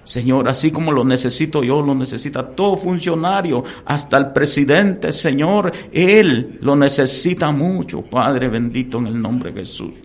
Señor, 0.07 0.47
así 0.47 0.71
como 0.71 0.93
lo 0.93 1.03
necesito 1.03 1.61
yo, 1.65 1.81
lo 1.81 1.93
necesita 1.93 2.55
todo 2.55 2.77
funcionario, 2.77 3.61
hasta 3.83 4.17
el 4.17 4.31
presidente, 4.31 5.11
Señor, 5.11 5.69
Él 5.91 6.59
lo 6.61 6.77
necesita 6.77 7.51
mucho, 7.51 8.03
Padre 8.03 8.47
bendito 8.47 8.99
en 8.99 9.07
el 9.07 9.21
nombre 9.21 9.51
de 9.51 9.59
Jesús. 9.59 9.95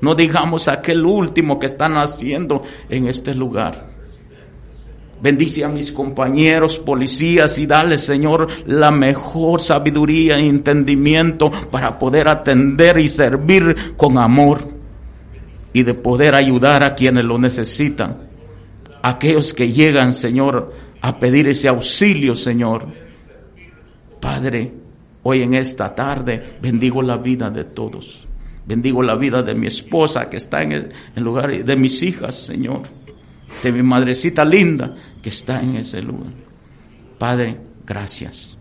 No 0.00 0.14
digamos 0.14 0.66
aquel 0.66 1.04
último 1.04 1.58
que 1.58 1.66
están 1.66 1.98
haciendo 1.98 2.62
en 2.88 3.06
este 3.06 3.34
lugar. 3.34 3.99
Bendice 5.22 5.64
a 5.64 5.68
mis 5.68 5.92
compañeros 5.92 6.78
policías 6.78 7.58
y 7.58 7.66
dale, 7.66 7.98
Señor, 7.98 8.48
la 8.66 8.90
mejor 8.90 9.60
sabiduría 9.60 10.38
e 10.38 10.46
entendimiento 10.46 11.50
para 11.70 11.98
poder 11.98 12.28
atender 12.28 12.98
y 12.98 13.08
servir 13.08 13.94
con 13.96 14.16
amor 14.18 14.60
y 15.72 15.82
de 15.82 15.94
poder 15.94 16.34
ayudar 16.34 16.82
a 16.82 16.94
quienes 16.94 17.24
lo 17.24 17.38
necesitan 17.38 18.30
aquellos 19.02 19.54
que 19.54 19.72
llegan, 19.72 20.12
Señor, 20.12 20.72
a 21.00 21.18
pedir 21.18 21.48
ese 21.48 21.68
auxilio, 21.68 22.34
Señor. 22.34 22.86
Padre, 24.20 24.72
hoy 25.22 25.42
en 25.42 25.54
esta 25.54 25.94
tarde 25.94 26.58
bendigo 26.60 27.02
la 27.02 27.16
vida 27.16 27.50
de 27.50 27.64
todos. 27.64 28.26
Bendigo 28.66 29.02
la 29.02 29.16
vida 29.16 29.42
de 29.42 29.54
mi 29.54 29.66
esposa 29.66 30.28
que 30.28 30.36
está 30.36 30.62
en 30.62 30.72
el, 30.72 30.92
lugar, 31.16 31.50
de 31.50 31.76
mis 31.76 32.02
hijas, 32.02 32.36
Señor. 32.36 32.82
De 33.62 33.72
mi 33.72 33.82
madrecita 33.82 34.44
linda 34.44 34.94
que 35.22 35.28
está 35.28 35.60
en 35.60 35.76
ese 35.76 36.00
lugar. 36.00 36.32
Padre, 37.18 37.60
gracias. 37.86 38.58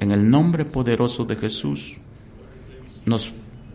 En 0.00 0.10
el 0.10 0.28
nombre 0.28 0.64
poderoso 0.64 1.24
de 1.24 1.36
Jesús, 1.36 1.96
nos 3.06 3.32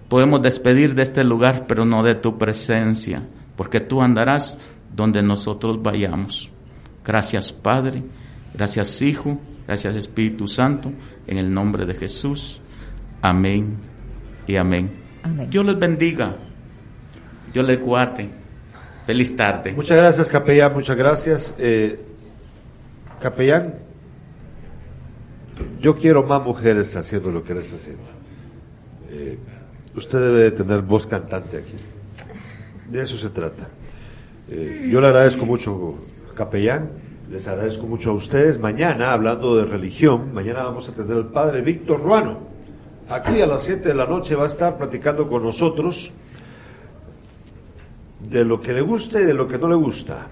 podemos 0.09 0.41
despedir 0.41 0.95
de 0.95 1.03
este 1.03 1.23
lugar, 1.23 1.65
pero 1.67 1.85
no 1.85 2.03
de 2.03 2.15
tu 2.15 2.37
presencia, 2.37 3.23
porque 3.55 3.79
tú 3.79 4.01
andarás 4.01 4.59
donde 4.95 5.21
nosotros 5.21 5.81
vayamos. 5.81 6.49
Gracias 7.03 7.53
Padre, 7.53 8.03
gracias 8.53 9.01
Hijo, 9.01 9.39
gracias 9.65 9.95
Espíritu 9.95 10.47
Santo, 10.47 10.91
en 11.25 11.37
el 11.37 11.53
nombre 11.53 11.85
de 11.85 11.95
Jesús. 11.95 12.61
Amén 13.21 13.77
y 14.45 14.55
amén. 14.57 14.91
Dios 15.49 15.65
les 15.65 15.77
bendiga, 15.77 16.35
Dios 17.53 17.65
les 17.65 17.79
guarde. 17.79 18.29
Feliz 19.07 19.33
tarde. 19.37 19.71
Muchas 19.71 19.95
gracias, 19.95 20.27
capellán, 20.27 20.73
muchas 20.73 20.97
gracias. 20.97 21.53
Eh, 21.57 21.97
capellán, 23.21 23.75
yo 25.79 25.95
quiero 25.95 26.23
más 26.23 26.43
mujeres 26.43 26.93
haciendo 26.93 27.31
lo 27.31 27.41
que 27.41 27.57
está 27.57 27.77
haciendo. 27.77 28.03
Eh, 29.09 29.37
usted 29.95 30.19
debe 30.19 30.39
de 30.41 30.51
tener 30.51 30.81
voz 30.81 31.07
cantante 31.07 31.55
aquí. 31.55 31.75
De 32.91 33.01
eso 33.01 33.15
se 33.15 33.29
trata. 33.29 33.69
Eh, 34.49 34.89
yo 34.91 34.99
le 34.99 35.07
agradezco 35.07 35.45
mucho, 35.45 35.99
capellán, 36.35 36.89
les 37.31 37.47
agradezco 37.47 37.87
mucho 37.87 38.09
a 38.09 38.13
ustedes. 38.13 38.59
Mañana, 38.59 39.13
hablando 39.13 39.55
de 39.55 39.63
religión, 39.63 40.33
mañana 40.33 40.63
vamos 40.63 40.89
a 40.89 40.91
tener 40.91 41.13
al 41.15 41.27
padre 41.27 41.61
Víctor 41.61 42.01
Ruano. 42.01 42.39
Aquí 43.07 43.39
a 43.39 43.45
las 43.45 43.63
7 43.63 43.87
de 43.87 43.95
la 43.95 44.05
noche 44.05 44.35
va 44.35 44.43
a 44.43 44.47
estar 44.47 44.77
platicando 44.77 45.29
con 45.29 45.43
nosotros 45.43 46.11
de 48.19 48.43
lo 48.43 48.61
que 48.61 48.73
le 48.73 48.81
gusta 48.81 49.21
y 49.21 49.25
de 49.25 49.33
lo 49.33 49.47
que 49.47 49.57
no 49.57 49.67
le 49.67 49.75
gusta. 49.75 50.27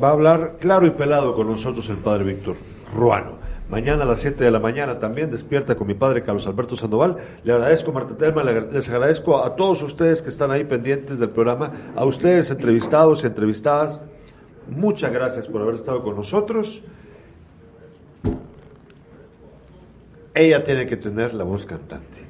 Va 0.00 0.08
a 0.08 0.12
hablar 0.12 0.56
claro 0.60 0.86
y 0.86 0.90
pelado 0.90 1.34
con 1.34 1.48
nosotros 1.48 1.88
el 1.88 1.96
padre 1.96 2.24
Víctor 2.24 2.56
Ruano. 2.94 3.38
Mañana 3.68 4.04
a 4.04 4.06
las 4.06 4.20
7 4.20 4.42
de 4.42 4.50
la 4.50 4.60
mañana 4.60 4.98
también 4.98 5.30
despierta 5.30 5.74
con 5.74 5.86
mi 5.86 5.94
padre 5.94 6.22
Carlos 6.22 6.46
Alberto 6.46 6.74
Sandoval. 6.74 7.18
Le 7.44 7.52
agradezco, 7.52 7.92
Marta 7.92 8.16
Telma, 8.16 8.42
les 8.42 8.88
agradezco 8.88 9.44
a 9.44 9.56
todos 9.56 9.82
ustedes 9.82 10.22
que 10.22 10.30
están 10.30 10.50
ahí 10.50 10.64
pendientes 10.64 11.18
del 11.18 11.28
programa, 11.28 11.72
a 11.94 12.04
ustedes 12.06 12.50
entrevistados 12.50 13.22
y 13.24 13.26
entrevistadas. 13.26 14.00
Muchas 14.68 15.12
gracias 15.12 15.48
por 15.48 15.60
haber 15.60 15.74
estado 15.74 16.02
con 16.02 16.16
nosotros. 16.16 16.82
Ella 20.34 20.64
tiene 20.64 20.86
que 20.86 20.96
tener 20.96 21.34
la 21.34 21.44
voz 21.44 21.66
cantante. 21.66 22.26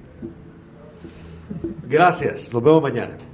Gracias, 1.88 2.52
nos 2.52 2.62
vemos 2.62 2.82
mañana. 2.82 3.27